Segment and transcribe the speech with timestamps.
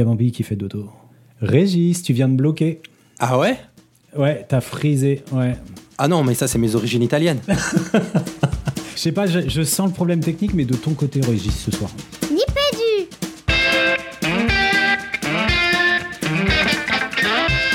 [0.00, 0.90] y a Bambi qui fait dodo.
[1.40, 2.80] Régis, tu viens de bloquer.
[3.18, 3.56] Ah ouais?
[4.16, 5.54] Ouais, t'as frisé, ouais.
[5.98, 7.40] Ah non, mais ça, c'est mes origines italiennes.
[8.96, 11.70] Je sais pas, je, je sens le problème technique, mais de ton côté, Régis, ce
[11.70, 11.90] soir.
[12.30, 13.08] Nipédu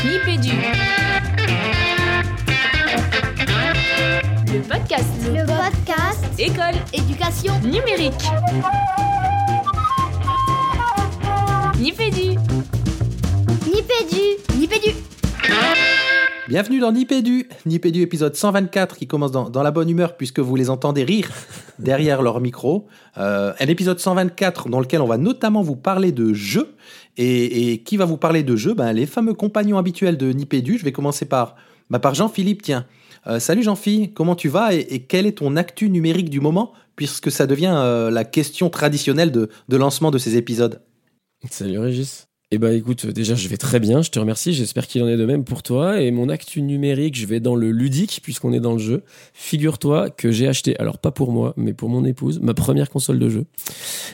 [0.06, 0.52] Nipédu.
[4.54, 5.06] Le podcast.
[5.34, 8.14] Le podcast École Éducation numérique.
[11.86, 12.30] Nipédu.
[13.72, 14.90] Nipédu Nipédu
[16.48, 20.56] Bienvenue dans Nipédu, Nipédu épisode 124 qui commence dans, dans la bonne humeur puisque vous
[20.56, 21.30] les entendez rire
[21.78, 22.88] derrière leur micro.
[23.20, 26.74] Euh, un épisode 124 dans lequel on va notamment vous parler de jeux.
[27.18, 28.74] Et, et qui va vous parler de jeux?
[28.74, 30.80] Ben, Les fameux compagnons habituels de Nipédu.
[30.80, 31.56] Je vais commencer par,
[31.92, 32.88] bah, par Jean-Philippe, tiens.
[33.28, 36.74] Euh, salut Jean-Philippe, comment tu vas et, et quel est ton actu numérique du moment
[36.96, 40.82] puisque ça devient euh, la question traditionnelle de, de lancement de ces épisodes?
[41.52, 42.28] Salut Régis.
[42.52, 45.18] Eh ben écoute, déjà je vais très bien, je te remercie, j'espère qu'il en est
[45.18, 46.00] de même pour toi.
[46.00, 49.04] Et mon actu numérique, je vais dans le ludique puisqu'on est dans le jeu.
[49.34, 53.20] Figure-toi que j'ai acheté, alors pas pour moi, mais pour mon épouse, ma première console
[53.20, 53.46] de jeu.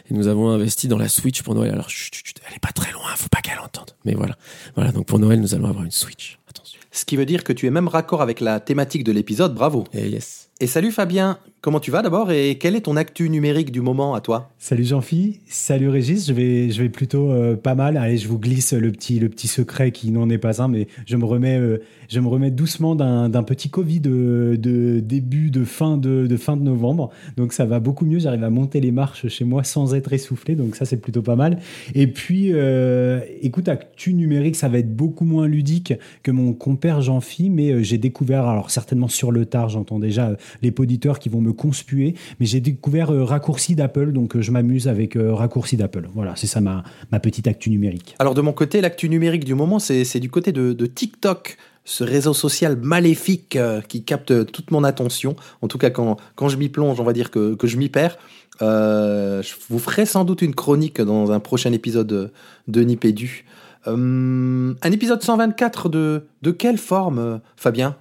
[0.09, 1.71] Et nous avons investi dans la Switch pour Noël.
[1.71, 3.91] Alors chut, chut, elle est pas très loin, faut pas qu'elle entende.
[4.05, 4.37] Mais voilà,
[4.75, 4.91] voilà.
[4.91, 6.39] Donc pour Noël, nous allons avoir une Switch.
[6.49, 6.79] Attention.
[6.91, 9.83] Ce qui veut dire que tu es même raccord avec la thématique de l'épisode, bravo.
[9.93, 10.49] Et yes.
[10.61, 14.15] Et salut Fabien, comment tu vas d'abord et quel est ton actu numérique du moment
[14.15, 14.49] à toi?
[14.57, 17.97] Salut Jean-Phi, salut Régis, je vais, je vais plutôt euh, pas mal.
[17.97, 20.87] Allez, je vous glisse le petit, le petit secret qui n'en est pas un, mais
[21.05, 21.77] je me remets, euh,
[22.09, 26.57] je me remets doucement d'un petit Covid de, de début, de fin de, de fin
[26.57, 27.11] de novembre.
[27.37, 30.55] Donc ça va beaucoup mieux, j'arrive à monter les marches chez moi sans être essoufflé,
[30.55, 31.59] donc ça c'est plutôt pas mal.
[31.93, 37.01] Et puis, euh, écoute, actu numérique, ça va être beaucoup moins ludique que mon compère
[37.01, 41.39] Jean-Phi, mais j'ai découvert, alors certainement sur le tard, j'entends déjà les poditeurs qui vont
[41.41, 45.77] me conspuer, mais j'ai découvert euh, raccourci d'Apple, donc euh, je m'amuse avec euh, raccourci
[45.77, 46.07] d'Apple.
[46.13, 48.15] Voilà, c'est ça ma, ma petite actu numérique.
[48.19, 52.33] Alors de mon côté, l'actu numérique du moment, c'est du côté de, TikTok, ce réseau
[52.33, 53.57] social maléfique
[53.87, 55.35] qui capte toute mon attention.
[55.61, 57.89] En tout cas, quand, quand je m'y plonge, on va dire que, que je m'y
[57.89, 58.17] perds.
[58.59, 62.31] Je vous ferai sans doute une chronique dans un prochain épisode
[62.67, 63.45] de, Nipédu.
[63.87, 67.95] Euh, un épisode 124 de, de quelle forme, Fabien?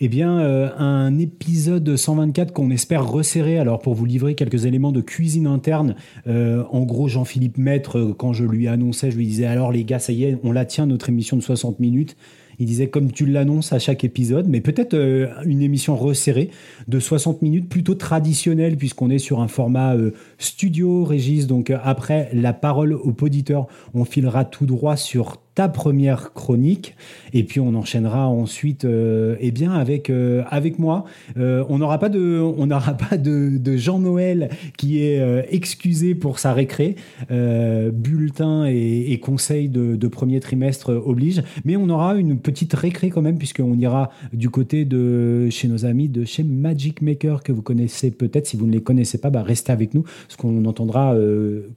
[0.00, 3.58] Eh bien, euh, un épisode 124 qu'on espère resserrer.
[3.58, 5.96] Alors, pour vous livrer quelques éléments de cuisine interne,
[6.28, 9.82] euh, en gros, Jean-Philippe Maître, euh, quand je lui annonçais, je lui disais alors les
[9.82, 12.16] gars, ça y est, on la tient notre émission de 60 minutes.
[12.60, 14.96] Il disait comme tu l'annonces à chaque épisode, mais peut-être
[15.44, 16.50] une émission resserrée
[16.88, 19.94] de 60 minutes, plutôt traditionnelle, puisqu'on est sur un format
[20.38, 21.46] studio, Régis.
[21.46, 26.94] Donc après la parole au poditeur, on filera tout droit sur ta première chronique,
[27.32, 31.04] et puis on enchaînera ensuite, euh, eh bien avec euh, avec moi.
[31.36, 35.42] Euh, on n'aura pas de on n'aura pas de, de Jean Noël qui est euh,
[35.50, 36.94] excusé pour sa récré,
[37.28, 43.22] bulletin et, et conseil de, premier trimestre oblige, mais on aura une petite récré quand
[43.22, 47.62] même puisqu'on ira du côté de chez nos amis de chez Magic Maker que vous
[47.62, 48.46] connaissez peut-être.
[48.46, 51.16] Si vous ne les connaissez pas, bah restez avec nous parce qu'on entendra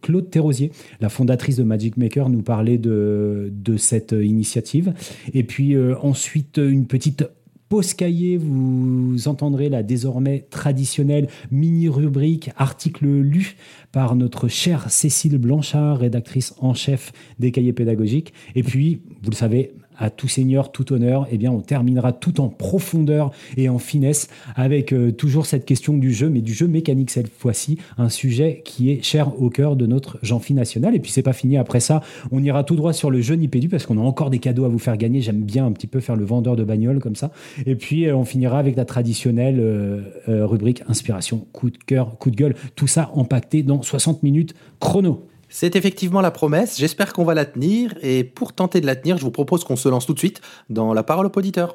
[0.04, 4.94] Claude Thérosier, la fondatrice de Magic Maker, nous parler de cette initiative.
[5.34, 7.26] Et puis euh, ensuite, une petite
[7.70, 13.56] pause cahier, vous entendrez la désormais traditionnelle mini-rubrique article lu
[13.94, 18.34] par notre chère Cécile Blanchard, rédactrice en chef des cahiers pédagogiques.
[18.56, 22.42] Et puis, vous le savez, à tout seigneur, tout honneur, eh bien, on terminera tout
[22.42, 26.68] en profondeur et en finesse avec euh, toujours cette question du jeu, mais du jeu
[26.68, 30.96] mécanique cette fois-ci, un sujet qui est cher au cœur de notre Jean-Phi national.
[30.96, 31.56] Et puis, c'est pas fini.
[31.56, 32.02] Après ça,
[32.32, 34.70] on ira tout droit sur le jeu Nipédu parce qu'on a encore des cadeaux à
[34.70, 35.22] vous faire gagner.
[35.22, 37.32] J'aime bien un petit peu faire le vendeur de bagnole comme ça.
[37.66, 42.32] Et puis, euh, on finira avec la traditionnelle euh, rubrique inspiration, coup de cœur, coup
[42.32, 42.56] de gueule.
[42.76, 45.28] Tout ça empaqueté dans 60 minutes chrono.
[45.54, 49.18] C'est effectivement la promesse, j'espère qu'on va la tenir, et pour tenter de la tenir,
[49.18, 50.40] je vous propose qu'on se lance tout de suite
[50.70, 51.74] dans la parole au poditeur.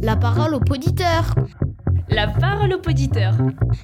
[0.00, 1.34] La parole au poditeur
[2.08, 3.34] La parole au poditeur.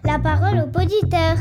[0.05, 1.37] La parole au poditeur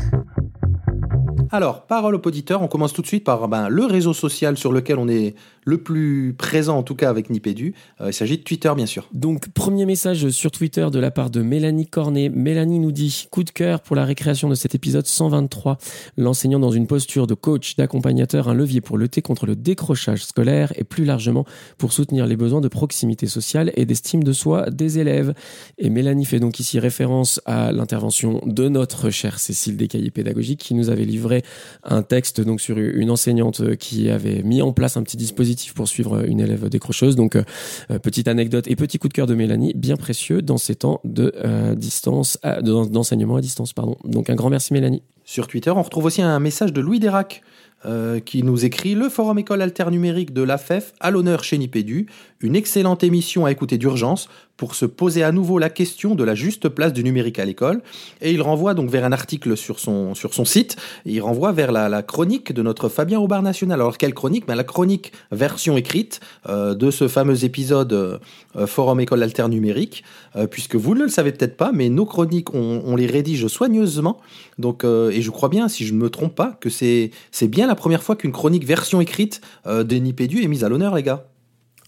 [1.52, 4.72] Alors, parole au poditeur, on commence tout de suite par ben, le réseau social sur
[4.72, 7.74] lequel on est le plus présent, en tout cas avec Nipédu.
[8.00, 9.08] Euh, il s'agit de Twitter, bien sûr.
[9.12, 12.28] Donc, premier message sur Twitter de la part de Mélanie Cornet.
[12.28, 15.78] Mélanie nous dit coup de cœur pour la récréation de cet épisode 123.
[16.16, 20.72] L'enseignant dans une posture de coach, d'accompagnateur, un levier pour lutter contre le décrochage scolaire
[20.76, 21.44] et plus largement
[21.78, 25.34] pour soutenir les besoins de proximité sociale et d'estime de soi des élèves.
[25.78, 30.74] Et Mélanie fait donc ici référence à l'intervention de notre chère Cécile Descaillés pédagogiques qui
[30.74, 31.42] nous avait livré
[31.82, 35.88] un texte donc sur une enseignante qui avait mis en place un petit dispositif pour
[35.88, 37.16] suivre une élève décrocheuse.
[37.16, 40.74] Donc, euh, petite anecdote et petit coup de cœur de Mélanie, bien précieux dans ces
[40.74, 43.96] temps de euh, distance, d'enseignement à distance, pardon.
[44.04, 45.02] Donc, un grand merci Mélanie.
[45.24, 47.42] Sur Twitter, on retrouve aussi un message de Louis Dérac.
[47.86, 52.06] euh, qui nous écrit Le Forum École Alternumérique de l'AFEF à l'honneur chez Nipédu,
[52.40, 56.34] une excellente émission à écouter d'urgence pour se poser à nouveau la question de la
[56.34, 57.82] juste place du numérique à l'école.
[58.20, 61.72] Et il renvoie donc vers un article sur son, sur son site, il renvoie vers
[61.72, 63.80] la, la chronique de notre Fabien Aubard National.
[63.80, 64.44] Alors quelle chronique?
[64.46, 70.04] La chronique version écrite euh, de ce fameux épisode euh, Forum École Alternumérique,
[70.36, 74.20] euh, puisque vous ne le savez peut-être pas, mais nos chroniques, on, les rédige soigneusement.
[74.58, 77.10] Donc, et je crois bien, si je ne me trompe pas, que c'est
[77.42, 80.94] bien la première fois qu'une chronique version écrite euh, des Nipédu est mise à l'honneur,
[80.94, 81.26] les gars.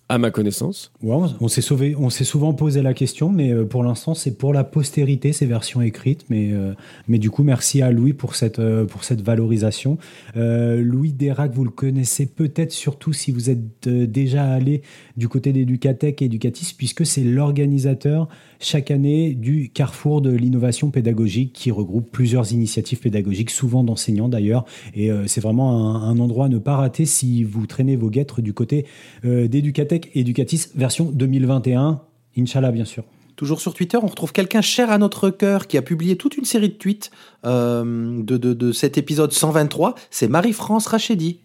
[0.09, 0.93] À ma connaissance.
[1.03, 4.53] On, s'est sauvé, on s'est souvent posé la question, mais euh, pour l'instant, c'est pour
[4.53, 6.27] la postérité ces versions écrites.
[6.29, 6.75] Mais, euh,
[7.09, 9.99] mais du coup, merci à Louis pour cette, euh, pour cette valorisation.
[10.37, 14.83] Louis Dérac, vous le connaissez peut-être surtout si vous êtes déjà allé
[15.17, 18.29] du côté d'Educatech et Educatis, puisque c'est l'organisateur
[18.61, 24.67] chaque année du Carrefour de l'innovation pédagogique qui regroupe plusieurs initiatives pédagogiques, souvent d'enseignants d'ailleurs.
[24.95, 28.53] Et c'est vraiment un, endroit à ne pas rater si vous traînez vos guêtres du
[28.53, 28.87] côté
[29.25, 32.01] d'Educatech et Educatis version 2021.
[32.39, 33.05] Inch'Allah, bien sûr.
[33.37, 36.47] Toujours sur Twitter, on retrouve quelqu'un cher à notre cœur qui a publié toute une
[36.47, 37.11] série de tweets
[37.45, 39.95] euh, de, de, de cet épisode 123.
[40.11, 41.41] C'est Marie-France Rachedi.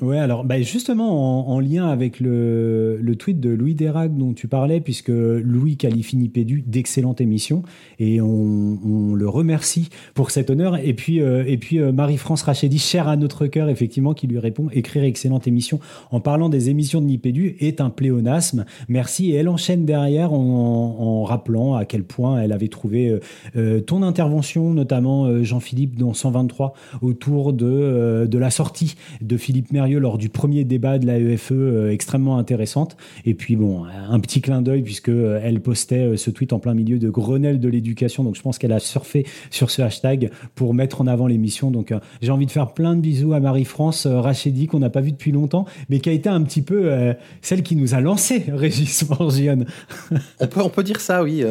[0.00, 4.48] Ouais, alors bah, justement en, en lien avec le, tweet de Louis Dérac dont tu
[4.48, 7.62] parlais, puisque Louis qualifie Nipédu d'excellente émission
[8.00, 10.76] et on, le remercie pour cet honneur.
[10.76, 14.68] Et puis, euh, puis euh, Marie-France Rachedi, chère à notre cœur, effectivement, qui lui répond
[14.72, 15.78] écrire excellente émission
[16.10, 18.64] en parlant des émissions de Nipédu est un pléonasme.
[18.88, 19.30] Merci.
[19.30, 23.18] Et elle enchaîne derrière en, rappelant à quel point elle avait trouvé
[23.56, 30.18] euh, ton intervention, notamment Jean-Philippe dans 123, autour de, de la sortie de Philippe Lors
[30.18, 32.96] du premier débat de la EFE euh, extrêmement intéressante.
[33.26, 36.58] Et puis bon, un petit clin d'œil puisque euh, elle postait euh, ce tweet en
[36.58, 38.24] plein milieu de Grenelle de l'éducation.
[38.24, 41.70] Donc je pense qu'elle a surfé sur ce hashtag pour mettre en avant l'émission.
[41.70, 45.00] Donc euh, j'ai envie de faire plein de bisous à Marie-France Rachedi qu'on n'a pas
[45.00, 46.90] vu depuis longtemps, mais qui a été un petit peu
[47.42, 49.66] celle qui nous a lancé Régis Morgione.
[50.40, 51.44] On peut, on peut dire ça, oui.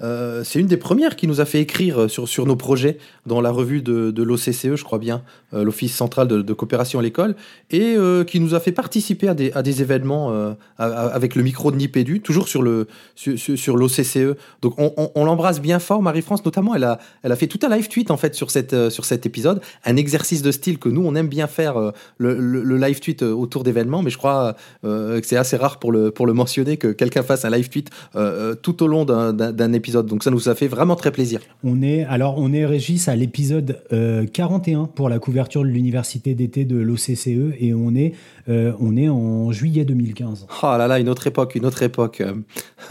[0.00, 2.98] Euh, euh, c'est une des premières qui nous a fait écrire sur, sur nos projets
[3.26, 5.22] dans la revue de, l'OCCE, je crois bien,
[5.54, 7.34] euh, l'Office central de, coopération à l'école,
[7.70, 11.42] et euh, qui nous a fait participer à des, à des événements euh, avec le
[11.42, 14.36] micro de Nipédu, toujours sur le sur, l'OCCE.
[14.60, 16.74] Donc on, l'embrasse bien fort, Marie-France notamment.
[16.74, 19.04] Elle a, elle a fait tout un live tweet en fait sur, cette, euh, sur
[19.04, 22.76] cet épisode, un exercice de style que nous on aime bien faire, euh, le, le,
[22.76, 26.10] live tweet euh, autour d'événements, mais je crois euh, que c'est assez rare pour le,
[26.10, 29.32] pour le mentionner que quelqu'un fasse un live tweet euh, euh, tout au long d'un-
[29.32, 29.81] d'un d'un épisode.
[29.90, 31.40] Donc ça nous a fait vraiment très plaisir.
[31.64, 36.34] On est alors on est Régis à l'épisode euh, 41 pour la couverture de l'université
[36.34, 38.12] d'été de l'OCCE et on est
[38.48, 40.46] euh, on est en juillet 2015.
[40.62, 42.20] Oh là là, une autre époque, une autre époque.
[42.20, 42.32] euh,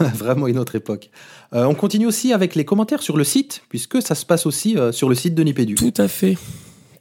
[0.14, 1.10] vraiment une autre époque.
[1.54, 4.76] Euh, on continue aussi avec les commentaires sur le site, puisque ça se passe aussi
[4.76, 5.74] euh, sur le site de Nipédu.
[5.74, 6.36] Tout à fait.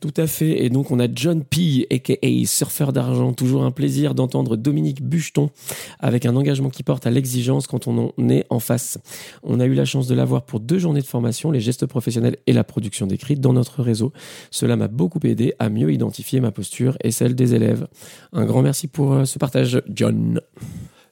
[0.01, 0.65] Tout à fait.
[0.65, 2.15] Et donc, on a John P, aka
[2.45, 3.33] surfeur d'argent.
[3.33, 5.51] Toujours un plaisir d'entendre Dominique Bucheton
[5.99, 8.97] avec un engagement qui porte à l'exigence quand on en est en face.
[9.43, 12.37] On a eu la chance de l'avoir pour deux journées de formation, les gestes professionnels
[12.47, 14.11] et la production d'écrit dans notre réseau.
[14.49, 17.87] Cela m'a beaucoup aidé à mieux identifier ma posture et celle des élèves.
[18.33, 20.41] Un grand merci pour euh, ce partage, John.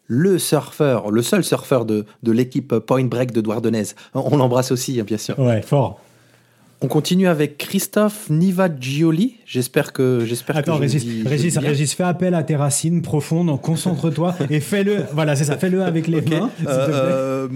[0.07, 3.83] Le surfeur, le seul surfeur de, de l'équipe Point Break de Douardenez.
[4.15, 5.37] On l'embrasse aussi, hein, bien sûr.
[5.37, 6.01] Ouais, fort.
[6.81, 9.35] On continue avec Christophe Nivagioli.
[9.45, 11.23] J'espère que j'espère Attends, que Régis, dis-
[11.59, 15.03] Régis, fais appel à tes racines profondes, concentre-toi et fais-le.
[15.13, 16.29] Voilà, c'est ça, fais-le avec les Ok.
[16.29, 16.49] mains.
[16.57, 16.73] te plaît.
[16.77, 17.47] Euh,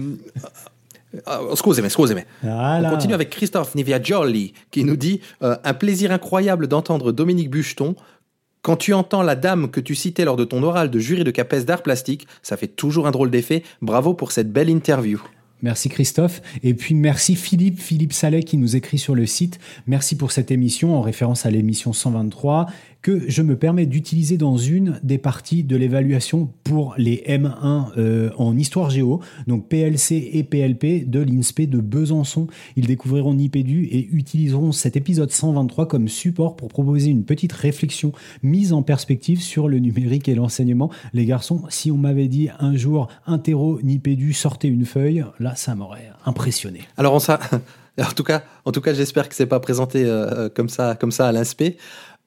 [1.28, 2.24] euh, Scusez-moi, excusez-moi.
[2.42, 2.88] Voilà.
[2.88, 7.94] On continue avec Christophe Niviagioli qui nous dit euh, Un plaisir incroyable d'entendre Dominique Bucheton.
[8.60, 11.30] Quand tu entends la dame que tu citais lors de ton oral de jury de
[11.30, 13.62] CAPES d'art plastique, ça fait toujours un drôle d'effet.
[13.82, 15.22] Bravo pour cette belle interview.
[15.64, 16.42] Merci Christophe.
[16.62, 19.58] Et puis merci Philippe, Philippe Salet qui nous écrit sur le site.
[19.86, 22.66] Merci pour cette émission en référence à l'émission 123
[23.04, 28.30] que je me permets d'utiliser dans une des parties de l'évaluation pour les M1 euh,
[28.38, 32.46] en histoire géo, donc PLC et PLP de l'INSPE de Besançon.
[32.76, 38.12] Ils découvriront Nipédu et utiliseront cet épisode 123 comme support pour proposer une petite réflexion
[38.42, 40.90] mise en perspective sur le numérique et l'enseignement.
[41.12, 45.74] Les garçons, si on m'avait dit un jour interro Nipédu sortez une feuille, là ça
[45.74, 46.80] m'aurait impressionné.
[46.96, 47.12] Alors,
[48.02, 51.76] en tout cas, j'espère que c'est pas présenté euh, comme ça, comme ça à l'inspect.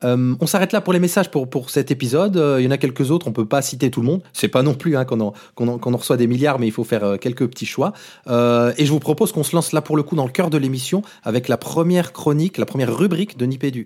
[0.03, 2.37] Euh, on s'arrête là pour les messages pour, pour cet épisode.
[2.37, 4.21] Euh, il y en a quelques autres, on peut pas citer tout le monde.
[4.33, 7.17] C'est pas non plus hein, qu'on en, reçoit des milliards, mais il faut faire euh,
[7.17, 7.93] quelques petits choix.
[8.27, 10.57] Et je vous propose qu'on se lance là pour le coup dans le cœur de
[10.57, 13.85] l'émission avec la première chronique, la première rubrique de Nipédu.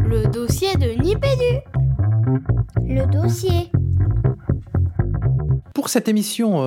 [0.00, 1.60] Le dossier de Nipédu.
[2.86, 3.70] Le dossier.
[5.74, 6.58] Pour cette émission,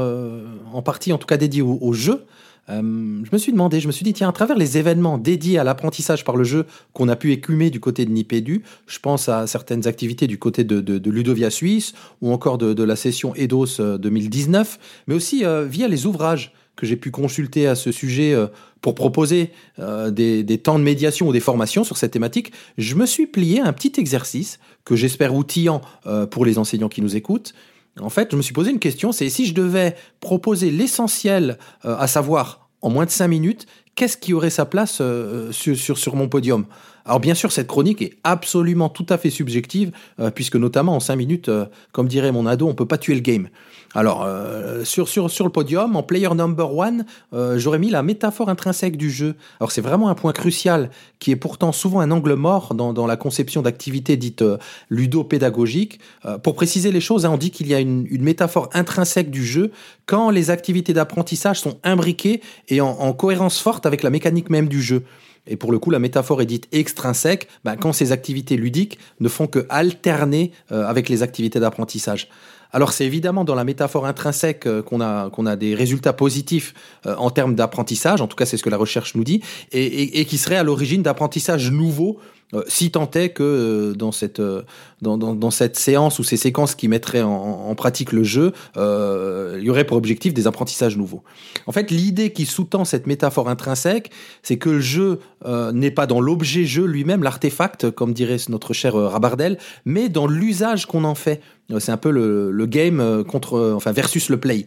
[0.74, 2.26] en partie en tout cas dédiée au, au jeu,
[2.70, 5.60] euh, je me suis demandé, je me suis dit, tiens, à travers les événements dédiés
[5.60, 9.28] à l'apprentissage par le jeu qu'on a pu écumer du côté de Nipédu, je pense
[9.28, 14.80] à certaines activités du côté de, Ludovia Suisse ou encore de, la session EDOS 2019,
[15.08, 18.48] mais aussi euh, via les ouvrages que j'ai pu consulter à ce sujet euh,
[18.82, 22.96] pour proposer euh, des, des, temps de médiation ou des formations sur cette thématique, je
[22.96, 27.02] me suis plié à un petit exercice que j'espère outillant euh, pour les enseignants qui
[27.02, 27.54] nous écoutent.
[28.00, 31.96] En fait, je me suis posé une question, c'est si je devais proposer l'essentiel, euh,
[31.98, 36.28] à savoir en moins de cinq minutes, qu'est-ce qui aurait sa place euh, sur, mon
[36.28, 36.66] podium?
[37.06, 41.00] Alors bien sûr, cette chronique est absolument tout à fait subjective, euh, puisque notamment en
[41.00, 41.52] cinq minutes,
[41.92, 43.50] comme dirait mon ado, on peut pas tuer le game.
[43.96, 48.02] Alors, euh, sur, sur, sur le podium, en player number one, euh, j'aurais mis la
[48.02, 49.36] métaphore intrinsèque du jeu.
[49.60, 53.06] Alors, c'est vraiment un point crucial qui est pourtant souvent un angle mort dans, dans
[53.06, 54.58] la conception d'activités dites euh,
[54.90, 56.00] ludopédagogiques.
[56.26, 59.30] Euh, pour préciser les choses, hein, on dit qu'il y a une, une, métaphore intrinsèque
[59.30, 59.72] du jeu
[60.06, 64.68] quand les activités d'apprentissage sont imbriquées et en, en cohérence forte avec la mécanique même
[64.68, 65.04] du jeu.
[65.46, 69.28] Et pour le coup, la métaphore est dite extrinsèque ben, quand ces activités ludiques ne
[69.28, 72.30] font que alterner euh, avec les activités d'apprentissage.
[72.74, 76.74] Alors c'est évidemment dans la métaphore intrinsèque euh, qu'on a, qu'on a des résultats positifs
[77.06, 79.86] euh, en termes d'apprentissage, en tout cas c'est ce que la recherche nous dit, et,
[79.86, 82.34] et, et qui serait à l'origine d'apprentissage nouveau euh,
[82.68, 84.62] si tant est que euh, dans cette euh,
[85.04, 89.66] dans, dans, cette séance ou ces séquences qui mettraient en, pratique le jeu, euh, il
[89.66, 91.24] y aurait pour objectif des apprentissages nouveaux.
[91.68, 96.08] En fait, l'idée qui sous-tend cette métaphore intrinsèque, c'est que le jeu euh, n'est pas
[96.08, 101.16] dans l'objet jeu lui-même, l'artefact, comme dirait notre cher Rabardel, mais dans l'usage qu'on en
[101.16, 101.42] fait.
[101.80, 104.66] C'est un peu le, game contre, enfin versus le play.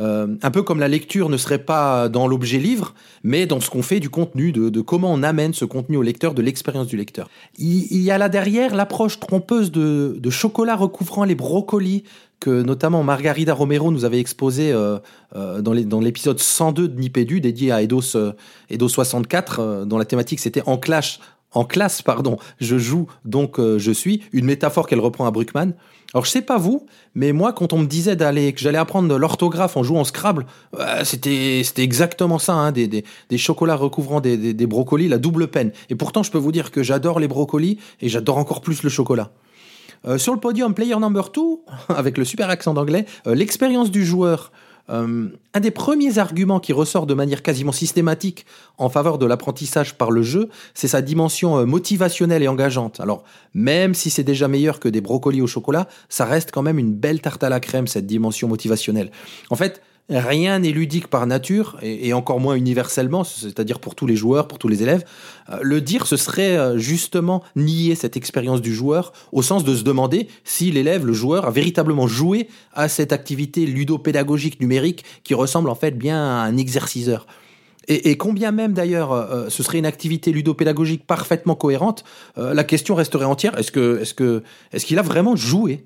[0.00, 3.68] Euh, un peu comme la lecture ne serait pas dans l'objet livre, mais dans ce
[3.68, 6.96] qu'on fait du contenu, de, comment on amène ce contenu au lecteur, de l'expérience du
[6.96, 7.17] lecteur.
[7.58, 12.04] Il, y a là derrière l'approche trompeuse de, chocolat recouvrant les brocolis
[12.40, 14.98] que notamment Margarida Romero nous avait exposé euh,
[15.34, 18.32] euh, dans l'épisode 102 de Nipédu, dédié à Eidos, euh,
[18.70, 21.18] Eidos 64, dont la thématique c'était en clash
[21.52, 25.74] en classe, pardon, je joue, donc euh, je suis, une métaphore qu'elle reprend à Bruckmann.
[26.14, 29.18] Alors je sais pas vous, mais moi quand on me disait d'aller que j'allais apprendre
[29.18, 30.46] l'orthographe en jouant au Scrabble,
[30.78, 35.18] euh, c'était c'était exactement ça, hein, des, des, des, chocolats recouvrant des, des, brocolis, la
[35.18, 35.70] double peine.
[35.90, 38.88] Et pourtant je peux vous dire que j'adore les brocolis et j'adore encore plus le
[38.88, 39.30] chocolat.
[40.06, 41.40] Euh, sur le podium, player number 2,
[41.94, 44.50] avec le super accent d'anglais, euh, l'expérience du joueur.
[44.90, 48.46] Euh, un des premiers arguments qui ressort de manière quasiment systématique
[48.78, 53.00] en faveur de l'apprentissage par le jeu, c'est sa dimension euh, motivationnelle et engageante.
[53.00, 56.78] Alors, même si c'est déjà meilleur que des brocolis au chocolat, ça reste quand même
[56.78, 59.10] une belle tarte à la crème, cette dimension motivationnelle.
[59.50, 64.16] En fait, Rien n'est ludique par nature, et, encore moins universellement, c'est-à-dire pour tous les
[64.16, 65.04] joueurs, pour tous les élèves.
[65.50, 69.76] Euh, le dire, ce serait euh, justement nier cette expérience du joueur, au sens de
[69.76, 75.34] se demander si l'élève, le joueur, a véritablement joué à cette activité ludopédagogique numérique qui
[75.34, 77.26] ressemble en fait bien à un exerciceur.
[77.86, 82.04] Et, combien même d'ailleurs euh, ce serait une activité ludopédagogique parfaitement cohérente,
[82.36, 83.58] la question resterait entière.
[83.58, 84.02] Est-ce que,
[84.72, 85.84] est-ce qu'il a vraiment joué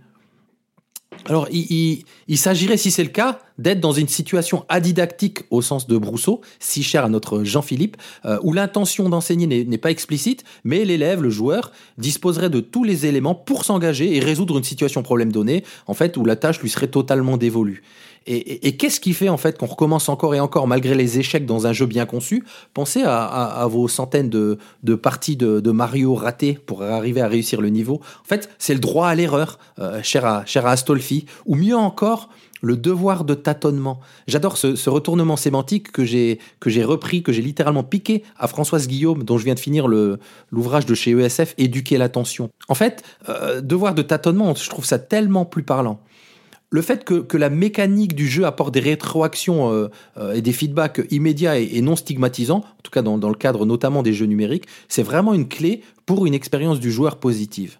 [1.27, 5.63] alors, il, il, il s'agirait, si c'est le cas, d'être dans une situation adidactique au
[5.63, 10.45] sens de Brousseau, si cher à notre Jean-Philippe, euh, où l'intention d'enseigner n'est pas explicite,
[10.65, 15.03] mais l'élève, le joueur, disposerait de tous les éléments pour s'engager et résoudre une situation
[15.03, 17.83] problème donnée, en fait, où la tâche lui serait totalement dévolue.
[18.27, 21.67] Et, qu'est-ce qui fait en fait qu'on recommence encore et encore malgré les échecs dans
[21.67, 22.45] un jeu bien conçu?
[22.75, 28.01] Pensez à, vos centaines de, parties de, Mario ratées pour arriver à réussir le niveau.
[28.23, 31.77] En fait, c'est le droit à l'erreur, euh, cher, à, cher à Astolfi, ou mieux
[31.77, 32.29] encore,
[32.63, 34.01] le devoir de tâtonnement.
[34.27, 36.39] J'adore ce, retournement sémantique que j'ai
[36.85, 40.95] repris, que j'ai littéralement piqué à Françoise Guillaume, dont je viens de finir l'ouvrage de
[40.95, 42.51] chez ESF, Éduquer l'attention.
[42.69, 46.01] En fait, euh, devoir de tâtonnement, je trouve ça tellement plus parlant
[46.73, 51.03] le fait que, la mécanique du jeu apporte des rétroactions euh, euh, et des feedbacks
[51.11, 54.65] immédiats et, non stigmatisants, en tout cas dans, dans le cadre notamment des jeux numériques,
[54.89, 57.77] c'est vraiment une clé pour une expérience du joueur positive.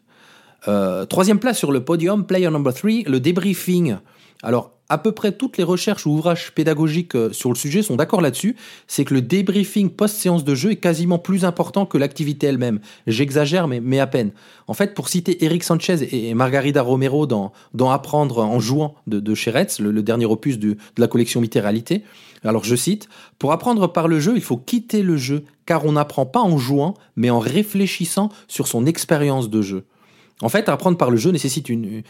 [0.69, 3.97] Euh, troisième place sur le podium, player number 3, le débriefing.
[4.43, 7.97] Alors, à peu près toutes les recherches ou ouvrages pédagogiques euh, sur le sujet sont
[7.97, 8.57] d'accord là-dessus,
[8.87, 12.81] c'est que le débriefing post-séance de jeu est quasiment plus important que l'activité elle-même.
[13.07, 14.33] J'exagère, mais, à peine.
[14.67, 17.53] En fait, pour citer Eric Sanchez et Margarida Romero dans,
[17.91, 22.05] Apprendre en jouant de, de Cheretz, le, le, dernier opus de la collection Mitéralité,
[22.45, 23.09] alors je cite,
[23.39, 26.59] Pour apprendre par le jeu, il faut quitter le jeu, car on n'apprend pas en
[26.59, 29.85] jouant, mais en réfléchissant sur son expérience de jeu.
[30.43, 32.03] En fait, apprendre par le jeu nécessite une,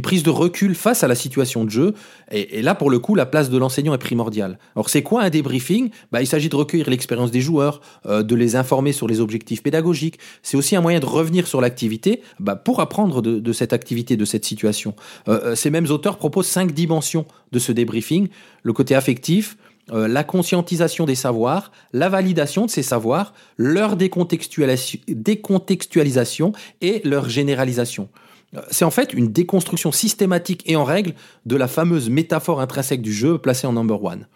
[0.00, 1.94] prise de recul face à la situation de jeu.
[2.30, 4.58] Et, là, pour le coup, la place de l'enseignant est primordiale.
[4.76, 5.90] Alors, c'est quoi un débriefing?
[6.12, 9.62] Bah, Il s'agit de recueillir l'expérience des joueurs, euh, de les informer sur les objectifs
[9.62, 10.18] pédagogiques.
[10.42, 14.24] C'est aussi un moyen de revenir sur l'activité bah, pour apprendre de, cette activité, de
[14.24, 14.94] cette situation.
[15.28, 18.28] Euh, ces mêmes auteurs proposent cinq dimensions de ce débriefing.
[18.62, 19.56] Le côté affectif,
[19.90, 28.08] euh, la conscientisation des savoirs, la validation de ces savoirs, leur décontextualisation, et leur généralisation.
[28.54, 31.14] Euh, C'est en fait une déconstruction systématique et en règle
[31.46, 34.28] de la fameuse métaphore intrinsèque du jeu placée en number one.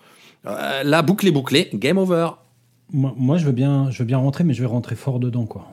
[0.46, 2.30] Euh, la boucle est bouclée, game over.
[2.92, 5.72] Moi, je veux bien, je veux bien rentrer, mais je vais rentrer fort dedans, quoi.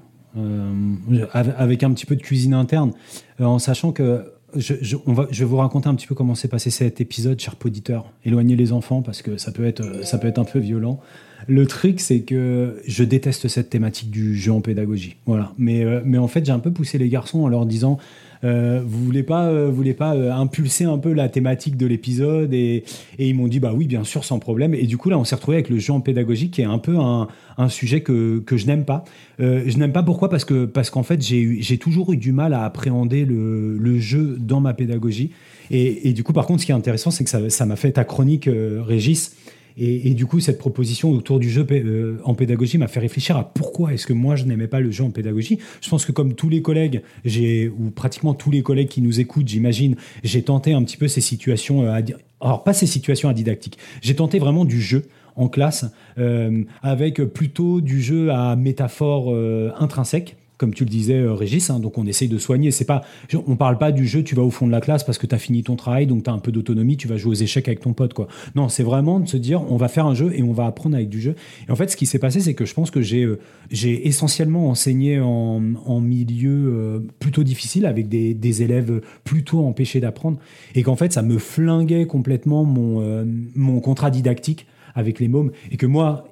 [1.33, 2.91] Avec un petit peu de cuisine interne,
[3.39, 6.47] en sachant que je, on va, je vais vous raconter un petit peu comment s'est
[6.47, 8.11] passé cet épisode, cher poditeur.
[8.25, 10.99] Éloignez les enfants parce que ça peut être, ça peut être un peu violent.
[11.47, 15.17] Le truc, c'est que je déteste cette thématique du jeu en pédagogie.
[15.25, 15.51] Voilà.
[15.57, 17.97] Mais, euh, mais en fait, j'ai un peu poussé les garçons en leur disant
[18.43, 21.85] euh, Vous voulez pas, euh, vous voulez pas euh, impulser un peu la thématique de
[21.85, 22.83] l'épisode et,
[23.19, 24.73] et ils m'ont dit Bah oui, bien sûr, sans problème.
[24.73, 26.77] Et du coup, là, on s'est retrouvé avec le jeu en pédagogie qui est un
[26.77, 29.03] peu un, un sujet que, que je n'aime pas.
[29.39, 30.29] Euh, je n'aime pas pourquoi?
[30.29, 34.37] Parce que parce qu'en fait, j'ai toujours eu du mal à appréhender le, le jeu
[34.39, 35.31] dans ma pédagogie.
[35.71, 37.93] Et, et du coup, par contre, ce qui est intéressant, c'est que ça m'a fait
[37.93, 39.35] ta chronique, Régis.
[39.77, 43.53] Et, du coup, cette proposition autour du jeu euh, en pédagogie m'a fait réfléchir à
[43.53, 45.57] pourquoi est-ce que moi je n'aimais pas le jeu en pédagogie.
[45.81, 49.19] Je pense que comme tous les collègues, j'ai ou pratiquement tous les collègues qui nous
[49.19, 51.83] écoutent, j'imagine, j'ai tenté un petit peu ces situations.
[51.83, 53.77] euh, à di- alors pas ces situations à didactique.
[54.01, 55.85] J'ai tenté vraiment du jeu en classe
[56.17, 60.35] euh, avec plutôt du jeu à métaphore euh, intrinsèque.
[60.63, 62.71] Comme tu le disais, euh, Régis, hein, donc on essaye de soigner.
[62.71, 63.01] C'est pas,
[63.33, 64.23] on parle pas du jeu.
[64.23, 66.23] Tu vas au fond de la classe parce que tu as fini ton travail, donc
[66.23, 66.95] tu as un peu d'autonomie.
[66.95, 68.29] Tu vas jouer aux échecs avec ton pote, quoi.
[68.55, 70.95] Non, c'est vraiment de se dire, on va faire un jeu et on va apprendre
[70.95, 71.35] avec du jeu.
[71.67, 73.39] Et en fait, ce qui s'est passé, c'est que je pense que j'ai, euh,
[73.73, 75.59] essentiellement enseigné en,
[75.99, 80.37] milieu euh, plutôt difficile avec des, élèves plutôt empêchés d'apprendre,
[80.75, 84.65] et qu'en fait, ça me flinguait complètement mon contrat didactique
[84.95, 86.25] avec les mômes et que moi,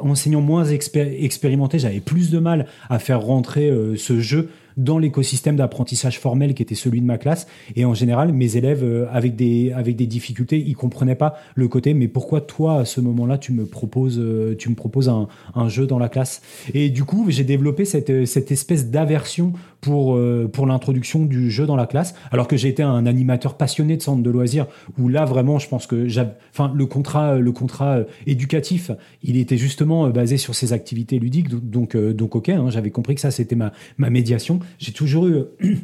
[0.00, 4.98] enseignant moins expé- expérimenté, j'avais plus de mal à faire rentrer euh, ce jeu dans
[4.98, 7.46] l'écosystème d'apprentissage formel qui était celui de ma classe.
[7.76, 11.68] Et en général, mes élèves, euh, avec, des, avec des difficultés, ils comprenaient pas le
[11.68, 15.28] côté, mais pourquoi toi, à ce moment-là, tu me proposes, euh, tu me proposes un,
[15.54, 16.42] un jeu dans la classe?
[16.72, 21.50] Et du coup, j'ai développé cette, euh, cette espèce d'aversion pour, euh, pour l'introduction du
[21.50, 24.66] jeu dans la classe, alors que été un animateur passionné de centre de loisirs,
[24.98, 26.06] où là, vraiment, je pense que
[26.52, 28.90] enfin, le contrat, le contrat euh, éducatif,
[29.22, 32.90] il était justement euh, basé sur ces activités ludiques, donc, euh, donc ok, hein, j'avais
[32.90, 34.60] compris que ça, c'était ma, ma médiation.
[34.78, 35.42] J'ai toujours eu...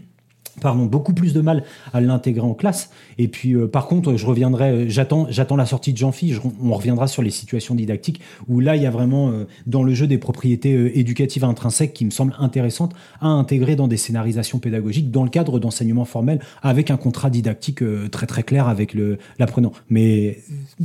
[0.60, 1.62] Pardon, beaucoup plus de mal
[1.92, 2.90] à l'intégrer en classe.
[3.16, 4.70] Et puis, euh, par contre, je reviendrai.
[4.70, 6.32] euh, J'attends, la sortie de Jean-Phi.
[6.32, 9.84] je- On reviendra sur les situations didactiques où là, il y a vraiment euh, dans
[9.84, 14.58] le jeu des propriétés éducatives intrinsèques qui me semblent intéressantes à intégrer dans des scénarisations
[14.58, 19.18] pédagogiques dans le cadre d'enseignement formel avec un contrat didactique très très clair avec le
[19.38, 19.70] l'apprenant.
[19.90, 20.40] Mais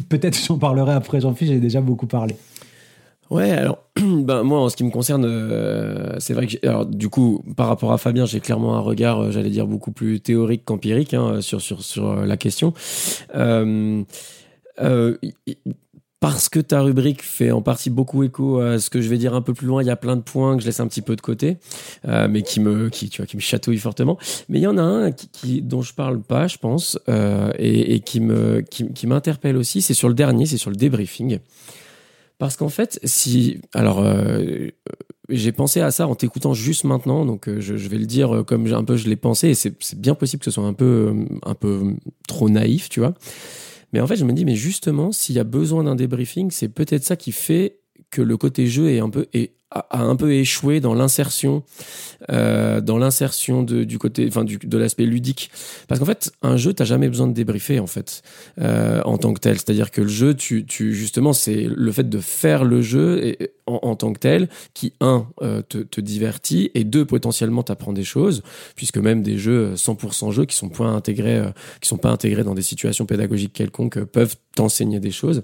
[0.07, 1.47] peut-être j'en parlerai après Jean-Phi.
[1.47, 2.35] J'ai déjà beaucoup parlé.
[3.33, 7.09] Ouais, alors, ben, moi, en ce qui me concerne, euh, c'est vrai que, alors, du
[7.09, 10.65] coup, par rapport à Fabien, j'ai clairement un regard, euh, j'allais dire, beaucoup plus théorique
[10.65, 12.75] qu'empirique hein, sur, sur, sur euh, la question.
[16.19, 19.33] Parce que ta rubrique fait en partie beaucoup écho à ce que je vais dire
[19.33, 21.01] un peu plus loin, il y a plein de points que je laisse un petit
[21.01, 21.57] peu de côté,
[22.07, 24.17] mais qui me, qui, tu vois, qui me chatouillent fortement.
[24.47, 26.97] Mais il y en a un qui, dont je parle pas, je pense,
[27.59, 29.81] et, et qui me, qui, qui m'interpelle aussi.
[29.81, 31.39] C'est sur le dernier, c'est sur le débriefing.
[32.43, 33.61] Parce qu'en fait, si.
[33.73, 34.67] Alors, euh,
[35.29, 38.35] j'ai pensé à ça en t'écoutant juste maintenant, donc euh, je, je vais le dire
[38.35, 40.73] euh, comme un peu je l'ai pensé, et c'est bien possible que ce soit un
[40.73, 41.95] peu, un peu
[42.27, 43.13] trop naïf, tu vois.
[43.93, 46.67] Mais en fait, je me dis, mais justement, s'il y a besoin d'un débriefing, c'est
[46.67, 47.79] peut-être ça qui fait
[48.11, 51.63] que le côté jeu est un peu, est, a, un peu échoué dans l'insertion,
[52.31, 55.51] euh, dans l'insertion de, du côté, enfin, du, de l'aspect ludique.
[55.87, 58.21] Parce qu'en fait, un jeu, t'as jamais besoin de débriefer, en fait,
[58.59, 59.55] euh, en tant que tel.
[59.55, 63.51] C'est-à-dire que le jeu, tu, tu justement, c'est le fait de faire le jeu et,
[63.65, 67.93] en, en tant que tel qui, un, euh, te, te divertit et deux, potentiellement, t'apprend
[67.93, 68.43] des choses,
[68.75, 71.41] puisque même des jeux euh, 100% jeux qui sont pas intégrés,
[71.81, 75.43] qui sont pas intégrés dans des situations pédagogiques quelconques peuvent t'enseigner des choses.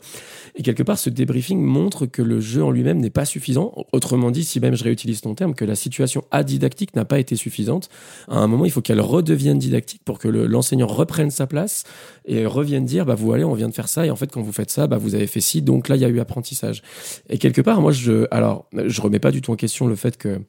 [0.56, 3.74] Et quelque part, ce débriefing montre que le jeu en lui-même n'est pas suffisant.
[3.92, 7.36] Autrement dit, si même je réutilise ton terme, que la situation adidactique n'a pas été
[7.36, 7.90] suffisante.
[8.28, 11.84] À un moment, il faut qu'elle redevienne didactique pour que le- l'enseignant reprenne sa place
[12.26, 14.06] et revienne dire, bah, vous allez, on vient de faire ça.
[14.06, 15.62] Et en fait, quand vous faites ça, bah, vous avez fait ci.
[15.62, 16.84] Donc là, il y a eu apprentissage.
[17.30, 20.18] Et quelque part, moi, je, alors, je remets pas du tout en question le fait
[20.18, 20.40] que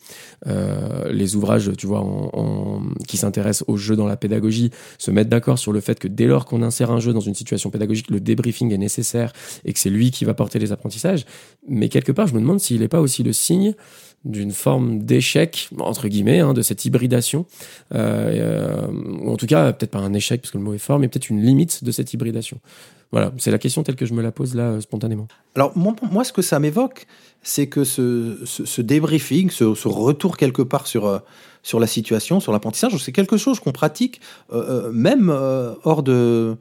[0.47, 2.05] euh, les ouvrages, tu vois,
[3.07, 6.27] qui s'intéressent au jeu dans la pédagogie, se mettent d'accord sur le fait que dès
[6.27, 9.33] lors qu'on insère un jeu dans une situation pédagogique, le débriefing est nécessaire
[9.65, 11.25] et que c'est lui qui va porter les apprentissages.
[11.69, 13.60] Mais quelque part, je me demande s'il n'est pas aussi le signe
[14.25, 17.46] d'une forme d'échec, entre guillemets, hein, de cette hybridation,
[17.94, 18.87] euh, euh,
[19.23, 21.09] ou en tout cas, peut-être pas un échec parce que le mot est fort, mais
[21.09, 22.59] peut-être une limite de cette hybridation.
[23.12, 25.27] Voilà, c'est la question telle que je me la pose là euh, spontanément.
[25.55, 27.07] Alors moi, moi, ce que ça m'évoque,
[27.42, 31.23] c'est que ce, ce, débriefing, ce, retour quelque part sur,
[31.62, 34.20] sur la situation, sur l'apprentissage, c'est quelque chose qu'on pratique
[34.53, 36.57] euh, euh même euh, hors de,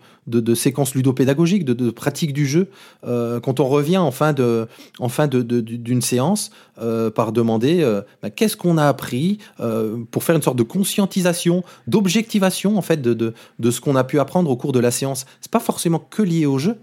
[0.56, 2.70] séquences ludopédagogiques, de, de pratique du jeu.
[3.04, 4.68] Quand on revient en fin de,
[5.00, 6.52] d'une séance
[7.16, 9.40] par demander bah, qu'est-ce qu'on a appris
[10.12, 14.04] pour faire une sorte de conscientisation, d'objectivation en fait de, de, de ce qu'on a
[14.04, 15.26] pu apprendre au cours de la séance.
[15.42, 16.78] C'est pas forcément que lié au jeu.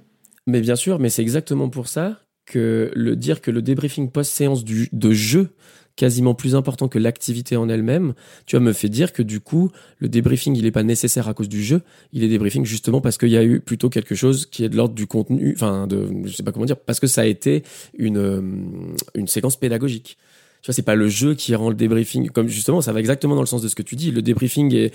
[0.46, 4.64] Mais bien sûr, mais c'est exactement pour ça que le dire que le débriefing post-séance
[4.64, 5.50] de jeu
[5.96, 9.70] quasiment plus important que l'activité en elle-même, tu vois, me fait dire que du coup,
[9.98, 11.82] le débriefing, il n'est pas nécessaire à cause du jeu,
[12.12, 14.76] il est débriefing justement parce qu'il y a eu plutôt quelque chose qui est de
[14.76, 17.62] l'ordre du contenu, enfin, de, je sais pas comment dire, parce que ça a été
[17.98, 18.40] une, euh,
[19.14, 20.18] une séquence pédagogique.
[20.66, 22.28] Tu vois, c'est pas le jeu qui rend le débriefing.
[22.30, 24.10] Comme justement, ça va exactement dans le sens de ce que tu dis.
[24.10, 24.92] Le débriefing est,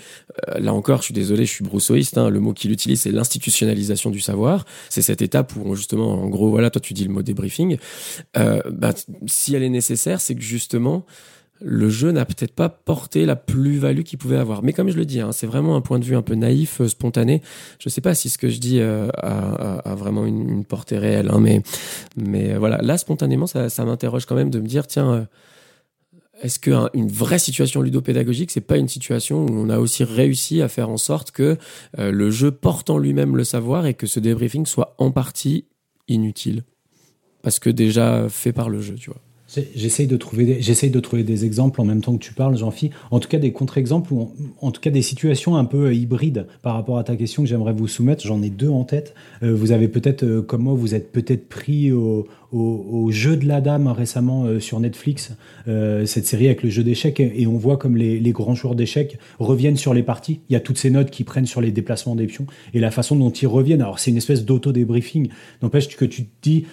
[0.50, 2.18] euh, là encore, je suis désolé, je suis broussoïste.
[2.18, 4.66] Hein, le mot qu'il utilise, c'est l'institutionnalisation du savoir.
[4.90, 7.78] C'est cette étape où, justement, en gros, voilà, toi, tu dis le mot débriefing.
[8.36, 8.92] Euh, bah,
[9.24, 11.06] si elle est nécessaire, c'est que justement,
[11.64, 14.62] le jeu n'a peut-être pas porté la plus-value qu'il pouvait avoir.
[14.62, 16.82] Mais comme je le dis, hein, c'est vraiment un point de vue un peu naïf,
[16.82, 17.40] euh, spontané.
[17.78, 21.38] Je sais pas si ce que je dis euh, a, vraiment une, portée réelle, hein,
[21.40, 21.62] mais,
[22.18, 25.24] mais voilà, là, spontanément, ça, ça m'interroge quand même de me dire, tiens, euh,
[26.40, 30.68] est-ce qu'une vraie situation ludopédagogique, c'est pas une situation où on a aussi réussi à
[30.68, 31.56] faire en sorte que
[31.98, 35.66] euh, le jeu porte en lui-même le savoir et que ce débriefing soit en partie
[36.08, 36.64] inutile?
[37.42, 39.20] Parce que déjà fait par le jeu, tu vois.
[39.74, 42.90] J'essaye de trouver des, de trouver des exemples en même temps que tu parles, Jean-Phi.
[43.10, 46.46] En tout cas, des contre-exemples ou en, tout cas des situations un peu euh, hybrides
[46.62, 48.26] par rapport à ta question que j'aimerais vous soumettre.
[48.26, 49.14] J'en ai deux en tête.
[49.42, 52.26] Euh, vous avez peut-être, euh, comme moi, vous êtes peut-être pris au,
[53.10, 55.32] jeu de la dame récemment sur Netflix,
[55.66, 59.78] cette série avec le jeu d'échecs, et on voit comme les, grands joueurs d'échecs reviennent
[59.78, 60.40] sur les parties.
[60.50, 62.90] Il y a toutes ces notes qui prennent sur les déplacements des pions et la
[62.90, 63.80] façon dont ils reviennent.
[63.80, 65.28] Alors c'est une espèce d'auto-débriefing.
[65.62, 66.64] N'empêche que tu te dis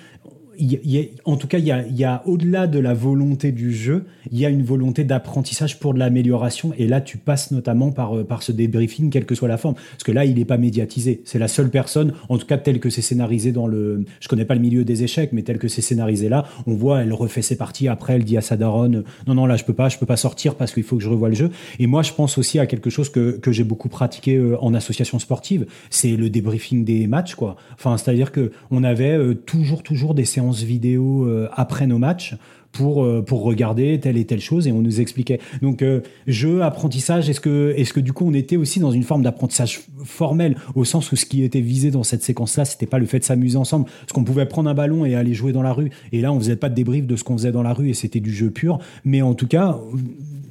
[1.26, 4.50] en tout cas, il y a, au-delà de la volonté du jeu, il y a
[4.50, 6.74] une volonté d'apprentissage pour de l'amélioration.
[6.78, 9.76] Et là, tu passes notamment par, euh, par ce débriefing, quelle que soit la forme.
[9.76, 11.22] Parce que là, il n'est pas médiatisé.
[11.26, 14.06] C'est la seule personne, en tout cas tel que c'est scénarisé dans le.
[14.20, 17.02] Je connais pas le milieu des échecs, mais tel que c'est scénarisé là, on voit,
[17.02, 17.88] elle refait ses parties.
[17.88, 20.18] Après, elle dit à sa daronne, non, non, là, je peux pas, je peux pas
[20.18, 21.50] sortir parce qu'il faut que je revoie le jeu.
[21.80, 24.74] Et moi, je pense aussi à quelque chose que, que j'ai beaucoup pratiqué euh, en
[24.74, 25.66] association sportive.
[25.90, 27.56] C'est le débriefing des matchs, quoi.
[27.74, 32.36] Enfin, c'est-à-dire que on avait euh, toujours, toujours des séances vidéo euh, après nos matchs
[32.72, 35.40] pour euh, pour regarder telle et telle chose et on nous expliquait.
[35.62, 39.04] Donc euh, jeu, apprentissage, est-ce que est-ce que du coup on était aussi dans une
[39.04, 43.00] forme d'apprentissage formel au sens où ce qui était visé dans cette séquence-là, c'était pas
[43.00, 45.64] le fait de s'amuser ensemble, parce qu'on pouvait prendre un ballon et aller jouer dans
[45.64, 47.74] la rue et là on faisait pas de débrief de ce qu'on faisait dans la
[47.74, 49.80] rue et c'était du jeu pur, mais en tout cas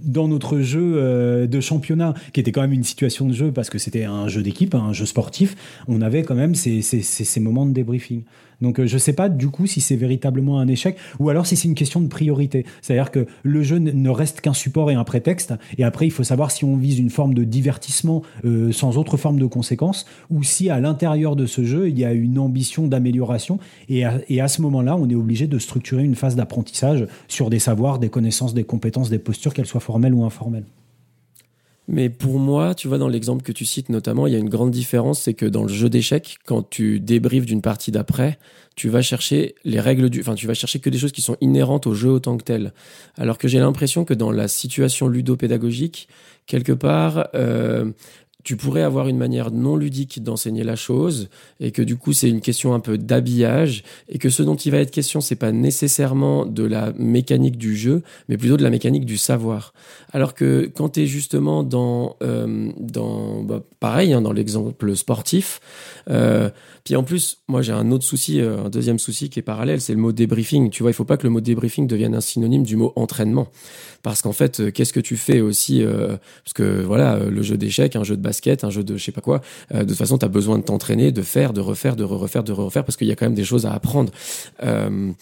[0.02, 3.78] dans notre jeu de championnat, qui était quand même une situation de jeu parce que
[3.78, 5.56] c'était un jeu d'équipe, un jeu sportif,
[5.86, 8.22] on avait quand même ces, ces, ces moments de débriefing.
[8.60, 11.56] Donc euh, je sais pas du coup si c'est véritablement un échec ou alors si
[11.56, 12.64] c'est une question de priorité.
[12.82, 16.24] C'est-à-dire que le jeu ne reste qu'un support et un prétexte et après il faut
[16.24, 20.42] savoir si on vise une forme de divertissement euh, sans autre forme de conséquence ou
[20.42, 24.62] si à l'intérieur de ce jeu il y a une ambition d'amélioration et à ce
[24.62, 28.64] moment-là on est obligé de structurer une phase d'apprentissage sur des savoirs, des connaissances, des
[28.64, 30.64] compétences, des postures, qu'elles soient formelles ou informelles.
[31.90, 34.50] Mais pour moi, tu vois, dans l'exemple que tu cites notamment, il y a une
[34.50, 38.38] grande différence, c'est que dans le jeu d'échecs, quand tu débriefes d'une partie d'après,
[38.76, 41.38] tu vas chercher les règles du, enfin, tu vas chercher que des choses qui sont
[41.40, 42.74] inhérentes au jeu autant que tel.
[43.16, 46.08] Alors que j'ai l'impression que dans la situation ludopédagogique,
[46.46, 47.90] quelque part, euh,
[48.48, 51.28] tu pourrais avoir une manière non ludique d'enseigner la chose
[51.60, 54.72] et que du coup c'est une question un peu d'habillage et que ce dont il
[54.72, 58.70] va être question c'est pas nécessairement de la mécanique du jeu mais plutôt de la
[58.70, 59.74] mécanique du savoir.
[60.14, 65.60] Alors que quand tu es justement dans euh, dans bah, pareil hein, dans l'exemple sportif
[66.08, 66.48] euh,
[66.84, 69.82] puis en plus moi j'ai un autre souci euh, un deuxième souci qui est parallèle
[69.82, 70.70] c'est le mot débriefing.
[70.70, 73.48] Tu vois il faut pas que le mot débriefing devienne un synonyme du mot entraînement.
[74.02, 78.04] Parce qu'en fait qu'est-ce que tu fais aussi parce que voilà le jeu d'échecs un
[78.04, 79.40] jeu de basket un jeu de je sais pas quoi
[79.74, 82.44] euh, de toute façon tu as besoin de t'entraîner de faire de refaire de refaire
[82.44, 84.12] de refaire parce qu'il y a quand même des choses à apprendre
[84.62, 85.12] euh,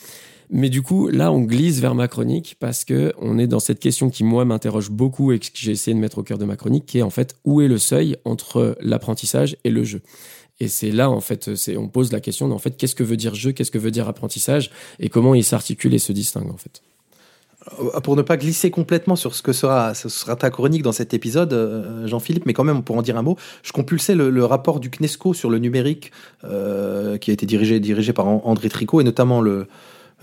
[0.51, 3.81] mais du coup, là, on glisse vers ma chronique parce que on est dans cette
[3.81, 6.57] question qui, moi, m'interroge beaucoup et que j'ai essayé de mettre au cœur de ma
[6.57, 10.03] chronique, qui est en fait où est le seuil entre l'apprentissage et le jeu?
[10.61, 13.17] Et c'est là, en fait, c'est, on pose la question, en fait, qu'est-ce que veut
[13.17, 16.57] dire jeu, qu'est-ce que veut dire apprentissage et comment ils s'articulent et se distinguent, en
[16.57, 16.83] fait.
[18.05, 21.53] Pour ne pas glisser complètement sur ce que sera, sera ta chronique dans cet épisode,
[21.53, 24.89] euh, Jean-Philippe, mais quand même, pour en dire un mot, je compulsais le, rapport du
[24.89, 26.13] CNESCO sur le numérique
[26.45, 29.67] euh, qui a été dirigé, dirigé par André Tricot et notamment le,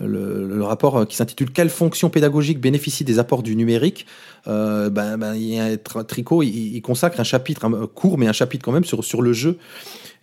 [0.00, 4.06] le, rapport qui s'intitule Quelle fonction pédagogique bénéficie des apports du numérique?
[4.46, 9.20] Ben, ben, tricot, il, consacre un chapitre court, mais un chapitre quand même sur, sur
[9.20, 9.58] le jeu.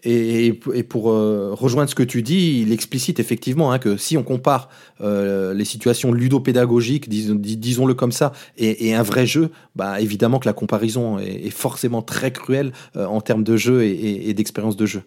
[0.04, 4.70] Et, pour rejoindre ce que tu dis, il explicite effectivement hein, que si on compare
[5.00, 11.20] les situations ludopédagogiques, disons-le comme ça, et, un vrai jeu, bah, évidemment que la comparaison
[11.20, 15.04] est, forcément très cruelle en termes de jeu et d'expérience de jeu.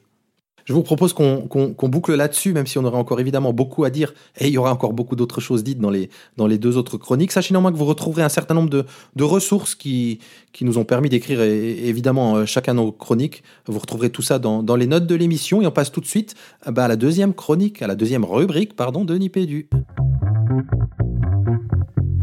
[0.65, 4.15] Je vous propose qu'on boucle là-dessus, même si on aurait encore évidemment beaucoup à dire,
[4.39, 6.97] et il y aura encore beaucoup d'autres choses dites dans les, dans les deux autres
[6.97, 7.33] chroniques.
[7.33, 10.21] Sachez néanmoins que vous retrouverez un certain nombre de, de ressources qui,
[10.53, 13.43] qui nous ont permis d'écrire évidemment euh, chacun nos chroniques.
[13.67, 16.07] Vous retrouverez tout ça dans, dans les notes de l'émission, et on passe tout de
[16.07, 16.35] suite
[16.67, 19.69] euh, bah, à la deuxième chronique, à la deuxième rubrique, pardon, de Nipédu.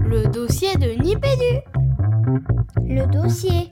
[0.03, 1.61] Le dossier de Nipédu.
[2.87, 3.71] Le dossier.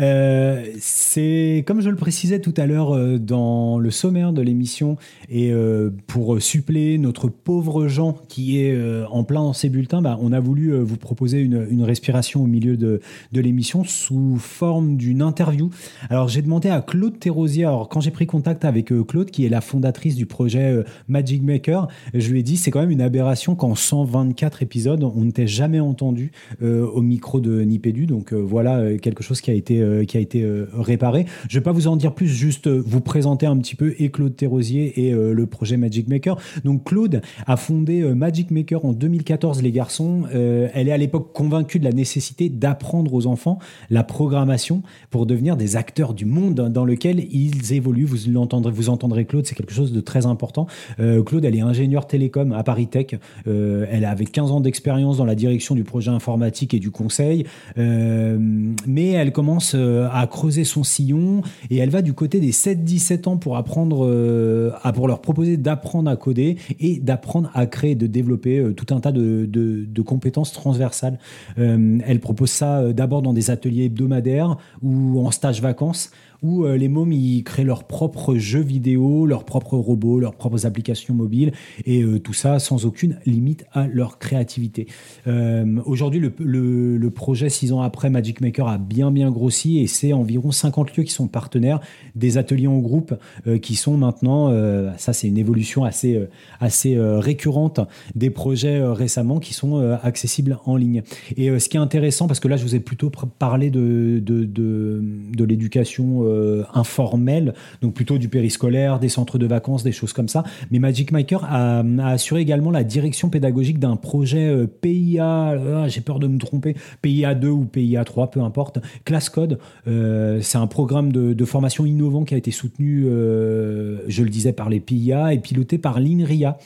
[0.00, 4.96] Euh, c'est comme je le précisais tout à l'heure euh, dans le sommaire de l'émission
[5.28, 8.76] et euh, pour suppléer notre pauvre Jean qui est
[9.10, 12.76] en plein dans ses bulletins, bah, on a voulu vous proposer une, respiration au milieu
[12.76, 13.00] de,
[13.32, 15.70] l'émission sous forme d'une interview.
[16.08, 19.60] Alors j'ai demandé à Claude Thérosier, quand j'ai pris contact avec Claude qui est la
[19.60, 23.74] fondatrice du projet Magic Maker, je lui ai dit c'est quand même une aberration qu'en
[23.74, 26.32] 124 épisodes on ne t'ait jamais entendu
[26.62, 28.06] au micro de Nipédu.
[28.06, 31.26] Donc voilà quelque chose qui a été euh, qui a été euh, réparé.
[31.48, 33.94] Je ne vais pas vous en dire plus, juste euh, vous présenter un petit peu
[33.98, 36.36] et Claude Thérosier et le projet Magic Maker.
[36.64, 40.22] Donc Claude a fondé Magic Maker en 2014, les garçons.
[40.32, 43.58] elle est à l'époque convaincue de la nécessité d'apprendre aux enfants
[43.90, 48.04] la programmation pour devenir des acteurs du monde dans lequel ils évoluent.
[48.04, 50.66] Vous l'entendrez, vous entendrez Claude, c'est quelque chose de très important.
[50.98, 53.18] Claude, elle est ingénieure télécom à Paris Tech.
[53.46, 57.46] elle a avec 15 ans d'expérience dans la direction du projet informatique et du conseil,
[57.76, 59.74] mais elle commence
[60.12, 64.70] à creuser son sillon et elle va du côté des 7-17 ans pour apprendre, euh,
[64.82, 68.94] à, pour leur proposer d'apprendre à coder et d'apprendre à créer, de développer euh, tout
[68.94, 71.18] un tas de, de, compétences transversales.
[71.56, 76.10] elle propose ça d'abord dans des ateliers hebdomadaires ou en stage vacances
[76.42, 77.10] où euh, les mômes
[77.44, 81.52] créent leurs propres jeux vidéo, leurs propres robots, leurs propres applications mobiles
[81.84, 84.86] et euh, tout ça sans aucune limite à leur créativité.
[85.26, 90.12] Euh, aujourd'hui, le, projet six ans après Magic Maker a bien bien grossi et c'est
[90.12, 91.80] environ 50 lieux qui sont partenaires,
[92.14, 93.14] des ateliers en groupe
[93.60, 94.48] qui sont maintenant,
[94.96, 96.24] ça c'est une évolution assez
[96.60, 97.80] assez récurrente
[98.14, 101.02] des projets récemment qui sont accessibles en ligne.
[101.36, 104.44] Et ce qui est intéressant parce que là je vous ai plutôt parlé de, de,
[104.44, 110.28] de l'éducation euh, informel, donc plutôt du périscolaire, des centres de vacances, des choses comme
[110.28, 110.44] ça.
[110.70, 116.00] Mais Magic Maker a, assuré également la direction pédagogique d'un projet euh, PIA, ah, j'ai
[116.00, 119.58] peur de me tromper, PIA 2 ou PIA 3, peu importe, Class Code.
[119.86, 124.68] Euh, c'est un programme de, formation innovant qui a été soutenu, je le disais, par
[124.68, 126.58] les PIA et piloté par l'INRIA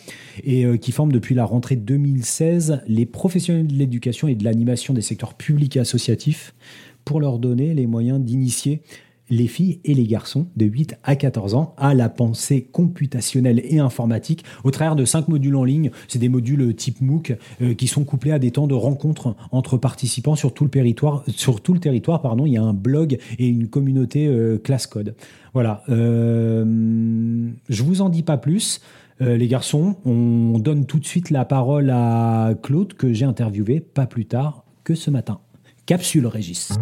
[0.44, 5.00] et qui forme depuis la rentrée 2016 les professionnels de l'éducation et de l'animation des
[5.00, 6.54] secteurs publics et associatifs
[7.04, 8.82] pour leur donner les moyens d'initier
[9.30, 13.78] les filles et les garçons de 8 à 14 ans à la pensée computationnelle et
[13.78, 15.90] informatique au travers de cinq modules en ligne.
[16.08, 19.76] C'est des modules type MOOC euh, qui sont couplés à des temps de rencontres entre
[19.76, 21.24] participants sur tout le territoire.
[21.28, 24.58] Sur tout le territoire, pardon, il y a un blog et une communauté euh,
[24.90, 25.14] code.
[25.52, 25.82] Voilà.
[25.88, 28.80] Euh, je vous en dis pas plus.
[29.20, 34.06] les garçons, on donne tout de suite la parole à Claude que j'ai interviewé pas
[34.06, 35.38] plus tard que ce matin.
[35.86, 36.72] Capsule Régis.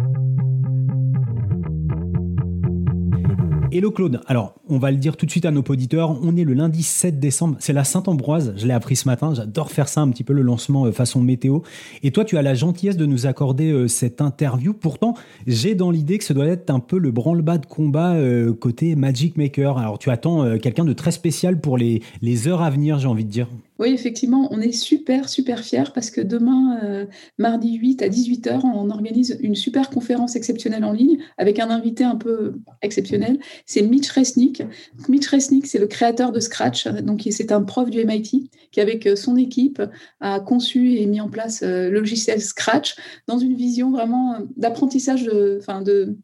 [3.75, 4.21] Hello Claude.
[4.27, 6.15] Alors, on va le dire tout de suite à nos auditeurs.
[6.21, 7.55] On est le lundi 7 décembre.
[7.59, 8.53] C'est la Saint-Ambroise.
[8.55, 9.33] Je l'ai appris ce matin.
[9.33, 11.61] J'adore faire ça un petit peu le lancement euh, façon météo.
[12.03, 14.73] Et toi, tu as la gentillesse de nous accorder euh, cette interview.
[14.73, 15.15] Pourtant,
[15.47, 18.95] j'ai dans l'idée que ce doit être un peu le branle-bas de combat euh, côté
[18.95, 19.79] Magic Maker.
[19.79, 23.25] Alors, tu attends quelqu'un de très spécial pour les, les heures à venir, j'ai envie
[23.25, 23.47] de dire.
[23.79, 27.05] Oui, effectivement, on est super, super fiers parce que demain, euh,
[27.39, 32.03] mardi 8 à 18h, on organise une super conférence exceptionnelle en ligne avec un invité
[32.03, 33.39] un peu exceptionnel.
[33.65, 34.61] C'est Mitch Resnick.
[35.09, 36.87] Mitch Resnick, c'est le créateur de Scratch.
[36.87, 39.81] Donc, c'est un prof du MIT qui, avec euh, son équipe,
[40.19, 42.95] a conçu et mis en place euh, le logiciel Scratch
[43.27, 46.15] dans une vision vraiment d'apprentissage, enfin, de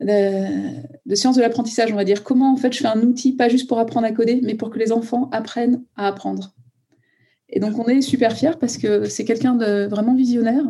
[0.00, 2.22] de, sciences de l'apprentissage, on va dire.
[2.24, 4.70] Comment en fait je fais un outil, pas juste pour apprendre à coder, mais pour
[4.70, 6.54] que les enfants apprennent à apprendre.
[7.48, 10.64] Et donc on est super fiers parce que c'est quelqu'un de vraiment visionnaire,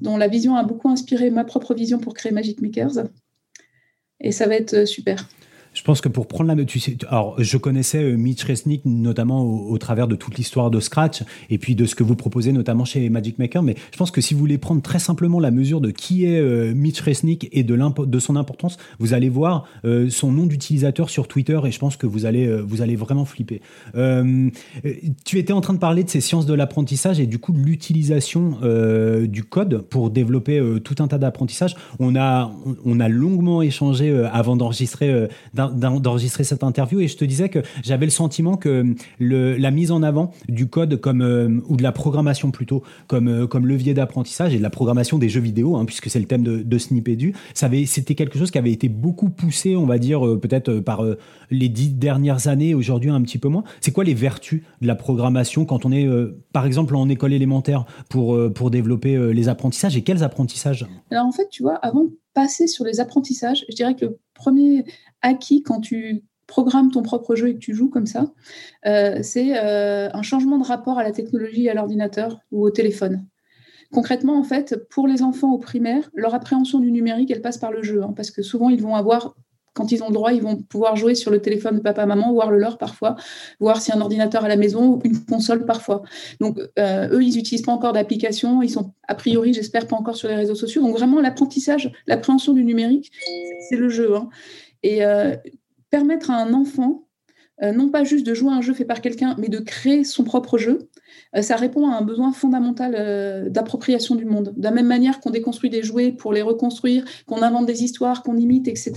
[0.00, 3.04] dont la vision a beaucoup inspiré ma propre vision pour créer Magic Makers.
[4.20, 5.28] Et ça va être super.
[5.74, 9.42] Je pense que pour prendre la tu sais, alors je connaissais euh, Mitch Resnick notamment
[9.42, 12.84] au, travers de toute l'histoire de Scratch et puis de ce que vous proposez notamment
[12.84, 15.80] chez Magic Maker, mais je pense que si vous voulez prendre très simplement la mesure
[15.80, 20.32] de qui est euh, Mitch Resnick et de, son importance, vous allez voir euh, son
[20.32, 23.60] nom d'utilisateur sur Twitter et je pense que vous allez, vous allez vraiment flipper.
[25.24, 27.58] tu étais en train de parler de ces sciences de l'apprentissage et du coup de
[27.58, 28.58] l'utilisation
[29.22, 31.76] du code pour développer tout un tas d'apprentissages.
[32.00, 32.50] On a,
[32.84, 38.06] on a longuement échangé avant d'enregistrer d'enregistrer cette interview et je te disais que j'avais
[38.06, 41.92] le sentiment que le, la mise en avant du code comme euh, ou de la
[41.92, 45.84] programmation plutôt comme euh, comme levier d'apprentissage et de la programmation des jeux vidéo hein,
[45.84, 49.76] puisque c'est le thème de, de Snipedu, c'était quelque chose qui avait été beaucoup poussé,
[49.76, 51.04] on va dire euh, peut-être par
[51.50, 53.64] les dix dernières années, aujourd'hui un petit peu moins.
[53.80, 56.08] C'est quoi les vertus de la programmation quand on est
[56.52, 60.86] par exemple en école élémentaire pour pour développer les apprentissages et quels apprentissages?
[61.10, 64.84] Alors en fait, tu vois, avant passer sur les apprentissages, je dirais que le premier
[65.22, 68.32] acquis quand tu programmes ton propre jeu et que tu joues comme ça,
[68.86, 73.26] euh, c'est euh, un changement de rapport à la technologie, à l'ordinateur ou au téléphone.
[73.92, 77.70] Concrètement, en fait, pour les enfants au primaire, leur appréhension du numérique, elle passe par
[77.70, 79.34] le jeu, hein, parce que souvent, ils vont avoir
[79.78, 82.32] quand ils ont le droit, ils vont pouvoir jouer sur le téléphone de papa, maman,
[82.32, 83.14] voir le leur parfois,
[83.60, 86.02] voir si un ordinateur à la maison ou une console parfois.
[86.40, 90.16] Donc, euh, eux, ils n'utilisent pas encore d'application, ils sont a priori, j'espère, pas encore
[90.16, 90.82] sur les réseaux sociaux.
[90.82, 93.12] Donc, vraiment, l'apprentissage, l'appréhension du numérique,
[93.68, 94.16] c'est le jeu.
[94.16, 94.28] Hein.
[94.82, 95.36] Et euh,
[95.90, 97.04] permettre à un enfant,
[97.62, 100.04] euh, non pas juste de jouer à un jeu fait par quelqu'un, mais de créer
[100.04, 100.90] son propre jeu,
[101.36, 104.54] euh, ça répond à un besoin fondamental d'appropriation du monde.
[104.56, 108.22] De la même manière qu'on déconstruit des jouets pour les reconstruire, qu'on invente des histoires,
[108.22, 108.92] qu'on imite, etc.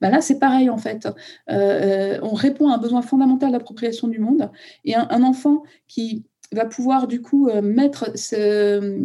[0.00, 1.08] Ben là, c'est pareil en fait.
[1.48, 4.50] on répond à un besoin fondamental d'appropriation du monde.
[4.84, 8.12] Et un enfant qui va pouvoir du coup euh, mettre,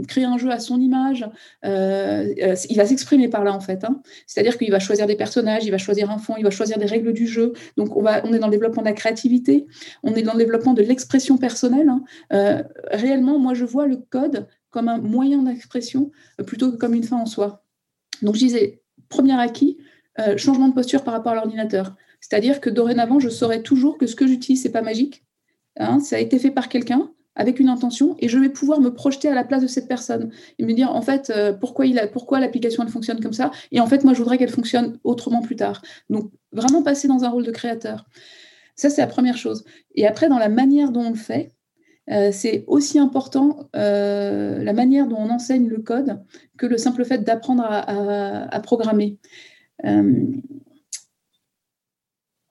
[0.07, 1.27] créer un jeu à son image.
[1.65, 3.83] Euh, euh, il va s'exprimer par là en fait.
[3.83, 4.01] Hein.
[4.27, 6.85] C'est-à-dire qu'il va choisir des personnages, il va choisir un fond, il va choisir des
[6.85, 7.53] règles du jeu.
[7.77, 9.65] Donc on, va, on est dans le développement de la créativité,
[10.03, 11.89] on est dans le développement de l'expression personnelle.
[11.89, 12.63] Hein.
[12.91, 16.11] réellement, moi je vois le code comme un moyen d'expression
[16.45, 17.63] plutôt que comme une fin en soi.
[18.21, 19.77] Donc je disais, premier acquis,
[20.37, 21.95] changement de posture par rapport à l'ordinateur.
[22.19, 25.25] C'est-à-dire que dorénavant, je saurais toujours que ce que j'utilise, c'est pas magique.
[25.77, 26.01] Hein.
[26.01, 29.27] ça a été fait par quelqu'un avec une intention et je vais pouvoir me projeter
[29.27, 32.07] à la place de cette personne et me dire en fait euh, pourquoi il a,
[32.07, 35.41] pourquoi l'application elle fonctionne comme ça et en fait moi je voudrais qu'elle fonctionne autrement
[35.41, 35.81] plus tard.
[36.09, 38.05] Donc vraiment passer dans un rôle de créateur.
[38.75, 39.63] Ça c'est la première chose.
[39.95, 41.51] Et après dans la manière dont on le fait,
[42.09, 46.21] euh, c'est aussi important euh, la manière dont on enseigne le code
[46.57, 49.17] que le simple fait d'apprendre à, à, programmer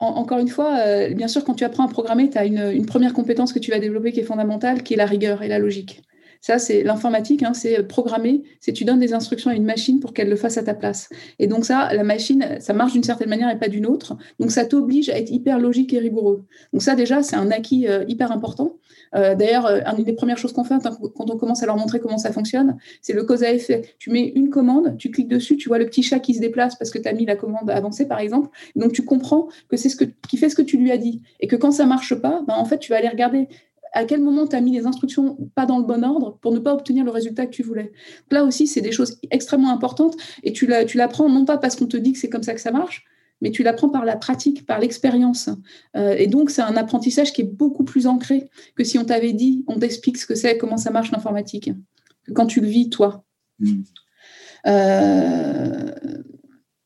[0.01, 3.13] encore une fois, euh, bien sûr, quand tu apprends à programmer, tu as une, première
[3.13, 6.03] compétence que tu vas développer qui est fondamentale, qui est la rigueur et la logique.
[6.41, 10.15] Ça, c'est l'informatique, hein, c'est programmer, c'est tu donnes des instructions à une machine pour
[10.15, 11.09] qu'elle le fasse à ta place.
[11.39, 14.17] Et donc ça, la machine, ça marche d'une certaine manière et pas d'une autre.
[14.39, 16.45] Donc ça t'oblige à être hyper logique et rigoureux.
[16.73, 18.77] Donc ça, déjà, c'est un acquis euh, hyper important.
[19.15, 21.77] Euh, d'ailleurs, euh, une des premières choses qu'on fait hein, quand on commence à leur
[21.77, 23.83] montrer comment ça fonctionne, c'est le cause à effet.
[23.99, 26.77] Tu mets une commande, tu cliques dessus, tu vois le petit chat qui se déplace
[26.77, 28.49] parce que tu as mis la commande avancée, par exemple.
[28.77, 29.97] Donc tu comprends que c'est ce
[30.29, 31.23] qui fait ce que tu lui as dit.
[31.41, 33.49] Et que quand ça marche pas, ben, en fait, tu vas aller regarder
[33.93, 36.59] à quel moment tu as mis les instructions pas dans le bon ordre pour ne
[36.59, 37.93] pas obtenir le résultat que tu voulais.
[38.31, 41.97] Là aussi, c'est des choses extrêmement importantes et tu l'apprends non pas parce qu'on te
[41.97, 43.05] dit que c'est comme ça que ça marche,
[43.41, 45.49] mais tu l'apprends par la pratique, par l'expérience.
[45.97, 49.33] Euh, et donc, c'est un apprentissage qui est beaucoup plus ancré que si on t'avait
[49.33, 51.71] dit, on t'explique ce que c'est, comment ça marche l'informatique,
[52.35, 53.25] quand tu le vis, toi.
[53.59, 53.83] Mmh.
[54.67, 55.91] Euh,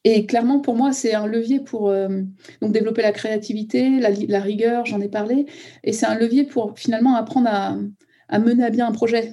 [0.05, 2.23] et clairement, pour moi, c'est un levier pour euh,
[2.61, 5.47] donc développer la créativité, la, rigueur, j'en ai parlé.
[5.83, 9.33] Et c'est un levier pour finalement apprendre à, mener à bien un projet.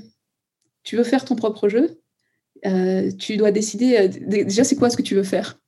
[0.83, 2.01] Tu veux faire ton propre jeu,
[2.65, 5.60] euh, tu dois décider euh, déjà c'est quoi ce que tu veux faire?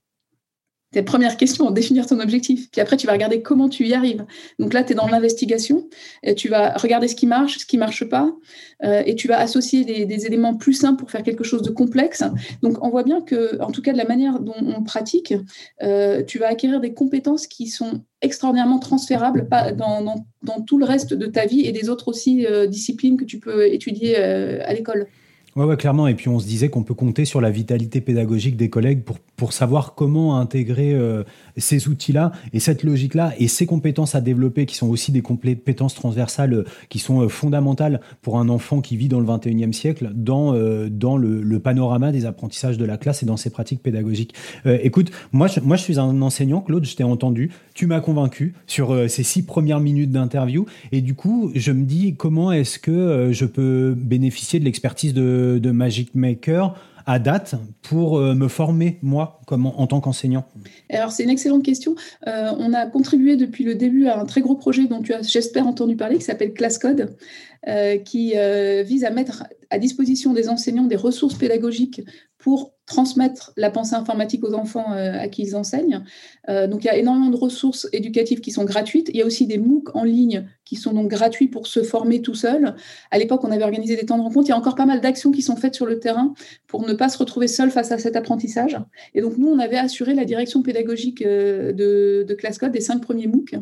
[1.01, 2.69] Première question, définir ton objectif.
[2.69, 4.25] Puis après, tu vas regarder comment tu y arrives.
[4.60, 5.88] Donc là, tu es dans l'investigation.
[6.38, 8.32] Tu vas regarder ce qui marche, ce qui marche pas.
[8.84, 12.23] Euh, et tu vas associer des, éléments plus simples pour faire quelque chose de complexe.
[12.62, 15.34] Donc, on voit bien que, en tout cas, de la manière dont on pratique,
[15.82, 21.13] euh, tu vas acquérir des compétences qui sont extraordinairement transférables dans, dans, tout le reste
[21.13, 25.08] de ta vie et des autres aussi euh, disciplines que tu peux étudier à l'école.
[25.56, 26.08] Ouais, ouais, clairement.
[26.08, 29.20] Et puis on se disait qu'on peut compter sur la vitalité pédagogique des collègues pour,
[29.36, 31.24] pour savoir comment intégrer euh,
[31.58, 35.94] ces outils-là et cette logique-là et ces compétences à développer qui sont aussi des compétences
[35.94, 40.10] transversales euh, qui sont euh, fondamentales pour un enfant qui vit dans le 21e siècle
[40.16, 40.54] dans,
[40.89, 44.34] dans le, panorama des apprentissages de la classe et dans ses pratiques pédagogiques.
[44.66, 49.10] écoute, moi moi je suis un enseignant, Claude, je t'ai entendu, tu m'as convaincu sur
[49.10, 53.46] ces six premières minutes d'interview et du coup je me dis comment est-ce que je
[53.46, 56.75] peux bénéficier de l'expertise de de, Magic Maker
[57.06, 60.45] à date pour me former, moi, comme en, tant qu'enseignant
[60.89, 61.95] Alors, c'est une excellente question.
[62.25, 65.67] on a contribué depuis le début à un très gros projet dont tu as, j'espère,
[65.67, 67.17] entendu parler, qui s'appelle ClassCode,
[68.06, 68.35] qui
[68.85, 72.02] vise à mettre à disposition des enseignants des ressources pédagogiques
[72.44, 76.04] pour transmettre la pensée informatique aux enfants euh, à qui ils enseignent.
[76.50, 79.10] Euh, donc il y a énormément de ressources éducatives qui sont gratuites.
[79.13, 82.21] Il y a aussi des MOOC en ligne qui sont donc gratuits pour se former
[82.21, 82.75] tout seul.
[83.12, 84.48] À l'époque, on avait organisé des temps de rencontre.
[84.48, 86.33] Il y a encore pas mal d'actions qui sont faites sur le terrain
[86.67, 88.77] pour ne pas se retrouver seul face à cet apprentissage.
[89.13, 93.00] Et donc nous, on avait assuré la direction pédagogique euh, de, de ClassCode des cinq
[93.00, 93.56] premiers MOOC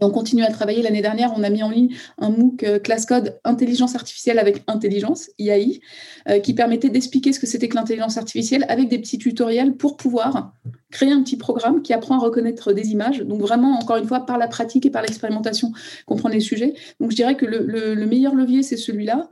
[0.00, 0.82] on continue à travailler.
[0.82, 4.62] L'année dernière, on a mis en ligne un MOOC euh, class code intelligence artificielle avec
[4.66, 5.80] intelligence, IAI,
[6.28, 9.96] euh, qui permettait d'expliquer ce que c'était que l'intelligence artificielle avec des petits tutoriels pour
[9.96, 10.52] pouvoir
[10.90, 13.20] créer un petit programme qui apprend à reconnaître des images.
[13.20, 15.72] Donc vraiment, encore une fois, par la pratique et par l'expérimentation,
[16.06, 16.74] comprendre les sujets.
[17.00, 19.28] Donc je dirais que le, meilleur levier, c'est celui-là.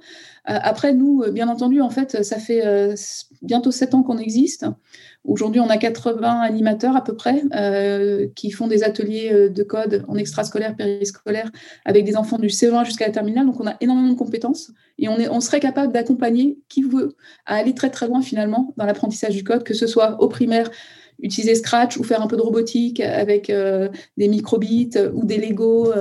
[0.49, 2.63] Euh, après, nous, bien entendu, en fait, ça fait
[3.43, 4.67] bientôt sept ans qu'on existe.
[5.27, 9.63] Aujourd'hui, on a 80 animateurs à peu près euh, qui font des ateliers euh, de
[9.65, 11.51] code en extrascolaire, périscolaire,
[11.85, 13.47] avec des enfants du CE1 jusqu'à la terminale.
[13.47, 17.75] Donc, on a énormément de compétences et on serait capable d'accompagner qui veut à aller
[17.75, 20.71] très très loin finalement dans l'apprentissage du code, que ce soit au primaire,
[21.21, 25.93] utiliser Scratch ou faire un peu de robotique avec euh, des microbits ou des Lego,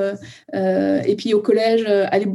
[0.54, 2.28] et puis au collège, aller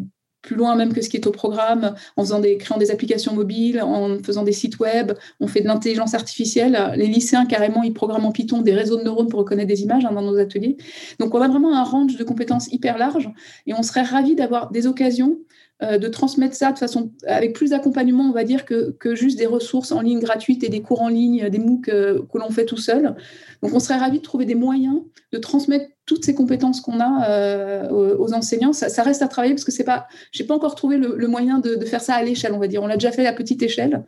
[0.42, 3.34] plus loin même que ce qui est au programme, en faisant des, créant des applications
[3.34, 6.92] mobiles, en faisant des sites web, on fait de l'intelligence artificielle.
[6.96, 10.04] Les lycéens, carrément, ils programment en Python des réseaux de neurones pour reconnaître des images
[10.04, 10.76] hein, dans nos ateliers.
[11.18, 13.28] Donc, on a vraiment un range de compétences hyper large
[13.66, 15.38] et on serait ravis d'avoir des occasions
[15.82, 19.38] euh, de transmettre ça de façon avec plus d'accompagnement, on va dire, que, que, juste
[19.38, 22.50] des ressources en ligne gratuites et des cours en ligne, des MOOC euh, que l'on
[22.50, 23.14] fait tout seul.
[23.62, 25.00] Donc, on serait ravis de trouver des moyens
[25.32, 28.72] de transmettre toutes ces compétences qu'on a euh, aux, enseignants.
[28.72, 31.76] Ça, reste à travailler parce que c'est pas, j'ai pas encore trouvé le, moyen de,
[31.76, 32.82] de, faire ça à l'échelle, on va dire.
[32.82, 34.04] On l'a déjà fait à petite échelle,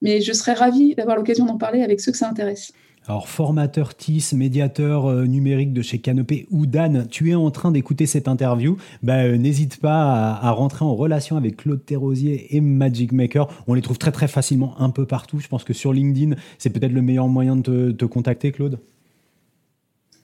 [0.00, 2.72] mais je serais ravie d'avoir l'occasion d'en parler avec ceux que ça intéresse.
[3.08, 7.72] Alors, formateur TIS, médiateur euh, numérique de chez Canopé ou Dan, tu es en train
[7.72, 12.60] d'écouter cette interview, bah, euh, n'hésite pas à, rentrer en relation avec Claude Terrosier et
[12.60, 13.48] Magic Maker.
[13.66, 15.40] On les trouve très très facilement un peu partout.
[15.40, 18.78] Je pense que sur LinkedIn, c'est peut-être le meilleur moyen de te, contacter, Claude.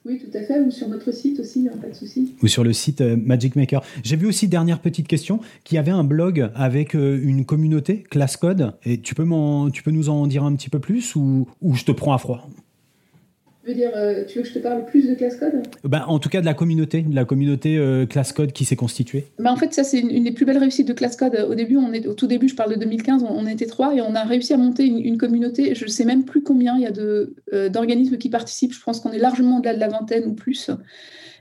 [0.04, 2.36] Oui, tout à fait, ou sur notre site aussi, pas de souci.
[2.40, 3.82] Ou sur le site euh, Magic Maker.
[4.04, 8.36] J'ai vu aussi, dernière petite question, qu'il y avait un blog avec une communauté, Class
[8.36, 8.74] Code.
[8.84, 9.26] Et tu peux,
[9.72, 12.18] tu peux nous en dire un petit peu plus ou, ou je te prends à
[12.18, 12.48] froid?
[13.74, 15.62] Dire, euh, tu veux que je te parle plus de class code?
[15.84, 18.76] Bah, En tout cas, de la communauté, de la communauté euh, class code qui s'est
[18.76, 19.26] constituée.
[19.38, 21.46] Bah, en fait, ça, c'est une, des plus belles réussites de class code.
[21.48, 24.00] Au début, on est, au tout début, je parle de 2015, on, était trois et
[24.00, 25.74] on a réussi à monter une, communauté.
[25.74, 28.74] Je ne sais même plus combien il y a de, euh, d'organismes qui participent.
[28.74, 30.70] Je pense qu'on est largement au-delà de la vingtaine ou plus.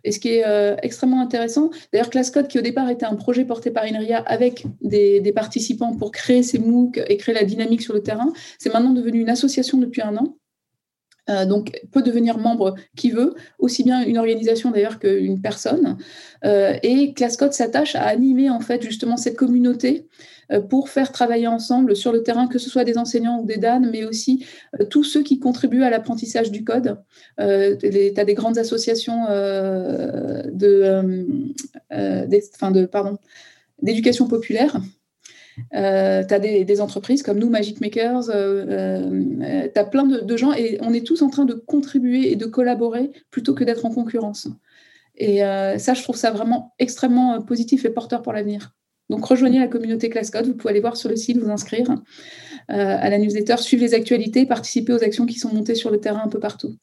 [0.03, 0.45] Et ce qui est
[0.84, 5.19] extrêmement intéressant, d'ailleurs, ClassCode, qui au départ était un projet porté par INRIA avec des,
[5.19, 8.93] des, participants pour créer ces MOOC et créer la dynamique sur le terrain, c'est maintenant
[8.93, 10.36] devenu une association depuis un an.
[11.30, 15.97] Euh, donc peut devenir membre qui veut, aussi bien une organisation d'ailleurs qu'une personne.
[16.45, 20.07] Euh, et ClassCode s'attache à animer en fait justement cette communauté
[20.51, 23.57] euh, pour faire travailler ensemble sur le terrain, que ce soit des enseignants ou des
[23.57, 24.45] DAN, mais aussi
[24.89, 26.97] tous ceux qui contribuent à l'apprentissage du code.
[27.38, 29.25] tu as des grandes associations
[33.82, 34.80] d'éducation populaire
[35.74, 40.38] euh, tu as des, entreprises comme nous, Magic Makers, euh, euh, tu as plein de,
[40.38, 43.86] gens et on est tous en train de contribuer et de collaborer plutôt que d'être
[43.86, 44.47] en concurrence.
[45.16, 48.74] Et ça, je trouve ça vraiment extrêmement positif et porteur pour l'avenir.
[49.10, 51.95] Donc rejoignez la communauté ClassCode, vous pouvez aller voir sur le site, vous inscrire
[52.68, 56.22] à la newsletter, suivre les actualités, participer aux actions qui sont montées sur le terrain
[56.24, 56.76] un peu partout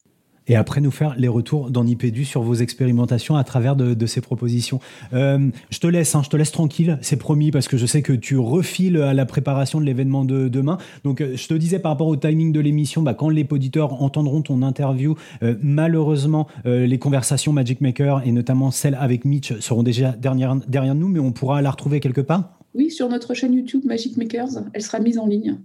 [0.47, 4.21] et après nous faire les retours dans Nipédu sur vos expérimentations à travers de, ces
[4.21, 4.79] propositions.
[5.13, 8.01] Euh, je te laisse, hein, je te laisse tranquille, c'est promis, parce que je sais
[8.01, 10.77] que tu refiles à la préparation de l'événement de demain.
[11.03, 14.01] Donc, euh, je te disais par rapport au timing de l'émission, bah, quand les auditeurs
[14.01, 19.83] entendront ton interview, euh, malheureusement, les conversations Magic Maker et notamment celles avec Mitch seront
[19.83, 22.59] déjà derrière, derrière nous, mais on pourra la retrouver quelque part?
[22.73, 25.57] Oui, sur notre chaîne YouTube Magic Makers, elle sera mise en ligne.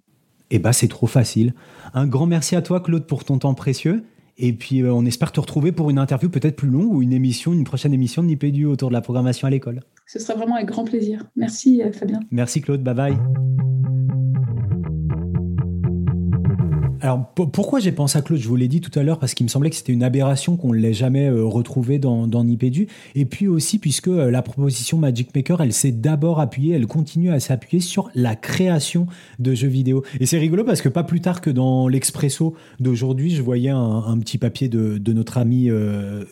[0.51, 1.55] Eh bah, c'est trop facile.
[1.95, 4.05] Un grand merci à toi, Claude, pour ton temps précieux.
[4.43, 7.13] Et puis, euh, on espère te retrouver pour une interview peut-être plus longue ou une
[7.13, 9.81] émission, une prochaine émission de Nipédu autour de la programmation à l'école.
[10.07, 11.27] Ce sera vraiment avec grand plaisir.
[11.37, 12.21] Merci, euh, Fabien.
[12.31, 12.83] Merci, Claude.
[12.83, 13.70] Bye bye.
[17.03, 18.41] Alors pourquoi j'ai pensé à Claude?
[18.41, 20.57] Je vous l'ai dit tout à l'heure parce qu'il me semblait que c'était une aberration
[20.57, 22.89] qu'on ne l'ait jamais euh, retrouvé dans, dans Nipédu.
[23.15, 27.31] Et puis aussi puisque euh, la proposition Magic Maker, elle s'est d'abord appuyée, elle continue
[27.31, 29.07] à s'appuyer sur la création
[29.39, 30.05] de jeux vidéo.
[30.21, 34.19] Et c'est rigolo parce que pas plus tard que dans l'Expresso d'aujourd'hui, je voyais un,
[34.21, 35.71] petit papier de, notre ami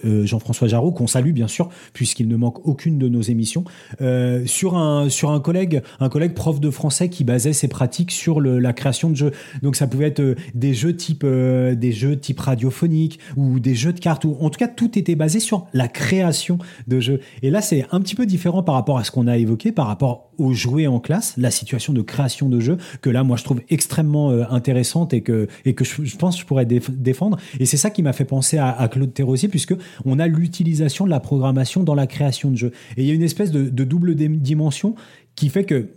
[0.05, 3.65] Jean-François Jarreau, qu'on salue bien sûr, puisqu'il ne manque aucune de nos émissions,
[4.47, 8.41] sur, un, sur un collègue, un collègue prof de français qui basait ses pratiques sur
[8.41, 9.33] la création de jeux.
[9.63, 13.93] Donc ça pouvait être des jeux type euh, des jeux type radiophonique ou des jeux
[13.93, 17.21] de cartes ou en tout cas tout était basé sur la création de jeux.
[17.43, 19.87] Et là c'est un petit peu différent par rapport à ce qu'on a évoqué par
[19.87, 23.45] rapport aux jouets en classe, la situation de création de jeux que là moi je
[23.45, 27.67] trouve extrêmement euh, intéressante et que et que je, pense que je pourrais défendre et
[27.67, 31.21] c'est ça qui m'a fait penser à, Claude Terrosier puisque on a l'utilisation de la
[31.21, 34.95] programmation dans la création de jeux et il y a une espèce de double dimension
[35.35, 35.89] qui fait que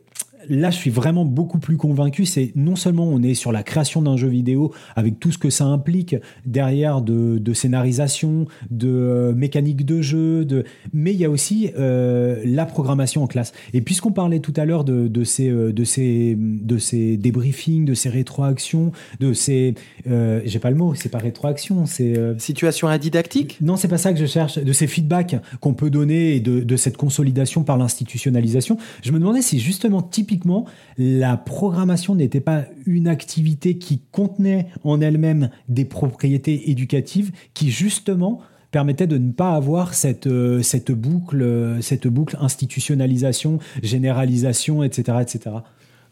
[0.49, 2.25] là, je suis vraiment beaucoup plus convaincu.
[2.25, 5.49] C'est non seulement on est sur la création d'un jeu vidéo avec tout ce que
[5.49, 6.15] ça implique
[6.45, 10.63] derrière de, scénarisation, de euh, mécanique de jeu, de,
[10.93, 13.53] mais il y a aussi euh, la programmation en classe.
[13.73, 17.85] Et puisqu'on parlait tout à l'heure de, de, ces, euh, de, ces, de ces débriefings,
[17.85, 19.75] de ces rétroactions, de ces,
[20.05, 23.57] j'ai pas le mot, c'est pas rétroaction, c'est situation indidactique?
[23.61, 24.57] Non, c'est pas ça que je cherche.
[24.57, 28.77] De ces feedbacks qu'on peut donner et de, de cette consolidation par l'institutionnalisation.
[29.01, 30.65] Je me demandais si justement typiquement typiquement,
[30.97, 38.39] la programmation n'était pas une activité qui contenait en elle-même des propriétés éducatives qui justement
[38.71, 45.17] permettait de ne pas avoir cette, euh, cette, boucle, cette boucle institutionnalisation, généralisation, etc.
[45.21, 45.55] etc.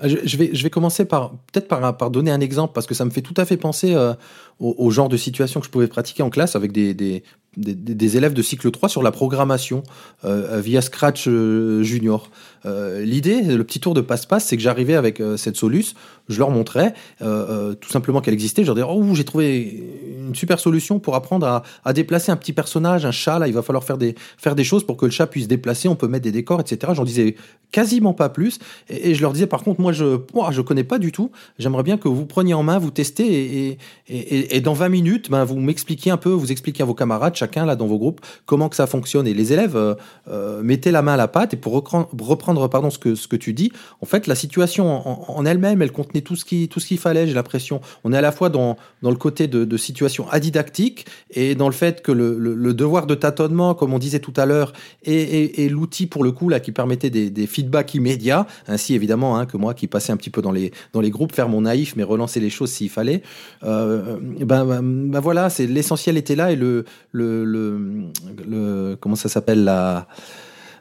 [0.03, 2.93] Euh, je vais, je vais commencer par peut-être par, par donner un exemple parce que
[2.93, 4.13] ça me fait tout à fait penser euh,
[4.59, 7.23] au, genre de situation que je pouvais pratiquer en classe avec des, des,
[7.57, 9.83] des, élèves de cycle 3 sur la programmation
[10.23, 12.29] euh, via Scratch euh, Junior.
[12.65, 15.95] Euh, l'idée, le petit tour de passe-passe, c'est que j'arrivais avec cette Solus,
[16.27, 19.83] je leur montrais tout simplement qu'elle existait, je leur disais oh j'ai trouvé
[20.19, 23.61] une super solution pour apprendre à, déplacer un petit personnage, un chat là, il va
[23.61, 26.23] falloir faire des faire des choses pour que le chat puisse déplacer, on peut mettre
[26.23, 26.91] des décors, etc.
[26.95, 27.35] J'en disais
[27.71, 30.99] quasiment pas plus et, je leur disais par contre moi je moi, je connais pas
[30.99, 34.89] du tout, j'aimerais bien que vous preniez en main, vous testez et, et dans 20
[34.89, 37.97] minutes, ben, vous m'expliquez un peu, vous expliquez à vos camarades chacun là dans vos
[37.97, 39.27] groupes comment que ça fonctionne.
[39.27, 39.95] Et les élèves euh,
[40.27, 41.53] euh mettaient la main à la pâte.
[41.53, 43.71] Et pour reprendre, pardon ce que ce que tu dis,
[44.01, 47.27] en fait la situation en, elle-même, elle contenait tout ce qu'il fallait.
[47.27, 47.81] J'ai l'impression.
[48.03, 51.67] On est à la fois dans dans le côté de, de situation adidactique et dans
[51.67, 54.73] le fait que le, le, devoir de tâtonnement, comme on disait tout à l'heure,
[55.03, 59.37] et, et, l'outil pour le coup là qui permettait des, des feedbacks immédiats, ainsi évidemment
[59.37, 61.61] hein, que moi qui passais un petit peu dans les dans les groupes, faire mon
[61.61, 63.21] naïf mais relancer les choses s'il fallait.
[63.63, 69.29] Euh, ben, ben, ben, voilà, c'est l'essentiel était là et le le, le, comment ça
[69.29, 70.07] s'appelle la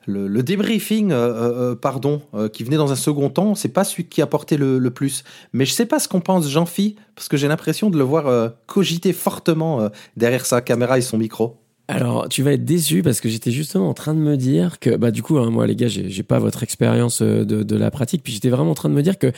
[0.08, 4.06] le, débriefing, euh, euh, euh, pardon, qui venait dans un second temps, c'est pas celui
[4.06, 5.22] qui apportait le, le plus.
[5.52, 8.52] Mais je sais pas ce qu'on pense Jean-Phi, parce que j'ai l'impression de le voir
[8.66, 11.56] cogiter fortement derrière sa caméra et son micro.
[11.90, 14.94] Alors, tu vas être déçu parce que j'étais justement en train de me dire que,
[14.96, 18.22] bah, du coup, hein, moi, les gars, j'ai pas votre expérience de, de, la pratique,
[18.22, 19.28] puis j'étais vraiment en train de me dire que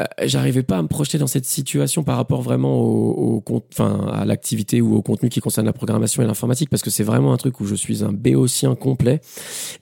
[0.00, 4.06] euh, j'arrivais pas à me projeter dans cette situation par rapport vraiment au, au enfin,
[4.12, 7.32] à l'activité ou au contenu qui concerne la programmation et l'informatique, parce que c'est vraiment
[7.32, 9.20] un truc où je suis un béotien complet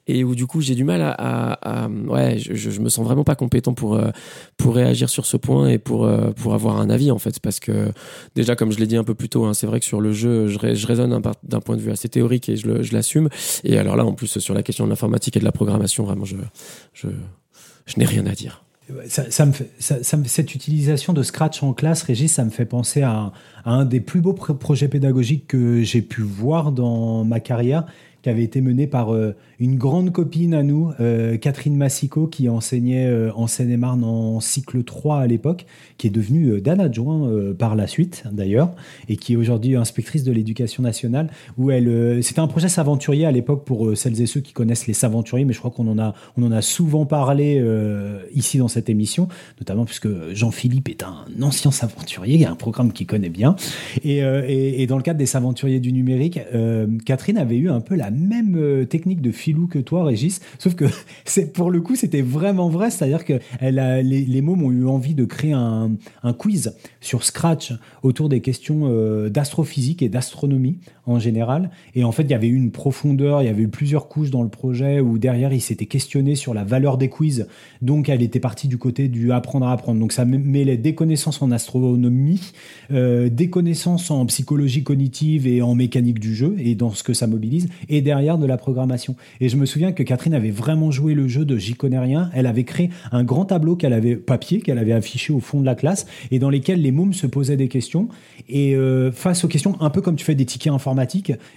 [0.09, 3.24] et où du coup j'ai du mal à, à, ouais, je, je, me sens vraiment
[3.24, 4.11] pas compétent pour euh,
[4.57, 7.61] pour réagir sur ce point et pour euh, pour avoir un avis en fait, parce
[7.61, 7.92] que
[8.34, 10.12] déjà comme je l'ai dit un peu plus tôt, hein, c'est vrai que sur le
[10.12, 13.28] jeu, je, je raisonne d'un point de vue assez théorique et je, l'assume.
[13.64, 16.24] Et alors là, en plus sur la question de l'informatique et de la programmation, vraiment,
[16.24, 16.36] je
[16.95, 17.09] je,
[17.86, 18.64] je n'ai rien à dire.
[19.07, 23.03] Ça, me fait, ça, cette utilisation de Scratch en classe, Régis, ça me fait penser
[23.03, 23.32] à,
[23.64, 27.86] à un des plus beaux projets pédagogiques que j'ai pu voir dans ma carrière,
[28.22, 32.48] qui avait été mené par euh, une grande copine à nous, euh, Catherine Massico, qui
[32.48, 35.66] enseignait euh, en Seine-et-Marne en cycle 3 à l'époque,
[35.98, 38.72] qui est devenue Dan adjoint par la suite d'ailleurs,
[39.08, 43.32] et qui est aujourd'hui inspectrice de l'éducation nationale, où elle, c'était un projet s'aventurier à
[43.32, 46.14] l'époque pour celles et ceux qui connaissent les s'aventurier, mais je crois qu'on en a,
[46.38, 47.62] on en a souvent parlé
[48.34, 49.28] ici dans cette émission,
[49.61, 53.56] notamment puisque Jean-Philippe est un ancien s'aventurier, il y a un programme qu'il connaît bien,
[54.02, 56.40] et, dans le cadre des s'aventuriers du numérique,
[57.04, 60.74] Catherine avait eu un peu la même euh, technique de filou que toi, Régis, sauf
[60.74, 60.84] que
[61.24, 65.24] c'est pour le coup, c'était vraiment vrai, c'est-à-dire que les, mômes ont eu envie de
[65.24, 65.90] créer un,
[66.22, 67.72] un quiz sur Scratch
[68.03, 70.78] autour des questions euh, d'astrophysique et d'astronomie
[71.11, 71.70] en général.
[71.94, 74.30] Et en fait, il y avait eu une profondeur, il y avait eu plusieurs couches
[74.30, 77.46] dans le projet où derrière, il s'était questionné sur la valeur des quiz.
[77.82, 80.00] Donc, elle était partie du côté du apprendre à apprendre.
[80.00, 82.52] Donc, ça mêlait des connaissances en astronomie,
[82.92, 87.14] euh, des connaissances en psychologie cognitive et en mécanique du jeu et dans ce que
[87.14, 89.16] ça mobilise, et derrière de la programmation.
[89.40, 92.30] Et je me souviens que Catherine avait vraiment joué le jeu de j'y connais rien.
[92.34, 95.66] Elle avait créé un grand tableau qu'elle avait papier qu'elle avait affiché au fond de
[95.66, 98.08] la classe et dans lesquels les mômes se posaient des questions
[98.48, 100.99] et euh, face aux questions un peu comme tu fais des tickets informatiques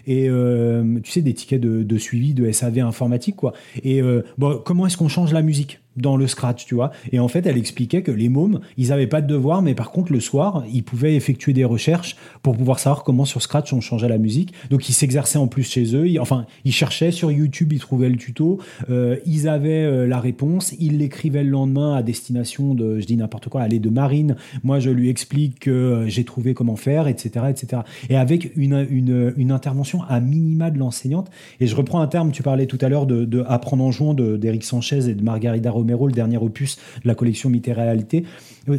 [0.08, 3.54] et euh, tu sais des tickets de, suivi de SAV informatique quoi.
[3.84, 4.24] Et euh,
[4.64, 5.80] comment est-ce qu'on change la musique?
[5.98, 6.92] Dans le scratch, tu vois.
[7.12, 9.92] Et en fait, elle expliquait que les mômes, ils n'avaient pas de devoir, mais par
[9.92, 13.82] contre, le soir, ils pouvaient effectuer des recherches pour pouvoir savoir comment sur scratch on
[13.82, 14.54] changeait la musique.
[14.70, 16.08] Donc, ils s'exerçaient en plus chez eux.
[16.20, 20.74] enfin, ils cherchaient sur YouTube, ils trouvaient le tuto, euh, ils avaient euh, la réponse,
[20.80, 24.36] ils l'écrivaient le lendemain à destination de, je dis n'importe quoi, aller de Marine.
[24.64, 27.82] Moi, je lui explique que euh, j'ai trouvé comment faire, etc., etc.
[28.10, 31.30] Et avec une, une, intervention à minima de l'enseignante.
[31.60, 34.14] Et je reprends un terme, tu parlais tout à l'heure de, de apprendre en jouant
[34.14, 38.24] d'Éric Sanchez et de Margarida Romero, le dernier opus de la collection Mythé Réalité.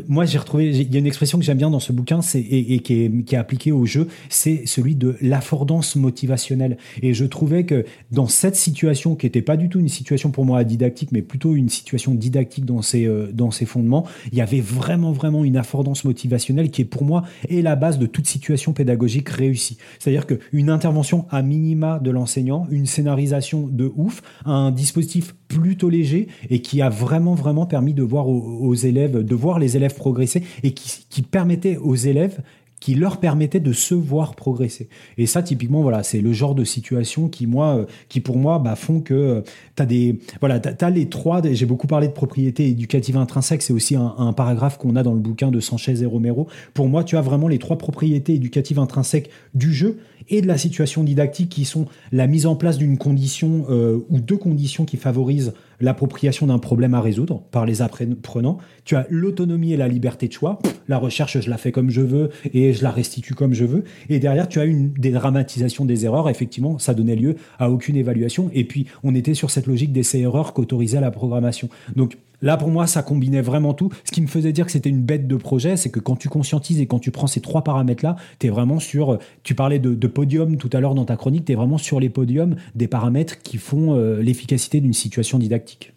[0.09, 2.41] Moi, j'ai retrouvé, il y a une expression que j'aime bien dans ce bouquin, c'est
[2.41, 6.79] et, qui, est, qui est appliquée au jeu, c'est celui de l'affordance motivationnelle.
[7.03, 10.47] Et je trouvais que dans cette situation, qui n'était pas du tout une situation pour
[10.47, 14.41] moi didactique, mais plutôt une situation didactique dans ses, euh, dans ses fondements, il y
[14.41, 18.27] avait vraiment, vraiment une affordance motivationnelle qui est pour moi est la base de toute
[18.27, 19.77] situation pédagogique réussie.
[19.99, 26.29] C'est-à-dire qu'une intervention à minima de l'enseignant, une scénarisation de ouf, un dispositif plutôt léger
[26.51, 30.43] et qui a vraiment, vraiment permis de voir aux, élèves, de voir les élèves progresser
[30.63, 32.41] et qui, permettait aux élèves
[32.81, 34.91] qui leur permettait de se voir progresser.
[35.17, 38.59] Et ça, typiquement, voilà, c'est le genre de situation qui, moi, euh, qui pour moi,
[38.59, 39.41] bah, font que euh,
[39.75, 43.73] tu as des, voilà, t'as, les trois, j'ai beaucoup parlé de propriété éducative intrinsèque, c'est
[43.73, 46.47] aussi un, un paragraphe qu'on a dans le bouquin de Sanchez et Romero.
[46.75, 50.59] Pour moi, tu as vraiment les trois propriétés éducatives intrinsèques du jeu et de la
[50.59, 54.97] situation didactique qui sont la mise en place d'une condition euh, ou deux conditions qui
[54.97, 58.59] favorisent l'appropriation d'un problème à résoudre par les apprenants.
[58.85, 60.59] Tu as l'autonomie et la liberté de choix.
[60.89, 63.85] La recherche, je la fais comme je veux et je la restitue comme je veux.
[64.09, 66.29] Et derrière, tu as une dédramatisation des erreurs.
[66.29, 68.51] Effectivement, ça donnait lieu à aucune évaluation.
[68.53, 71.69] Et puis, on était sur cette logique d'essai-erreur qu'autorisait la programmation.
[71.97, 73.91] Donc, Là, pour moi, ça combinait vraiment tout.
[74.05, 76.29] Ce qui me faisait dire que c'était une bête de projet, c'est que quand tu
[76.29, 79.19] conscientises et quand tu prends ces trois paramètres-là, tu es vraiment sur.
[79.45, 82.11] Tu parlais de, podium tout à l'heure dans ta chronique, tu es vraiment sur les
[82.11, 85.95] podiums des paramètres qui font euh, l'efficacité d'une situation didactique.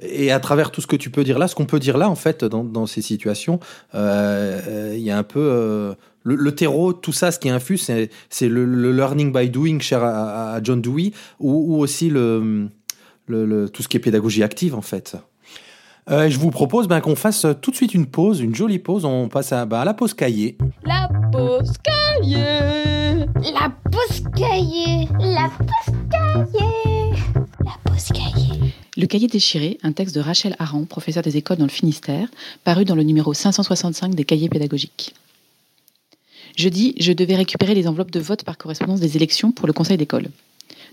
[0.00, 2.08] Et à travers tout ce que tu peux dire là, ce qu'on peut dire là,
[2.08, 3.58] en fait, dans, ces situations,
[3.96, 5.96] euh, euh, il y a un peu.
[6.22, 7.90] le, terreau, tout ça, ce qui infuse,
[8.30, 12.12] c'est le, learning by doing cher à, John Dewey, ou, aussi tout
[13.26, 15.16] ce qui est pédagogie active, en fait.
[16.10, 19.04] Euh, je vous propose ben, qu'on fasse tout de suite une pause, une jolie pause.
[19.04, 20.56] On passe à, ben, la pause cahier.
[20.84, 23.26] La pause cahier.
[23.52, 25.06] La pause cahier.
[25.20, 27.12] La pause cahier.
[27.62, 28.72] La pause cahier.
[28.96, 32.28] Le cahier déchiré, un texte de Rachel Aran, professeur des écoles dans le Finistère,
[32.64, 35.14] paru dans le numéro 565 des cahiers pédagogiques.
[36.56, 39.98] Jeudi, je devais récupérer les enveloppes de vote par correspondance des élections pour le conseil
[39.98, 40.30] d'école.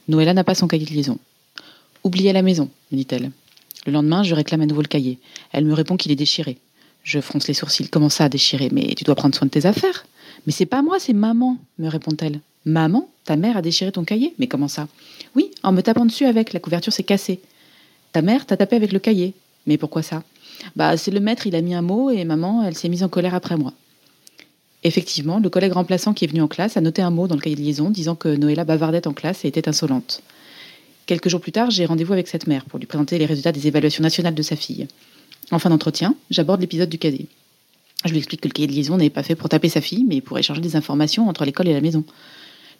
[0.09, 1.18] Noëlla n'a pas son cahier de liaison.
[2.03, 3.32] Oublié à la maison, me dit-elle.
[3.86, 5.19] Le lendemain, je réclame à nouveau le cahier.
[5.51, 6.57] Elle me répond qu'il est déchiré.
[7.03, 7.89] Je fronce les sourcils.
[7.89, 8.69] Comment ça, déchiré?
[8.71, 10.05] Mais tu dois prendre soin de tes affaires.
[10.45, 12.39] Mais c'est pas moi, c'est maman, me répond-elle.
[12.65, 14.33] Maman Ta mère a déchiré ton cahier?
[14.38, 14.88] Mais comment ça?
[15.36, 17.39] Oui, en me tapant dessus avec, la couverture s'est cassée.
[18.11, 19.33] Ta mère t'a tapé avec le cahier.
[19.65, 20.23] Mais pourquoi ça?
[20.75, 23.09] Bah, c'est le maître, il a mis un mot et maman, elle s'est mise en
[23.09, 23.73] colère après moi.
[24.83, 27.41] Effectivement, le collègue remplaçant qui est venu en classe a noté un mot dans le
[27.41, 30.21] cahier de liaison disant que Noëlla bavardait en classe et était insolente.
[31.05, 33.67] Quelques jours plus tard, j'ai rendez-vous avec cette mère pour lui présenter les résultats des
[33.67, 34.87] évaluations nationales de sa fille.
[35.51, 37.27] En fin d'entretien, j'aborde l'épisode du cadet.
[38.05, 40.03] Je lui explique que le cahier de liaison n'est pas fait pour taper sa fille,
[40.07, 42.03] mais pour échanger des informations entre l'école et la maison.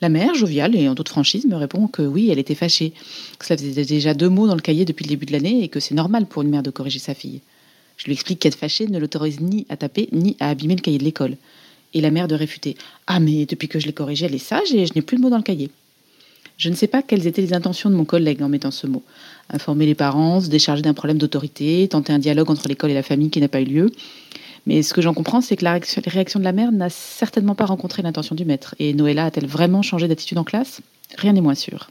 [0.02, 2.94] La mère, joviale et en toute franchise, me répond que oui, elle était fâchée,
[3.38, 5.68] que cela faisait déjà deux mots dans le cahier depuis le début de l'année et
[5.68, 7.42] que c'est normal pour une mère de corriger sa fille.
[7.98, 10.98] Je lui explique qu'être fâchée ne l'autorise ni à taper ni à abîmer le cahier
[10.98, 11.38] de l'école.
[11.94, 12.76] Et la mère de réfuter
[13.08, 15.22] Ah, mais depuis que je l'ai corrigée, elle est sage et je n'ai plus de
[15.22, 15.70] mots dans le cahier.
[16.58, 19.04] Je ne sais pas quelles étaient les intentions de mon collègue en mettant ce mot.
[19.50, 23.04] Informer les parents, se décharger d'un problème d'autorité, tenter un dialogue entre l'école et la
[23.04, 23.92] famille qui n'a pas eu lieu.
[24.66, 27.66] Mais ce que j'en comprends, c'est que la réaction, de la mère n'a certainement pas
[27.66, 28.74] rencontré l'intention du maître.
[28.80, 30.82] Et Noëlla a-t-elle vraiment changé d'attitude en classe?
[31.18, 31.88] Rien n'est moins sûr.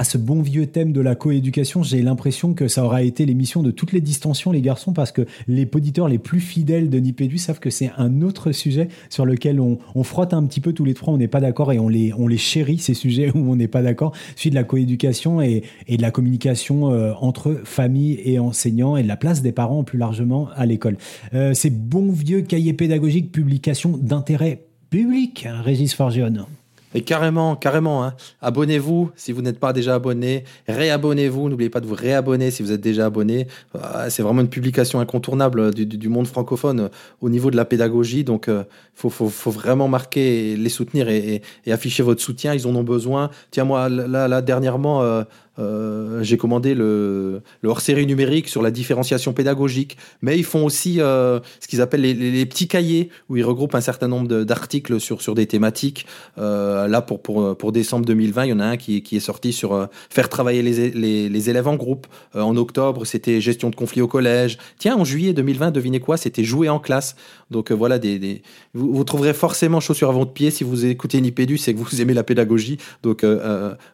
[0.00, 3.62] À ce bon vieux thème de la coéducation, j'ai l'impression que ça aura été l'émission
[3.62, 7.36] de toutes les distensions, les garçons, parce que les auditeurs les plus fidèles de Nipédu
[7.36, 10.94] savent que c'est un autre sujet sur lequel on, frotte un petit peu tous les
[10.94, 13.56] trois, on n'est pas d'accord et on les, on les chérit, ces sujets où on
[13.56, 18.18] n'est pas d'accord, celui de la coéducation et, et de la communication euh, entre famille
[18.24, 20.96] et enseignants et de la place des parents plus largement à l'école.
[21.34, 26.46] Euh, ces bons vieux cahiers pédagogiques, publications d'intérêt public, hein, Régis Forgione.
[26.94, 28.04] Et carrément, carrément.
[28.04, 28.14] Hein.
[28.40, 30.44] Abonnez-vous si vous n'êtes pas déjà abonné.
[30.68, 31.48] Réabonnez-vous.
[31.48, 33.46] N'oubliez pas de vous réabonner si vous êtes déjà abonné.
[33.76, 36.88] Euh, c'est vraiment une publication incontournable du, du, monde francophone euh,
[37.20, 38.24] au niveau de la pédagogie.
[38.24, 38.64] Donc, il
[39.08, 42.54] faut, faut, vraiment marquer, les soutenir et, afficher votre soutien.
[42.54, 43.30] Ils en ont besoin.
[43.50, 45.24] Tiens, moi, là, dernièrement,
[45.60, 51.40] euh, j'ai commandé le, hors-série numérique sur la différenciation pédagogique, mais ils font aussi euh,
[51.60, 55.46] ce qu'ils appellent les, petits cahiers où ils regroupent un certain nombre d'articles sur, des
[55.46, 56.06] thématiques.
[56.38, 59.86] Euh, là, pour, décembre 2020, il y en a un qui, est sorti sur euh,
[60.08, 62.06] faire travailler les, élèves en groupe.
[62.36, 64.58] Euh, en octobre, c'était gestion de conflits au collège.
[64.78, 66.16] Tiens, en juillet 2020, devinez quoi?
[66.16, 67.16] C'était jouer en classe.
[67.50, 68.42] Donc voilà, des...
[68.74, 72.00] Vous, vous, trouverez forcément chaussures à votre pied si vous écoutez Nipédu, c'est que vous
[72.00, 72.78] aimez la pédagogie.
[73.02, 73.24] Donc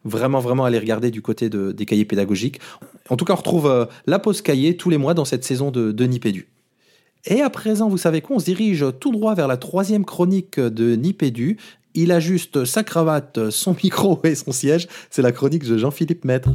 [0.04, 2.60] vraiment, vraiment, allez regarder du côté de des cahiers pédagogiques.
[3.08, 5.70] En tout cas, on retrouve euh, la pause cahier tous les mois dans cette saison
[5.70, 6.48] de, de Nipédu.
[7.26, 10.60] Et à présent, vous savez quoi On se dirige tout droit vers la troisième chronique
[10.60, 11.56] de Nipédu.
[11.94, 14.86] Il ajuste sa cravate, son micro et son siège.
[15.10, 16.50] C'est la chronique de Jean-Philippe Maître.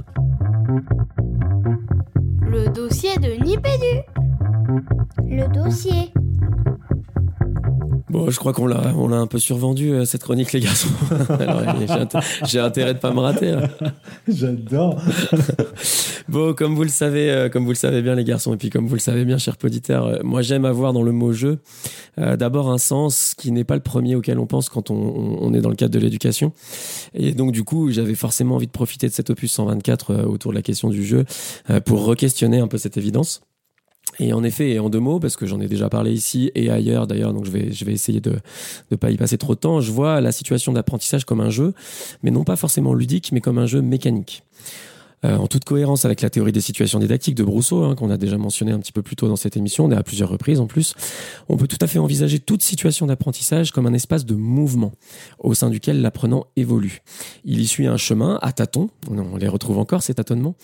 [2.47, 4.01] Le dossier de Nipédu.
[5.25, 6.13] Le dossier.
[8.11, 10.89] Bon, je crois qu'on l'a, on l'a un peu survendu euh, cette chronique, les garçons.
[12.45, 13.55] j'ai, intérêt de pas me rater.
[14.27, 15.01] J'adore.
[16.27, 18.69] bon, comme vous le savez, euh, comme vous le savez bien, les garçons, et puis
[18.69, 21.59] comme vous le savez bien, cher poditeur, euh, moi j'aime avoir dans le mot jeu
[22.17, 25.61] d'abord un sens qui n'est pas le premier auquel on pense quand on, on, est
[25.61, 26.51] dans le cadre de l'éducation.
[27.13, 30.57] Et donc du coup, j'avais forcément envie de profiter de cet opus 124 autour de
[30.57, 31.23] la question du jeu
[31.85, 33.41] pour re-questionner un peu cette évidence.
[34.21, 36.69] Et en effet, et en deux mots, parce que j'en ai déjà parlé ici et
[36.69, 38.35] ailleurs d'ailleurs, donc je vais, je vais essayer de
[38.91, 41.73] ne pas y passer trop de temps, je vois la situation d'apprentissage comme un jeu,
[42.21, 44.43] mais non pas forcément ludique, mais comme un jeu mécanique.
[45.23, 48.17] Euh, en toute cohérence avec la théorie des situations didactiques de Brousseau, hein, qu'on a
[48.17, 50.59] déjà mentionné un petit peu plus tôt dans cette émission, on est à plusieurs reprises
[50.59, 50.95] en plus,
[51.47, 54.93] on peut tout à fait envisager toute situation d'apprentissage comme un espace de mouvement
[55.37, 57.01] au sein duquel l'apprenant évolue.
[57.45, 60.55] Il y suit un chemin à tâtons, on les retrouve encore ces tâtonnements,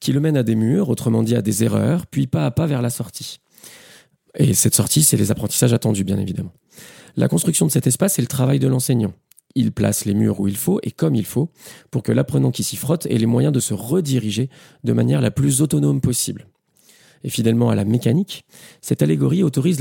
[0.00, 2.66] qui le mène à des murs, autrement dit à des erreurs, puis pas à pas
[2.66, 3.40] vers la sortie.
[4.36, 6.52] Et cette sortie, c'est les apprentissages attendus, bien évidemment.
[7.16, 9.12] La construction de cet espace est le travail de l'enseignant.
[9.54, 11.50] Il place les murs où il faut et comme il faut
[11.90, 14.48] pour que l'apprenant qui s'y frotte ait les moyens de se rediriger
[14.84, 16.46] de manière la plus autonome possible.
[17.24, 18.44] Et fidèlement à la mécanique,
[18.80, 19.78] cette allégorie autorise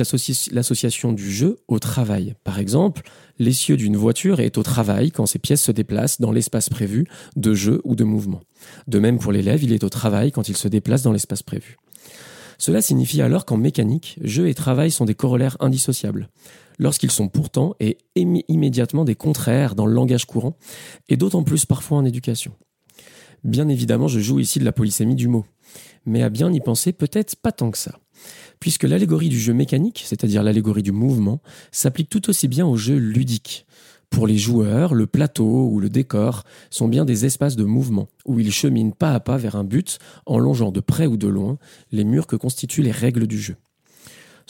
[0.52, 2.36] l'association du jeu au travail.
[2.44, 3.02] Par exemple,
[3.40, 7.54] l'essieu d'une voiture est au travail quand ses pièces se déplacent dans l'espace prévu de
[7.56, 8.42] jeu ou de mouvement.
[8.88, 11.78] De même pour l'élève, il est au travail quand il se déplace dans l'espace prévu.
[12.60, 16.30] Cela signifie alors qu'en mécanique, jeu et travail sont des corollaires indissociables
[16.80, 20.58] lorsqu'ils sont pourtant et immédiatement des contraires dans le langage courant,
[21.10, 22.54] et d'autant plus parfois en éducation.
[23.44, 25.46] Bien évidemment, je joue ici de la polysémie du mot,
[26.06, 27.98] mais à bien y penser, peut-être pas tant que ça.
[28.60, 31.42] Puisque l'allégorie du jeu mécanique, c'est-à-dire l'allégorie du mouvement,
[31.72, 33.66] s'applique tout aussi bien au jeu ludique.
[34.12, 38.40] Pour les joueurs, le plateau ou le décor sont bien des espaces de mouvement, où
[38.40, 41.58] ils cheminent pas à pas vers un but en longeant de près ou de loin
[41.92, 43.56] les murs que constituent les règles du jeu.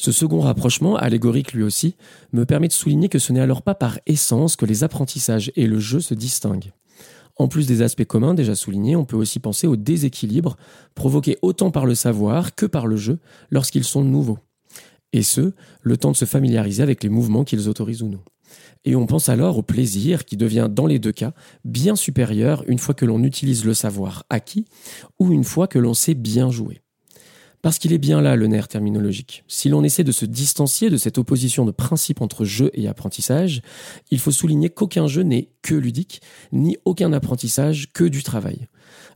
[0.02, 1.96] Ce second rapprochement, allégorique lui aussi,
[2.34, 5.68] me permet de souligner que ce n'est alors pas par essence que les apprentissages et
[5.68, 6.72] le jeu se distinguent.
[7.36, 10.58] En plus des aspects communs déjà soulignés, on peut aussi penser au déséquilibre
[10.96, 13.20] provoqué autant par le savoir que par le jeu
[13.52, 14.40] lorsqu'ils sont nouveaux.
[15.14, 18.24] Et ce, le temps de se familiariser avec les mouvements qu'ils autorisent ou non.
[18.86, 22.80] Et on pense alors au plaisir qui devient dans les deux cas bien supérieur une
[22.80, 24.66] fois que l'on utilise le savoir acquis
[25.20, 26.82] ou une fois que l'on sait bien jouer.
[27.62, 29.44] Parce qu'il est bien là le nerf terminologique.
[29.48, 33.62] Si l'on essaie de se distancier de cette opposition de principe entre jeu et apprentissage,
[34.10, 38.68] il faut souligner qu'aucun jeu n'est que ludique, ni aucun apprentissage que du travail.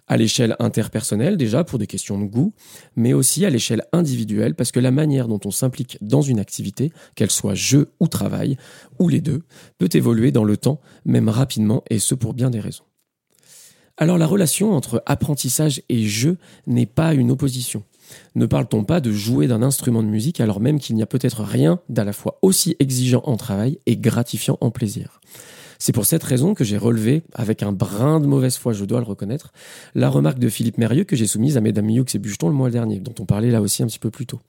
[0.07, 2.53] À l'échelle interpersonnelle déjà pour des questions de goût,
[2.95, 6.91] mais aussi à l'échelle individuelle parce que la manière dont on s'implique dans une activité,
[7.15, 8.57] qu'elle soit jeu ou travail,
[8.99, 9.41] ou les deux,
[9.79, 12.83] peut évoluer dans le temps, même rapidement, et ce pour bien des raisons.
[13.97, 16.37] Alors la relation entre apprentissage et jeu
[16.67, 17.83] n'est pas une opposition.
[18.35, 21.43] Ne parle-t-on pas de jouer d'un instrument de musique alors même qu'il n'y a peut-être
[21.43, 25.19] rien d'à la fois aussi exigeant en travail et gratifiant en plaisir?
[25.79, 28.99] C'est pour cette raison que j'ai relevé, avec un brin de mauvaise foi, je dois
[28.99, 29.51] le reconnaître,
[29.93, 32.69] la remarque de Philippe Mérieux que j'ai soumise à Mesdames Hughes et Bucheton le mois
[32.69, 34.39] dernier, dont on parlait là aussi un petit peu plus tôt.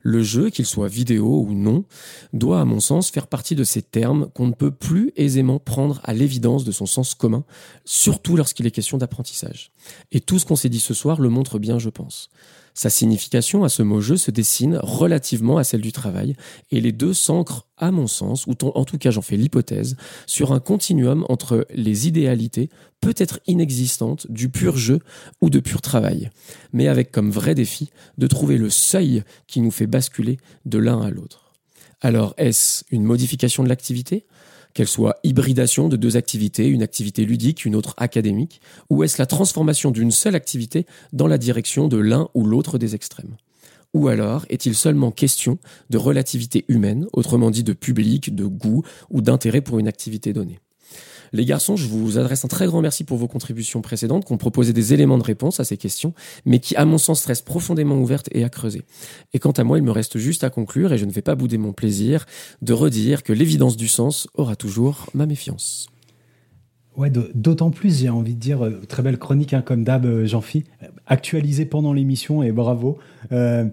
[0.00, 1.84] Le jeu, qu'il soit vidéo ou non,
[2.32, 6.00] doit, à mon sens, faire partie de ces termes qu'on ne peut plus aisément prendre
[6.04, 7.44] à l'évidence de son sens commun,
[7.84, 9.72] surtout lorsqu'il est question d'apprentissage.
[10.10, 12.30] Et tout ce qu'on s'est dit ce soir le montre bien, je pense.
[12.74, 16.34] Sa signification à ce mot jeu se dessine relativement à celle du travail,
[16.70, 19.96] et les deux s'ancrent, à mon sens, ou en tout cas j'en fais l'hypothèse,
[20.26, 22.70] sur un continuum entre les idéalités,
[23.00, 25.00] peut-être inexistantes, du pur jeu
[25.40, 26.30] ou de pur travail,
[26.72, 31.00] mais avec comme vrai défi de trouver le seuil qui nous fait basculer de l'un
[31.02, 31.52] à l'autre.
[32.00, 34.26] Alors est-ce une modification de l'activité?
[34.74, 39.26] Qu'elle soit hybridation de deux activités, une activité ludique, une autre académique, ou est-ce la
[39.26, 43.36] transformation d'une seule activité dans la direction de l'un ou l'autre des extrêmes?
[43.94, 45.58] Ou alors est-il seulement question
[45.90, 50.60] de relativité humaine, autrement dit de public, de goût ou d'intérêt pour une activité donnée?
[51.32, 54.38] Les garçons, je vous adresse un très grand merci pour vos contributions précédentes qui ont
[54.38, 56.14] proposé des éléments de réponse à ces questions,
[56.44, 58.82] mais qui, à mon sens, restent profondément ouvertes et à creuser.
[59.32, 61.34] Et quant à moi, il me reste juste à conclure, et je ne vais pas
[61.34, 62.26] bouder mon plaisir,
[62.60, 65.88] de redire que l'évidence du sens aura toujours ma méfiance.
[66.96, 70.26] Ouais, d'autant plus, j'ai envie de dire, euh, très belle chronique, hein, comme d'hab, euh,
[70.26, 70.64] Jean-Phi,
[71.06, 72.98] actualisée pendant l'émission, et bravo.
[73.32, 73.64] Euh,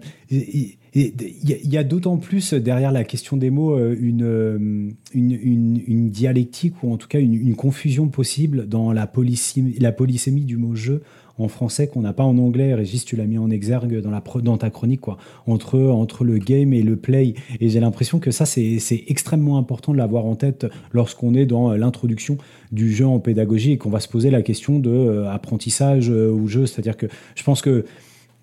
[0.94, 1.12] il
[1.44, 6.96] y, a, d'autant plus derrière la question des mots une, une, une, dialectique, ou en
[6.96, 11.02] tout cas une, confusion possible dans la, polysémie, la polysémie du mot jeu
[11.40, 12.74] en français qu'on n'a pas en anglais.
[12.74, 15.00] Régis, tu l'as mis en exergue dans, ta chronique,
[15.46, 17.34] entre, le game et le play.
[17.60, 21.72] Et j'ai l'impression que ça, c'est extrêmement important de l'avoir en tête lorsqu'on est dans
[21.72, 22.38] l'introduction
[22.72, 26.30] du jeu en pédagogie et qu'on va se poser la question de euh, apprentissage euh,
[26.30, 26.66] ou jeu.
[26.66, 27.84] C'est-à-dire que je pense que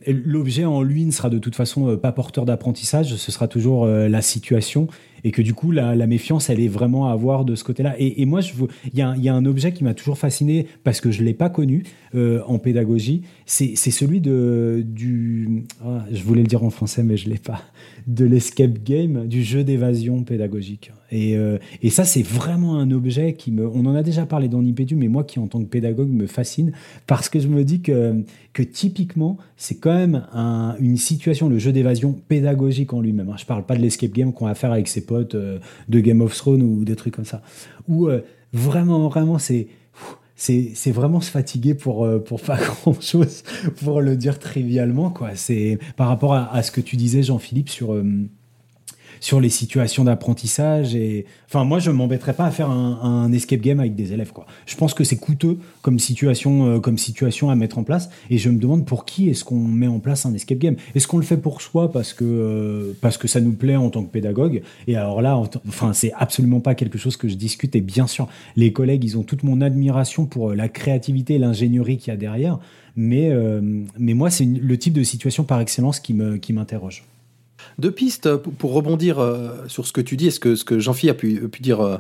[0.06, 3.86] l'objet en lui ne sera de toute façon euh, pas porteur d'apprentissage, ce sera toujours
[3.88, 4.88] la situation
[5.24, 7.96] et que du coup la, méfiance elle est vraiment à avoir de ce côté-là.
[8.00, 8.42] Et, moi
[8.94, 11.84] il y, a un objet qui m'a toujours fasciné parce que je l'ai pas connu
[12.14, 17.30] en pédagogie, c'est celui de du, ah, je voulais le dire en français mais je
[17.30, 17.62] l'ai pas,
[18.08, 20.92] de l'escape game, du jeu d'évasion pédagogique.
[21.12, 23.68] Et, euh, et ça, c'est vraiment un objet qui me.
[23.68, 26.28] On en a déjà parlé dans Nipédu, mais moi qui, en tant que pédagogue, me
[26.28, 26.72] fascine
[27.06, 30.26] parce que je me dis que, que typiquement, c'est quand même
[30.80, 33.30] une situation, le jeu d'évasion pédagogique en lui-même.
[33.30, 33.36] Hein.
[33.38, 36.36] Je parle pas de l'escape game qu'on va faire avec ses euh, de Game of
[36.36, 37.42] Thrones ou des trucs comme ça.
[37.88, 38.22] Où euh,
[38.54, 39.68] vraiment, vraiment, c'est
[40.36, 43.42] c'est vraiment se fatiguer pour, pour pas grand chose,
[43.84, 45.10] pour le dire trivialement.
[45.10, 45.32] Quoi.
[45.96, 48.00] Par rapport à, ce que tu disais, Jean-Philippe, sur,
[49.20, 50.96] sur les situations d'apprentissage.
[50.96, 54.32] Et enfin, moi, je m'embêterais pas à faire un, escape game avec des élèves.
[54.32, 54.46] Quoi.
[54.66, 58.10] Je pense que c'est coûteux comme situation, euh, comme situation à mettre en place.
[58.30, 60.76] Et je me demande pour qui est-ce qu'on met en place un escape game.
[60.96, 63.90] Est-ce qu'on le fait pour soi parce que euh, parce que ça nous plaît en
[63.90, 64.62] tant que pédagogue?
[64.88, 67.76] Et alors là, enfin, c'est absolument pas quelque chose que je discute.
[67.76, 71.40] Et bien sûr, les collègues, ils ont toute mon admiration pour euh, la créativité et
[71.40, 72.60] l'ingénierie qu'il y a derrière.
[73.00, 73.32] Mais,
[74.00, 77.04] mais moi, c'est le type de situation par excellence qui m'interroge.
[77.04, 77.17] Qui
[77.78, 80.80] deux pistes pour rebondir euh, sur ce que tu dis et ce que, ce que
[80.80, 82.00] Jean-Philippe a pu, pu dire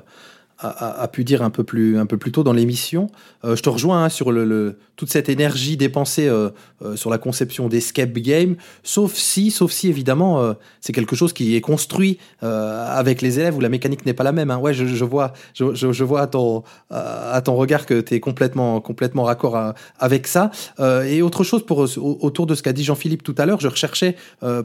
[0.60, 3.10] a, pu dire un peu plus, un peu plus tôt dans l'émission.
[3.45, 6.49] Euh, je te rejoins hein, sur le, toute cette énergie dépensée euh,
[6.82, 11.55] euh, sur la conception d'escape game, sauf si, sauf si évidemment, c'est quelque chose qui
[11.55, 14.51] est construit avec les élèves où la mécanique n'est pas la même.
[14.51, 14.58] Hein.
[14.58, 18.20] Ouais, je, je, vois, je, je, vois à ton, à ton regard que tu es
[18.20, 20.51] complètement, complètement raccord avec ça.
[20.80, 24.16] et autre chose pour, autour de ce qu'a dit Jean-Philippe tout à l'heure, je recherchais,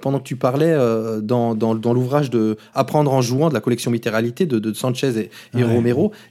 [0.01, 0.77] pendant que tu parlais,
[1.23, 5.19] dans, dans, dans l'ouvrage de Apprendre en jouant de la collection Littéralité de, de Sanchez
[5.19, 5.65] et, et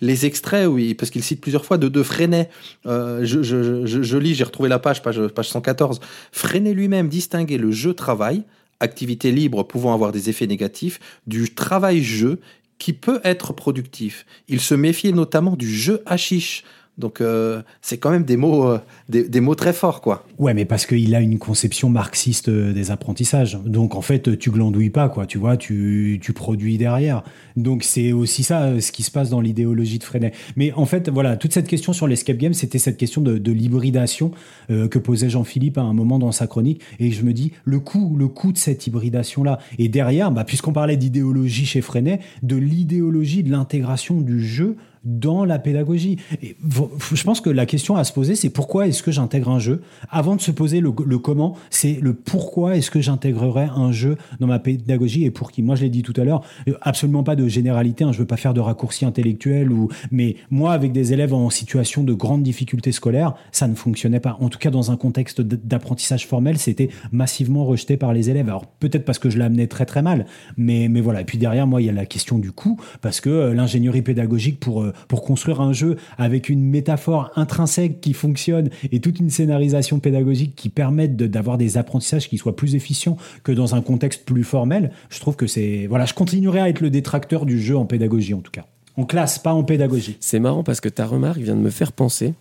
[0.02, 2.50] les extraits, oui, parce qu'il cite plusieurs fois de, de Freinet.
[2.86, 6.00] Euh, je, lis, j'ai retrouvé la page, page, page 114.
[6.32, 8.44] Freinet lui-même distinguait le jeu-travail,
[8.80, 12.40] activité libre pouvant avoir des effets négatifs, du travail-jeu
[12.80, 14.26] qui peut être productif.
[14.48, 16.64] Il se méfiait notamment du jeu chiche
[16.98, 18.80] donc euh, c'est quand même des mots, euh,
[19.10, 20.26] des, mots très forts, quoi.
[20.38, 23.58] Ouais, mais parce qu'il a une conception marxiste euh, des apprentissages.
[23.66, 25.26] Donc en fait, tu glandouilles pas, quoi.
[25.26, 27.24] Tu vois, tu, tu produis derrière.
[27.56, 30.34] Donc c'est aussi ça ce qui se passe dans l'idéologie de Freinet.
[30.56, 34.32] Mais en fait, voilà, toute cette question sur l'escape game, c'était cette question de, l'hybridation
[34.70, 36.82] que posait Jean-Philippe à un moment dans sa chronique.
[37.00, 39.60] Et je me dis, le coût, le coût de cette hybridation-là.
[39.78, 45.46] Et derrière, bah, puisqu'on parlait d'idéologie chez Freinet, de l'idéologie de l'intégration du jeu dans
[45.46, 46.18] la pédagogie.
[46.42, 49.82] Je pense que la question à se poser, c'est pourquoi est-ce que j'intègre un jeu?
[50.10, 54.48] Avant de se poser le, comment, c'est le pourquoi est-ce que j'intégrerais un jeu dans
[54.48, 55.64] ma pédagogie et pour qui?
[55.64, 58.04] Moi, je l'ai dit tout à l'heure, euh, absolument pas de généralité.
[58.04, 61.50] Hein, je veux pas faire de raccourci intellectuel ou, mais moi, avec des élèves en
[61.50, 64.38] situation de grande difficulté scolaire, ça ne fonctionnait pas.
[64.40, 68.48] En tout cas, dans un contexte d'apprentissage formel, c'était massivement rejeté par les élèves.
[68.48, 70.26] Alors peut-être parce que je l'amenais très très mal,
[70.58, 71.22] mais mais voilà.
[71.22, 74.02] Et puis derrière, moi, il y a la question du coût parce que euh, l'ingénierie
[74.02, 79.20] pédagogique pour euh, pour construire un jeu avec une métaphore intrinsèque qui fonctionne et toute
[79.20, 83.82] une scénarisation pédagogique qui permettent d'avoir des apprentissages qui soient plus efficients que dans un
[83.82, 87.62] contexte plus formel, je trouve que c'est voilà, je continuerai à être le détracteur du
[87.62, 88.66] jeu en pédagogie en tout cas.
[88.98, 90.18] En classe, pas en pédagogie.
[90.20, 92.34] C'est marrant parce que ta remarque vient de me faire penser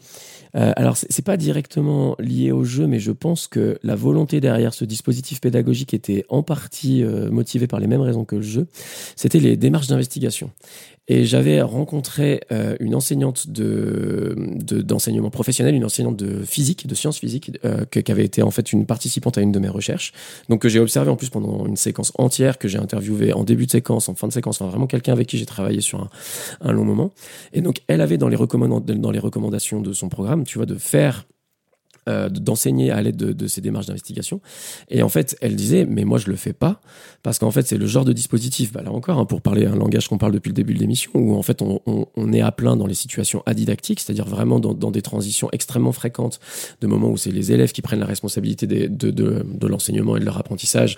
[0.56, 4.74] euh, alors, c'est pas directement lié au jeu, mais je pense que la volonté derrière
[4.74, 8.66] ce dispositif pédagogique était en partie euh, motivée par les mêmes raisons que le jeu.
[9.16, 10.50] C'était les démarches d'investigation.
[11.12, 14.36] Et j'avais rencontré euh, une enseignante de
[14.70, 18.52] de- d'enseignement professionnel, une enseignante de physique, de sciences physiques, euh, qui avait été en
[18.52, 20.12] fait une participante à une de mes recherches.
[20.48, 23.66] Donc que j'ai observé en plus pendant une séquence entière, que j'ai interviewé en début
[23.66, 26.10] de séquence, en fin de séquence, enfin vraiment quelqu'un avec qui j'ai travaillé sur un,
[26.68, 27.10] un long moment.
[27.52, 30.76] Et donc elle avait dans les, dans les recommandations de son programme, tu vois, de
[30.76, 31.26] faire
[32.10, 34.40] euh, d'enseigner à l'aide de, de ces démarches d'investigation.
[34.88, 36.80] Et en fait, elle disait, mais moi, je le fais pas,
[37.22, 39.76] parce qu'en fait, c'est le genre de dispositif, bah, là encore, hein, pour parler un
[39.76, 42.40] langage qu'on parle depuis le début de l'émission, où en fait, on, on- on est
[42.40, 46.40] à plein dans les situations adidactiques, c'est-à-dire vraiment dans, dans des transitions extrêmement fréquentes,
[46.80, 50.16] de moments où c'est les élèves qui prennent la responsabilité des- de, de, de l'enseignement
[50.16, 50.96] et de leur apprentissage,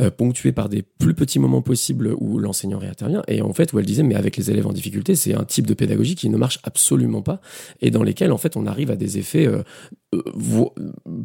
[0.00, 3.22] euh, ponctués par des plus petits moments possibles où l'enseignant réintervient.
[3.28, 5.66] Et en fait, où elle disait, mais avec les élèves en difficulté, c'est un type
[5.66, 7.40] de pédagogie qui ne marche absolument pas,
[7.80, 9.62] et dans lesquels, en fait, on arrive à des effets euh,
[10.14, 10.22] euh,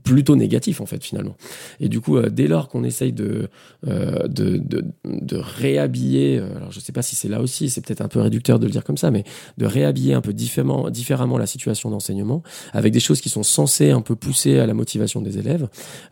[0.03, 1.35] plutôt négatif en fait finalement.
[1.79, 3.49] Et du coup, euh, dès lors qu'on essaye de,
[3.87, 8.01] euh, de, de, réhabiller, euh, alors je sais pas si c'est là aussi, c'est peut-être
[8.01, 9.23] un peu réducteur de le dire comme ça, mais
[9.57, 13.91] de réhabiller un peu différemment, différemment la situation d'enseignement avec des choses qui sont censées
[13.91, 15.67] un peu pousser à la motivation des élèves.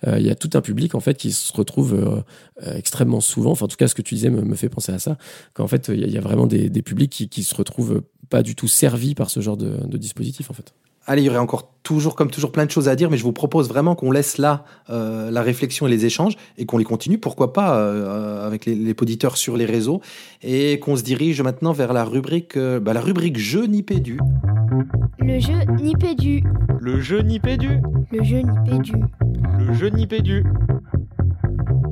[0.05, 2.23] Il y a tout un public en fait qui se retrouve
[2.61, 4.99] extrêmement souvent, enfin en tout cas ce que tu disais me, me fait penser à
[4.99, 5.17] ça,
[5.53, 8.55] qu'en fait il y, a- vraiment des, des publics qui, qui se retrouvent pas du
[8.55, 10.73] tout servis par ce genre de, de dispositif en fait.
[11.09, 13.23] Allez, il y aurait encore toujours, comme toujours, plein de choses à dire, mais je
[13.23, 16.83] vous propose vraiment qu'on laisse là euh, la réflexion et les échanges et qu'on les
[16.83, 20.01] continue, pourquoi pas, euh, avec les, les auditeurs sur les réseaux
[20.43, 24.19] et qu'on se dirige maintenant vers la rubrique, euh, bah, la rubrique jeu Nipédu.
[25.19, 26.43] Le jeu Nipédu.
[26.81, 27.79] Le jeu Nipédu.
[28.11, 28.93] Le jeu Nipédu.
[29.57, 30.43] Le jeu Nipédu.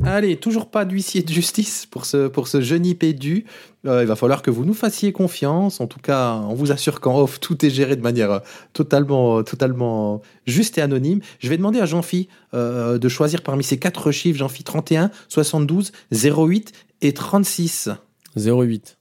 [0.05, 3.45] Allez, toujours pas d'huissier de justice pour ce, pour ce jeu Nipédu.
[3.87, 5.81] Euh, il va falloir que vous nous fassiez confiance.
[5.81, 8.39] En tout cas, on vous assure qu'en off, tout est géré de manière euh,
[8.73, 11.21] totalement, totalement juste et anonyme.
[11.39, 15.91] Je vais demander à Jean-Phi euh, de choisir parmi ces quatre chiffres, Jean-Phi 31, 72,
[16.11, 17.89] 08 et 36.
[18.37, 18.97] 08.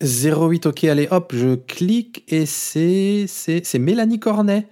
[0.00, 4.66] 08, ok, allez, hop, je clique et c'est c'est c'est Mélanie Cornet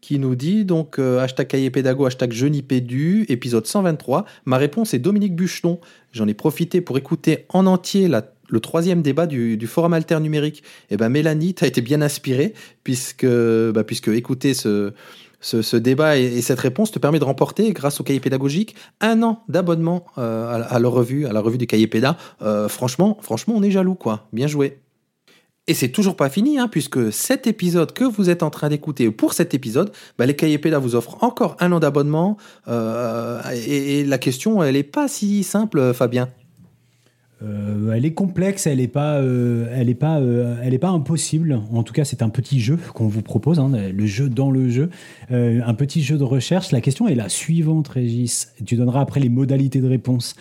[0.00, 4.24] qui nous dit donc euh, hashtag cahier pédago, hashtag jeunipédu, épisode 123.
[4.44, 5.80] Ma réponse est Dominique Bucheton.
[6.12, 10.20] J'en ai profité pour écouter en entier la- le troisième débat du, du forum alter
[10.20, 10.62] numérique.
[10.90, 14.92] Et ben Mélanie, tu as été bien inspirée puisque, bah, puisque écouter ce,
[15.40, 18.74] ce, ce débat et, et cette réponse te permet de remporter, grâce au cahier pédagogique,
[19.02, 22.16] un an d'abonnement euh, à, la- à la revue, à la revue du cahier péda.
[22.40, 24.28] Euh, franchement, franchement, on est jaloux, quoi.
[24.32, 24.78] Bien joué.
[25.68, 29.10] Et c'est toujours pas fini, hein, puisque cet épisode que vous êtes en train d'écouter,
[29.10, 32.38] pour cet épisode, bah, les cahiers pédas vous offrent encore un an d'abonnement.
[32.68, 36.30] euh, et, la question, elle est pas si simple, Fabien.
[37.42, 40.88] Euh, elle est complexe, elle n'est pas, euh, elle est pas, euh, elle est pas
[40.88, 41.60] impossible.
[41.70, 44.70] En tout cas, c'est un petit jeu qu'on vous propose, hein, le jeu dans le
[44.70, 44.88] jeu,
[45.30, 46.72] Euh, un petit jeu de recherche.
[46.72, 48.54] La question est la suivante, Régis.
[48.64, 50.34] Tu donneras après les modalités de réponse.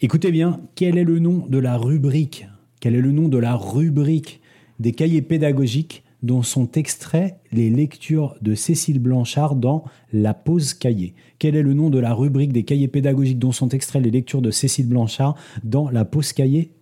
[0.00, 2.48] Écoutez bien, quel est le nom de la rubrique?
[2.80, 4.40] Quel est le nom de la rubrique?
[4.80, 11.14] Des cahiers pédagogiques dont sont extraits les lectures de Cécile Blanchard dans La pause cahier.
[11.38, 14.40] Quel est le nom de la rubrique des cahiers pédagogiques dont sont extraits les lectures
[14.40, 16.72] de Cécile Blanchard dans La pause cahier?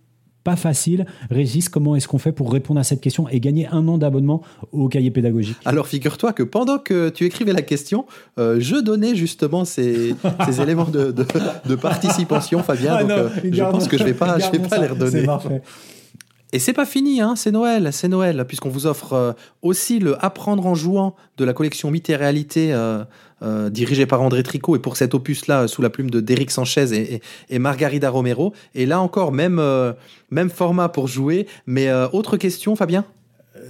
[0.45, 1.05] Pas facile.
[1.29, 4.41] Régis, comment est-ce qu'on fait pour répondre à cette question et gagner un an d'abonnement
[4.71, 5.57] au cahier pédagogique?
[5.63, 8.05] Alors figure-toi que pendant que tu écrivais la question,
[8.39, 10.15] euh, je donnais justement ces,
[10.45, 11.25] ces éléments de, de,
[11.65, 12.93] de participation, Fabien.
[12.93, 14.87] Ah donc non, euh, je pense que je vais pas, je vais pas ça, les
[14.87, 15.11] redonner.
[15.11, 15.61] C'est parfait.
[16.53, 19.33] Et c'est pas fini, hein, c'est Noël, c'est Noël, puisqu'on vous offre euh,
[19.63, 23.03] aussi le Apprendre en jouant de la collection Mythes et Réalité, euh,
[23.41, 27.19] euh, dirigée par André Tricot, et pour cet opus-là, sous la plume de Derek Sanchez
[27.49, 28.53] et, Margarida Romero.
[28.75, 29.59] Et là encore, même,
[30.29, 31.47] même format pour jouer.
[31.65, 33.03] Mais autre question, Fabien?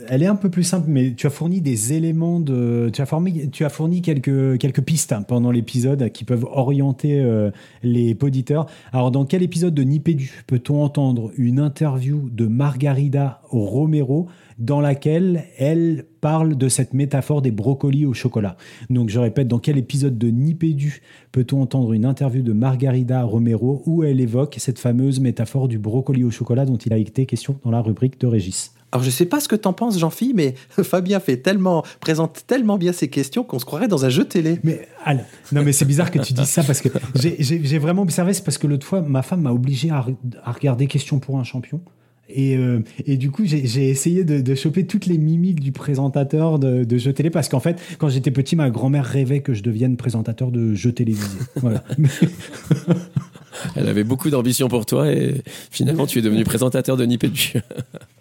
[0.08, 2.90] Elle est un peu plus simple, mais tu as fourni des éléments de.
[2.94, 7.52] Tu as, fourni, quelques, pistes hein, pendant l'épisode qui peuvent orienter euh,
[7.84, 8.68] les auditeurs.
[8.92, 14.28] Alors, dans quel épisode de Nipédu peut-on entendre une interview de Margarida Romero
[14.60, 18.58] dans laquelle elle parle de cette métaphore des brocolis au chocolat?
[18.90, 23.84] Donc, je répète, dans quel épisode de Nipédu peut-on entendre une interview de Margarida Romero
[23.86, 27.58] où elle évoque cette fameuse métaphore du brocoli au chocolat dont il a été question
[27.64, 28.74] dans la rubrique de Régis?
[28.94, 32.78] Alors je sais pas ce que t'en penses, Jean-Phi, mais Fabien fait tellement, présente tellement
[32.78, 34.60] bien ses questions qu'on se croirait dans un jeu télé.
[34.64, 38.34] Mais Al, non, mais c'est bizarre que tu dises ça parce que j'ai- vraiment observé,
[38.34, 41.40] c'est parce que l'autre fois, ma femme m'a obligé à, re- à regarder Question pour
[41.40, 41.82] un champion.
[42.30, 45.72] Et, euh, et du coup, j'ai j'ai essayé de, de choper toutes les mimiques du
[45.72, 49.54] présentateur de, de jeux télé parce qu'en fait, quand j'étais petit, ma grand-mère rêvait que
[49.56, 51.28] je devienne présentateur de jeux télévisés.
[51.56, 51.84] Voilà.
[53.76, 55.42] Elle avait beaucoup d'ambition pour toi et
[55.72, 57.54] finalement tu es devenu présentateur de Nipédu.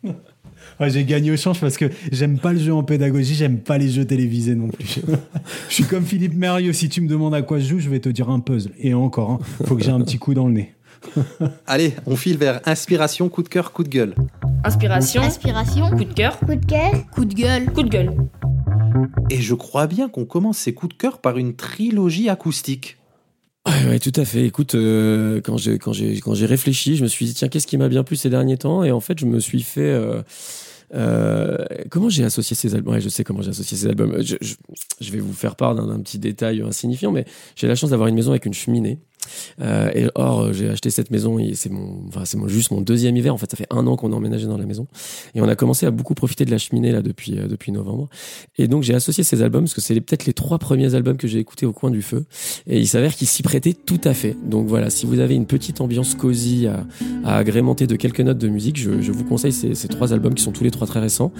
[0.80, 3.78] Ouais, j'ai gagné au change parce que j'aime pas le jeu en pédagogie, j'aime pas
[3.78, 5.00] les jeux télévisés non plus.
[5.68, 8.00] je suis comme Philippe Mérieux, si tu me demandes à quoi je joue, je vais
[8.00, 8.72] te dire un puzzle.
[8.78, 10.74] Et encore, hein, faut que j'ai un petit coup dans le nez.
[11.66, 14.14] Allez, on file vers inspiration, coup de cœur, coup de gueule.
[14.64, 15.22] Inspiration.
[15.22, 15.90] Inspiration.
[15.90, 16.38] Coup de cœur.
[16.38, 16.92] Coup de cœur.
[17.12, 17.66] Coup de gueule.
[17.66, 18.12] Coup de gueule.
[19.30, 22.98] Et je crois bien qu'on commence ces coups de cœur par une trilogie acoustique.
[23.66, 24.44] Ouais, ouais, tout à fait.
[24.44, 27.66] Écoute, euh, quand j'ai quand j'ai quand j'ai réfléchi, je me suis dit tiens, qu'est-ce
[27.66, 28.82] qui m'a bien plu ces derniers temps?
[28.82, 30.22] Et en fait, je me suis fait euh,
[30.94, 31.56] euh,
[31.90, 32.94] comment j'ai associé ces albums?
[32.94, 34.22] Ouais, je sais comment j'ai associé ces albums.
[34.22, 34.54] Je, je,
[35.00, 37.24] je vais vous faire part d'un d'un petit détail insignifiant, mais
[37.56, 38.98] j'ai la chance d'avoir une maison avec une cheminée.
[39.60, 42.80] Euh, et or, j'ai acheté cette maison, et c'est mon, enfin, c'est mon, juste mon
[42.80, 43.34] deuxième hiver.
[43.34, 44.86] En fait, ça fait un an qu'on a emménagé dans la maison.
[45.34, 48.08] Et on a commencé à beaucoup profiter de la cheminée, là, depuis, euh, depuis novembre.
[48.58, 51.28] Et donc, j'ai associé ces albums, parce que c'est peut-être les trois premiers albums que
[51.28, 52.24] j'ai écoutés au coin du feu.
[52.66, 54.36] Et il s'avère qu'ils s'y prêtaient tout à fait.
[54.44, 56.86] Donc voilà, si vous avez une petite ambiance cosy à,
[57.24, 60.34] à agrémenter de quelques notes de musique, je, je vous conseille ces, ces trois albums
[60.34, 61.32] qui sont tous les trois très récents.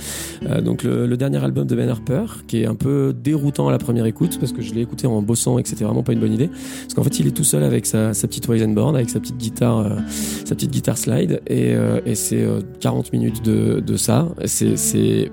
[0.46, 3.72] Euh, donc le, le dernier album de Ben Harper, qui est un peu déroutant à
[3.72, 6.12] la première écoute, parce que je l'ai écouté en bossant et que c'était vraiment pas
[6.12, 6.48] une bonne idée.
[6.48, 9.36] Parce qu'en fait, il est tout seul avec sa, sa petite Weizenborn, avec sa petite
[9.36, 9.96] guitare, euh,
[10.44, 14.28] sa petite guitare slide, et, euh, c'est euh, 40 minutes de, de ça.
[14.44, 15.30] C'est,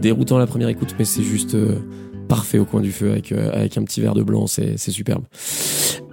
[0.00, 1.76] déroutant la première écoute, mais c'est juste euh,
[2.28, 5.24] parfait au coin du feu avec, euh, avec un petit verre de blanc, c'est, superbe.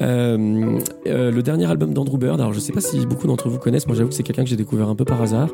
[0.02, 3.60] Euh, euh, le dernier album d'Andrew Bird, alors je sais pas si beaucoup d'entre vous
[3.60, 5.50] connaissent, moi j'avoue que c'est quelqu'un que j'ai découvert un peu par hasard,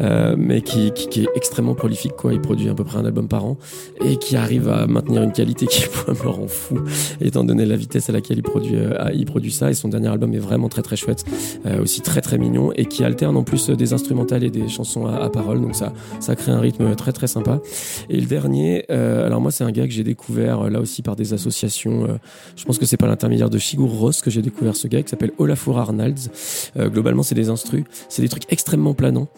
[0.00, 2.32] euh, mais qui, qui, qui est extrêmement prolifique, quoi.
[2.32, 3.58] Il produit à peu près un album par an
[4.04, 6.78] et qui arrive à maintenir une qualité qui moi, me rend fou,
[7.20, 9.70] étant donné la vitesse à laquelle il produit, euh, il produit ça.
[9.70, 11.24] Et son dernier album est vraiment très très chouette,
[11.66, 15.06] euh, aussi très très mignon et qui alterne en plus des instrumentales et des chansons
[15.06, 17.60] à, à paroles, donc ça, ça crée un rythme très très sympa.
[18.08, 21.16] Et le dernier, alors moi c'est un gars que j'ai découvert euh, là aussi par
[21.16, 22.04] des associations.
[22.04, 22.18] euh,
[22.56, 25.08] je pense que c'est pas l'intermédiaire de Shigur Ross que j'ai découvert ce gars qui
[25.08, 26.30] s'appelle Olafur Arnalds.
[26.76, 29.28] Euh, globalement, c'est des instrus, c'est des trucs extrêmement planants,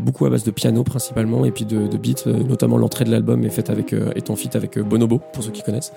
[0.00, 2.26] beaucoup à base de piano principalement et puis de, beats.
[2.26, 5.62] notamment l'entrée de l'album est faite avec est en feat avec Bonobo pour ceux qui
[5.62, 5.92] connaissent.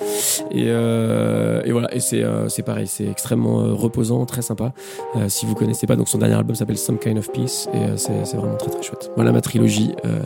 [0.52, 4.74] Et, et voilà, et c'est pareil, c'est extrêmement reposant, très sympa.
[5.28, 8.38] Si vous connaissez pas, donc son dernier album s'appelle Some Kind of Peace et c'est
[8.38, 9.12] vraiment très très chouette.
[9.16, 10.22] Voilà ma trilogie euh,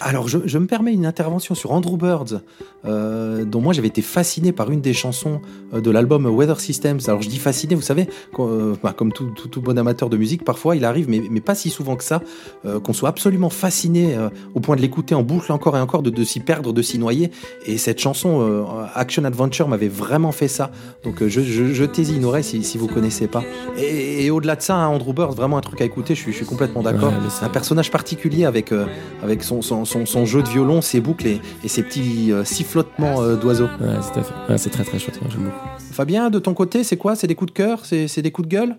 [0.00, 2.42] Alors, je, je me permets une intervention sur Andrew Bird,
[2.84, 5.40] euh, dont moi j'avais été fasciné par une des chansons
[5.74, 6.98] euh, de l'album Weather Systems.
[7.08, 8.06] Alors, je dis fasciné, vous savez,
[8.38, 11.40] euh, bah, comme tout, tout- tout bon amateur de musique, parfois il arrive, mais, mais
[11.40, 12.20] pas si souvent que ça,
[12.64, 16.02] euh, qu'on soit absolument fasciné euh, au point de l'écouter en boucle encore et encore,
[16.02, 17.30] de, de s'y perdre, de s'y noyer.
[17.66, 20.70] Et cette chanson euh, Action Adventure m'avait vraiment fait ça.
[21.04, 23.42] Donc, je, je, jetez-y une oreille si, si vous connaissez pas.
[23.78, 26.32] Et, et au-delà de ça, hein, Andrew Bird, vraiment un truc à écouter, je suis,
[26.32, 27.12] je suis complètement d'accord.
[27.12, 28.86] Ouais, un personnage particulier avec, euh,
[29.22, 32.44] avec son, son, son, son jeu de violon, ses boucles et, et ses petits euh,
[32.44, 33.68] sifflotements euh, d'oiseaux.
[33.80, 33.96] Ouais.
[34.50, 35.20] Ouais, c'est très très chouette.
[35.22, 35.56] moi, j'aime beaucoup.
[35.92, 37.16] Fabien, de ton côté, c'est quoi?
[37.16, 37.86] C'est des coups de cœur?
[37.86, 38.76] C'est des coups de gueule?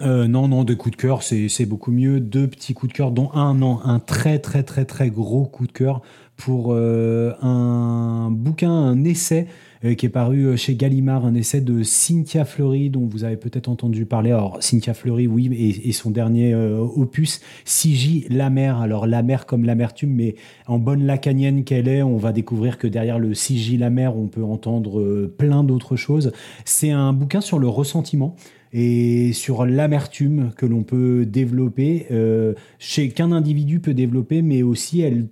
[0.00, 2.20] Euh, non, non, deux coups de cœur, c'est c'est beaucoup mieux.
[2.20, 5.66] Deux petits coups de cœur, dont un, non, un très, très, très, très gros coup
[5.66, 6.00] de cœur
[6.36, 11.82] pour euh, un bouquin, un essai euh, qui est paru chez Gallimard, un essai de
[11.82, 14.30] Cynthia Fleury, dont vous avez peut-être entendu parler.
[14.30, 15.50] Alors, Cynthia Fleury, oui,
[15.84, 18.78] et, son dernier euh, opus, 6J, La mer.
[18.80, 22.86] Alors, la mer comme l'amertume, mais en bonne lacanienne qu'elle est, on va découvrir que
[22.86, 26.32] derrière le 6J, la mer, on peut entendre euh, plein d'autres choses.
[26.64, 28.36] C'est un bouquin sur le ressentiment
[28.72, 35.02] et sur l'amertume que l'on peut développer, euh, chez qu'un individu peut développer, mais aussi
[35.02, 35.28] elle,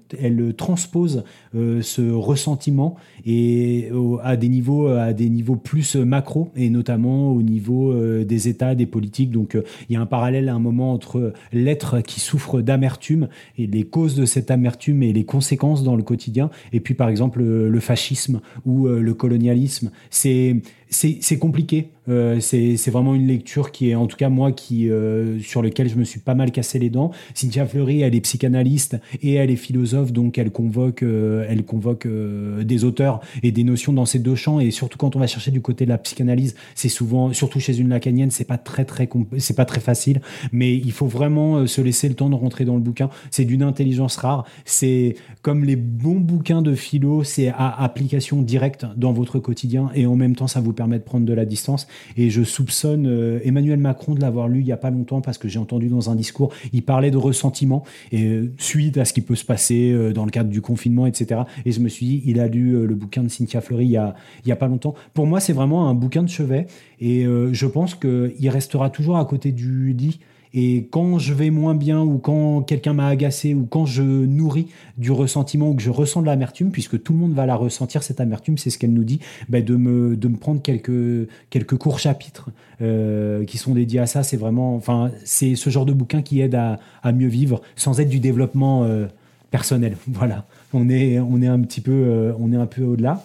[0.56, 1.24] transpose
[1.54, 2.96] euh, ce ressentiment
[3.26, 8.24] et au- à des niveaux à des niveaux plus macro et notamment au niveau euh,
[8.24, 9.30] des États, des politiques.
[9.30, 13.28] Donc euh, il y a un parallèle à un moment entre l'être qui souffre d'amertume
[13.58, 17.08] et les causes de cette amertume et les conséquences dans le quotidien, et puis par
[17.08, 19.90] exemple le, fascisme ou euh, le colonialisme.
[20.10, 20.56] C'est
[20.92, 21.90] c'est compliqué.
[22.08, 25.88] Euh, c'est vraiment une lecture qui est, en tout cas moi, qui euh, sur lequel
[25.88, 27.12] je me suis pas mal cassé les dents.
[27.34, 32.06] Cynthia Fleury, elle est psychanalyste et elle est philosophe, donc elle convoque, euh, elle convoque
[32.06, 33.09] euh, des auteurs
[33.42, 34.60] et des notions dans ces deux champs.
[34.60, 37.78] Et surtout quand on va chercher du côté de la psychanalyse, c'est souvent, surtout chez
[37.78, 39.08] une lacanienne, c'est pas très très
[39.38, 40.20] c'est pas très facile.
[40.52, 43.10] Mais il faut vraiment euh, se laisser le temps de rentrer dans le bouquin.
[43.30, 44.44] C'est d'une intelligence rare.
[44.64, 50.06] C'est comme les bons bouquins de philo, c'est à application directe dans votre quotidien et
[50.06, 51.86] en même temps ça vous permet de prendre de la distance.
[52.16, 55.38] Et je soupçonne euh, Emmanuel Macron de l'avoir lu il y a pas longtemps parce
[55.38, 59.12] que j'ai entendu dans un discours, il parlait de ressentiment et euh, suite à ce
[59.12, 61.42] qui peut se passer dans le cadre du confinement, etc.
[61.64, 63.96] Et je me suis dit, il a lu le bouquin de Cynthia Fleury il y
[63.96, 64.94] a, il y a pas longtemps.
[65.14, 66.66] Pour moi, c'est vraiment un bouquin de chevet
[67.00, 70.20] et euh, je pense qu'il restera toujours à côté du lit.
[70.52, 74.66] Et quand je vais moins bien ou quand quelqu'un m'a agacé ou quand je nourris
[74.98, 78.02] du ressentiment ou que je ressens de l'amertume, puisque tout le monde va la ressentir,
[78.02, 81.76] cette amertume, c'est ce qu'elle nous dit, ben de, me, de me prendre quelques, quelques
[81.76, 82.50] courts chapitres
[82.82, 84.24] euh, qui sont dédiés à ça.
[84.24, 88.00] C'est vraiment, enfin, c'est ce genre de bouquin qui aide à, à mieux vivre sans
[88.00, 89.06] être du développement euh,
[89.50, 89.96] personnel.
[90.08, 93.22] Voilà, on est, on est un petit peu, euh, on est un peu au-delà.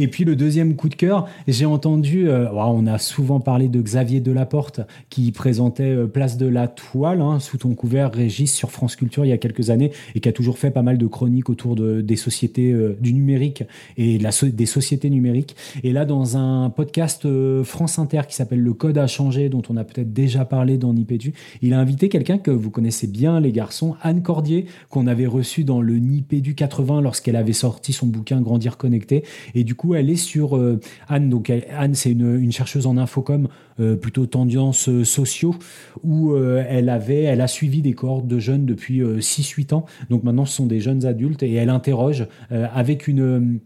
[0.00, 3.82] Et puis le deuxième coup de cœur, j'ai entendu, euh, on a souvent parlé de
[3.82, 4.80] Xavier Delaporte
[5.10, 9.24] qui présentait euh, Place de la Toile hein, sous ton couvert Régis sur France Culture
[9.24, 11.74] il y a quelques années et qui a toujours fait pas mal de chroniques autour
[11.74, 13.64] de, des sociétés euh, du numérique
[13.96, 15.56] et des sociétés numériques.
[15.82, 17.26] Et là, dans un podcast
[17.64, 20.92] France Inter qui s'appelle Le Code a changé, dont on a peut-être déjà parlé dans
[20.92, 25.26] Nipédu, il a invité quelqu'un que vous connaissez bien, les garçons, Anne Cordier, qu'on avait
[25.26, 29.24] reçu dans le Nipédu 80 lorsqu'elle avait sorti son bouquin Grandir connecté.
[29.54, 31.28] Et du coup, elle est sur euh, Anne.
[31.28, 33.48] Donc, Anne, c'est une, chercheuse en infocom,
[33.80, 35.54] euh, plutôt tendance euh, sociaux,
[36.02, 39.86] où elle avait, elle a suivi des cohortes de jeunes depuis 6-8 ans.
[40.10, 43.60] Donc maintenant, ce sont des jeunes adultes et elle interroge avec une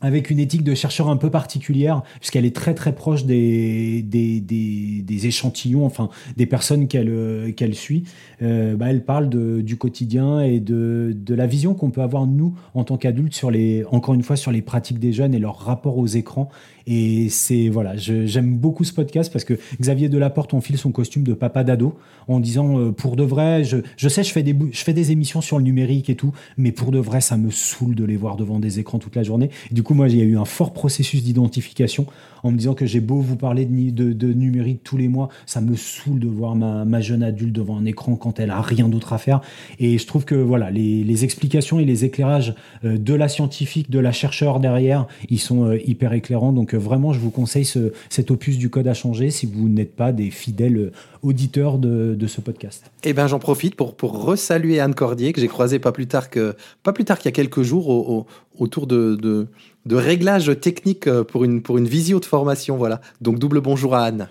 [0.00, 5.26] avec une éthique de chercheur un peu particulière, puisqu'elle est très très proche des, des,
[5.26, 8.04] échantillons, enfin des personnes qu'elle euh, qu'elle suit.
[8.42, 12.54] Euh, bah, elle parle du quotidien et de, de la vision qu'on peut avoir nous
[12.74, 15.58] en tant qu'adultes sur les, encore une fois, sur les pratiques des jeunes et leur
[15.58, 16.48] rapport aux écrans.
[16.86, 21.34] Et c'est voilà, j'aime beaucoup ce podcast parce que Xavier Delaporte enfile son costume de
[21.34, 21.96] papa d'ado
[22.28, 25.12] en disant euh, pour de vrai, je, je sais, je fais des je fais des
[25.12, 28.16] émissions sur le numérique et tout, mais pour de vrai, ça me saoule de les
[28.16, 29.50] voir devant des écrans toute la journée.
[29.70, 32.06] Du coup, moi, il y a eu un fort processus d'identification
[32.42, 35.60] en me disant que j'ai beau vous parler de, de, numérique tous les mois, ça
[35.60, 38.88] me saoule de voir ma, ma jeune adulte devant un écran quand elle a rien
[38.88, 39.40] d'autre à faire.
[39.78, 42.54] Et je trouve que voilà, les, les explications et les éclairages
[42.84, 46.52] euh, de la scientifique, de la chercheur derrière, ils sont euh, hyper éclairants.
[46.52, 49.94] Donc vraiment, je vous conseille ce, cet opus du code à changer si vous n'êtes
[49.94, 50.90] pas des fidèles
[51.22, 52.90] auditeurs de, de ce podcast.
[53.04, 56.30] Eh ben, j'en profite pour, pour resaluer Anne Cordier, que j'ai croisée pas plus tard
[56.30, 58.26] que pas plus tard qu'il y a quelques jours au- au-
[58.58, 59.46] autour de, de,
[59.86, 62.76] de réglages techniques euh, pour une, pour une visio de formation.
[62.76, 63.00] Voilà.
[63.20, 64.28] Donc, double bonjour à Anne.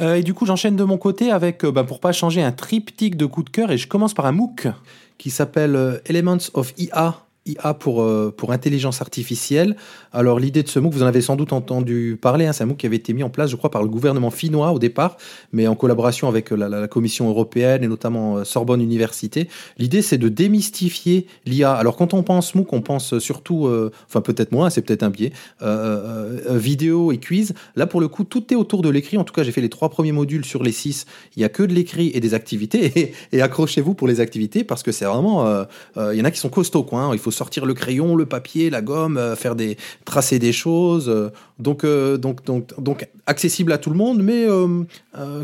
[0.00, 2.52] Euh, et du coup, j'enchaîne de mon côté avec, euh, bah, pour pas changer, un
[2.52, 3.70] triptyque de coups de cœur.
[3.70, 4.68] Et je commence par un MOOC
[5.18, 7.16] qui s'appelle euh, Elements of IA.
[7.46, 9.76] IA pour, euh, pour intelligence artificielle.
[10.12, 12.66] Alors l'idée de ce MOOC, vous en avez sans doute entendu parler, hein, c'est un
[12.66, 15.16] MOOC qui avait été mis en place, je crois, par le gouvernement finnois au départ,
[15.52, 19.48] mais en collaboration avec euh, la, Commission européenne et notamment euh, Sorbonne Université.
[19.78, 21.72] L'idée, c'est de démystifier l'IA.
[21.72, 23.68] Alors quand on pense MOOC, on pense surtout,
[24.06, 25.32] enfin peut-être moins, c'est peut-être un biais,
[26.50, 27.54] vidéo et quiz.
[27.76, 29.16] Là, pour le coup, tout est autour de l'écrit.
[29.16, 31.06] En tout cas, j'ai fait les trois premiers modules sur les six.
[31.36, 33.14] Il y a que de l'écrit et des activités.
[33.32, 35.64] Et, accrochez-vous pour les activités parce que c'est vraiment,
[35.96, 37.00] il y en a qui sont costauds, quoi.
[37.00, 37.10] hein.
[37.12, 41.08] Il faut sortir le crayon, le papier, la gomme, euh, faire des tracer des choses.
[41.08, 44.46] euh, donc, euh, donc, donc, donc, accessible à tout le monde, mais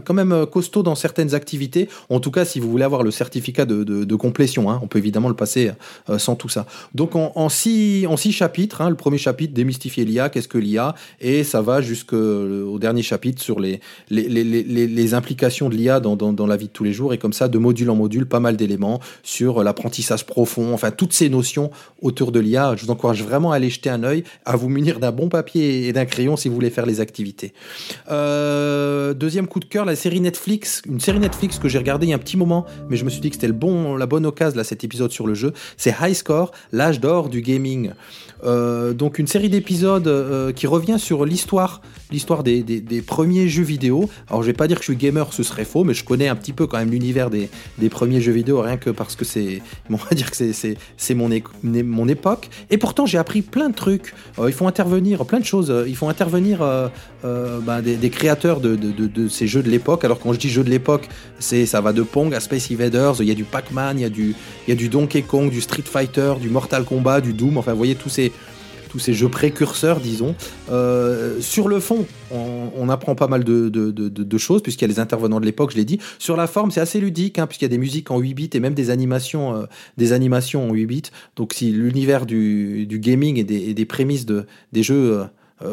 [0.04, 1.88] quand même costaud dans certaines activités.
[2.10, 4.98] En tout cas, si vous voulez avoir le certificat de, de, complétion, hein, on peut
[4.98, 5.70] évidemment le passer
[6.16, 6.66] sans tout ça.
[6.94, 10.96] Donc, en, six, en six chapitres, hein, le premier chapitre, démystifier l'IA, qu'est-ce que l'IA,
[11.20, 16.00] et ça va jusqu'au dernier chapitre sur les, les, les, les, les implications de l'IA
[16.00, 18.26] dans, dans la vie de tous les jours, et comme ça, de module en module,
[18.26, 21.70] pas mal d'éléments sur l'apprentissage profond, enfin, toutes ces notions
[22.00, 22.74] autour de l'IA.
[22.76, 25.88] Je vous encourage vraiment à aller jeter un œil, à vous munir d'un bon papier
[25.88, 27.52] et d'un crayon si vous voulez faire les activités.
[28.10, 32.10] Euh, deuxième coup de cœur, la série Netflix, une série Netflix que j'ai regardée il
[32.10, 34.24] y a un petit moment, mais je me suis dit que c'était bon, la bonne
[34.24, 35.52] occasion là, cet épisode sur le jeu.
[35.76, 37.92] C'est High Score, l'âge d'or du gaming.
[38.44, 42.62] Euh, donc une série d'épisodes euh, qui revient sur l'histoire, l'histoire des,
[43.06, 44.08] premiers jeux vidéo.
[44.28, 46.28] Alors je vais pas dire que je suis gamer, ce serait faux, mais je connais
[46.28, 47.48] un petit peu quand même l'univers des,
[47.90, 49.60] premiers jeux vidéo, rien que parce que c'est,
[49.90, 51.30] on va dire que c'est, mon,
[51.68, 52.48] mon époque.
[52.70, 54.14] Et pourtant j'ai appris plein de trucs.
[54.38, 55.70] Euh, il faut intervenir, plein de choses.
[55.70, 56.88] Euh, Il faut intervenir euh,
[57.24, 60.04] euh, ben, des, créateurs de ces jeux de l'époque.
[60.04, 61.08] Alors quand je dis jeux de l'époque,
[61.38, 63.16] c'est ça va de Pong à Space Invaders.
[63.20, 64.34] Il y a du Pac-Man, il y a du,
[64.66, 67.58] il y a du Donkey Kong, du Street Fighter, du Mortal Kombat, du Doom.
[67.58, 68.32] Enfin, vous voyez tous ces
[68.88, 70.34] tous ces jeux précurseurs, disons.
[70.70, 75.40] Euh, sur le fond, on, apprend pas mal de, choses, puisqu'il y a les intervenants
[75.40, 75.98] de l'époque, je l'ai dit.
[76.18, 78.50] Sur la forme, c'est assez ludique, hein, puisqu'il y a des musiques en 8 bits
[78.52, 79.66] et même des animations, euh,
[79.96, 81.02] des animations en 8 bits.
[81.36, 85.12] Donc si l'univers du, gaming et des, prémices de, des jeux...
[85.12, 85.24] euh,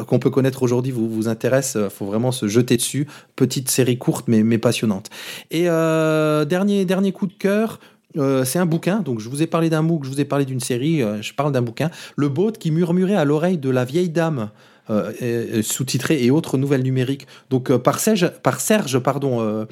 [0.04, 3.06] qu'on peut connaître aujourd'hui vous, vous intéresse, faut vraiment se jeter dessus.
[3.36, 5.10] Petite série courte mais, mais passionnante.
[5.52, 7.78] Et dernier, dernier coup de cœur,
[8.16, 9.00] euh, c'est un bouquin.
[9.00, 11.34] Donc je vous ai parlé d'un MOOC, je vous ai parlé d'une série, euh, je
[11.34, 11.90] parle d'un bouquin.
[12.16, 14.50] Le Boat qui murmurait à l'oreille de la vieille dame.
[14.90, 17.26] Euh, sous-titré et autres nouvelles numériques.
[17.50, 19.64] Donc euh, par Serge, par Serge pardon, euh,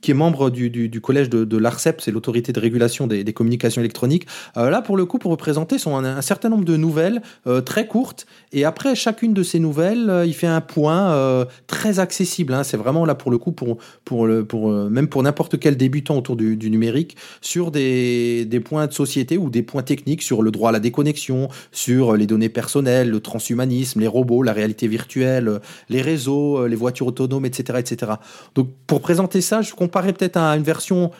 [0.00, 4.26] qui est membre du, collège de, l'ARCEP, c'est l'autorité de régulation des, communications électroniques.
[4.56, 7.60] Euh, là, pour le coup, pour vous présenter, sont un, certain nombre de nouvelles euh,
[7.60, 8.26] très courtes.
[8.52, 12.54] Et après chacune de ces nouvelles, il fait un point très accessible.
[12.54, 12.64] hein.
[12.64, 16.16] C'est vraiment là pour le coup, pour, pour, le, pour, même pour n'importe quel débutant
[16.16, 20.42] autour du, du numérique, sur des, des points de société ou des points techniques sur
[20.42, 24.88] le droit à la déconnexion, sur les données personnelles, le transhumanisme, les robots, la réalité
[24.88, 25.58] virtuelle, euh,
[25.88, 28.12] les réseaux, euh, les voitures autonomes, etc., etc.
[28.54, 31.10] Donc pour présenter ça, je comparais peut-être à une version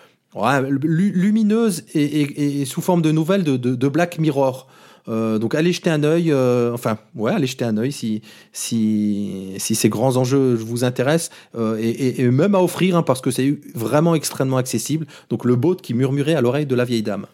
[0.83, 4.69] lumineuse et, sous forme de nouvelles de, Black Mirror.
[5.09, 6.33] Euh, donc allez jeter un œil,
[6.73, 8.23] enfin ouais, allez jeter un œil si
[8.53, 14.15] si ces grands enjeux vous intéressent et, même à offrir hein, parce que c'est vraiment
[14.15, 15.07] extrêmement accessible.
[15.31, 17.27] Donc le boat qui murmurait à l'oreille de la vieille dame.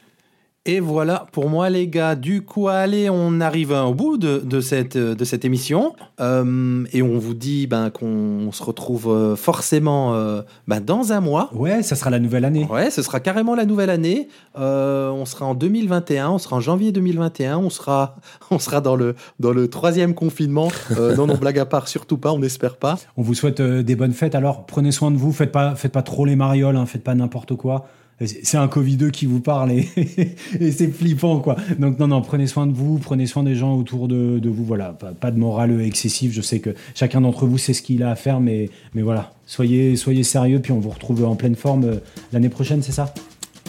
[0.69, 2.17] Et voilà pour moi les gars.
[2.17, 5.95] Du coup, allez, on arrive au bout de, de cette, de cette émission.
[6.21, 11.21] Euh, et on vous dit ben, qu'on se retrouve euh, forcément euh, ben, dans un
[11.21, 11.51] mois.
[11.55, 12.67] Ouais, ça sera la nouvelle année.
[12.69, 14.27] Ouais, ce sera carrément la nouvelle année.
[14.59, 18.17] Euh, on sera en 2021, on sera en janvier 2021, on sera,
[18.51, 20.73] on sera dans, le, dans le troisième confinement.
[20.91, 22.99] Non, non, blague à part, surtout pas, on n'espère pas.
[23.17, 24.35] On vous souhaite des bonnes fêtes.
[24.35, 25.31] Alors, prenez soin de vous.
[25.31, 26.75] Faites pas, faites pas trop les marioles.
[26.75, 27.87] Hein, faites pas n'importe quoi.
[28.25, 29.89] C'est un Covid-2 qui vous parle et,
[30.61, 31.57] et c'est flippant, quoi.
[31.79, 32.99] Donc, non, non, prenez soin de vous.
[32.99, 34.65] Prenez soin des gens autour de, de vous.
[34.65, 34.93] Voilà.
[34.93, 36.33] Pas, pas de morale excessive.
[36.33, 39.33] Je sais que chacun d'entre vous sait ce qu'il a à faire, mais, mais voilà.
[39.47, 40.61] Soyez, soyez sérieux.
[40.61, 41.97] Puis on vous retrouve en pleine forme euh,
[42.33, 43.13] l'année prochaine, c'est ça?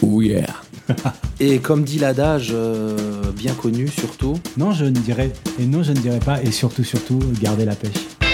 [0.02, 0.46] Oh yeah.
[1.40, 5.30] Et comme dit l'adage, euh, bien connu surtout, Non, je ne dirais.
[5.60, 6.42] Et non, je ne dirais pas.
[6.42, 8.27] Et surtout, surtout, gardez la pêche.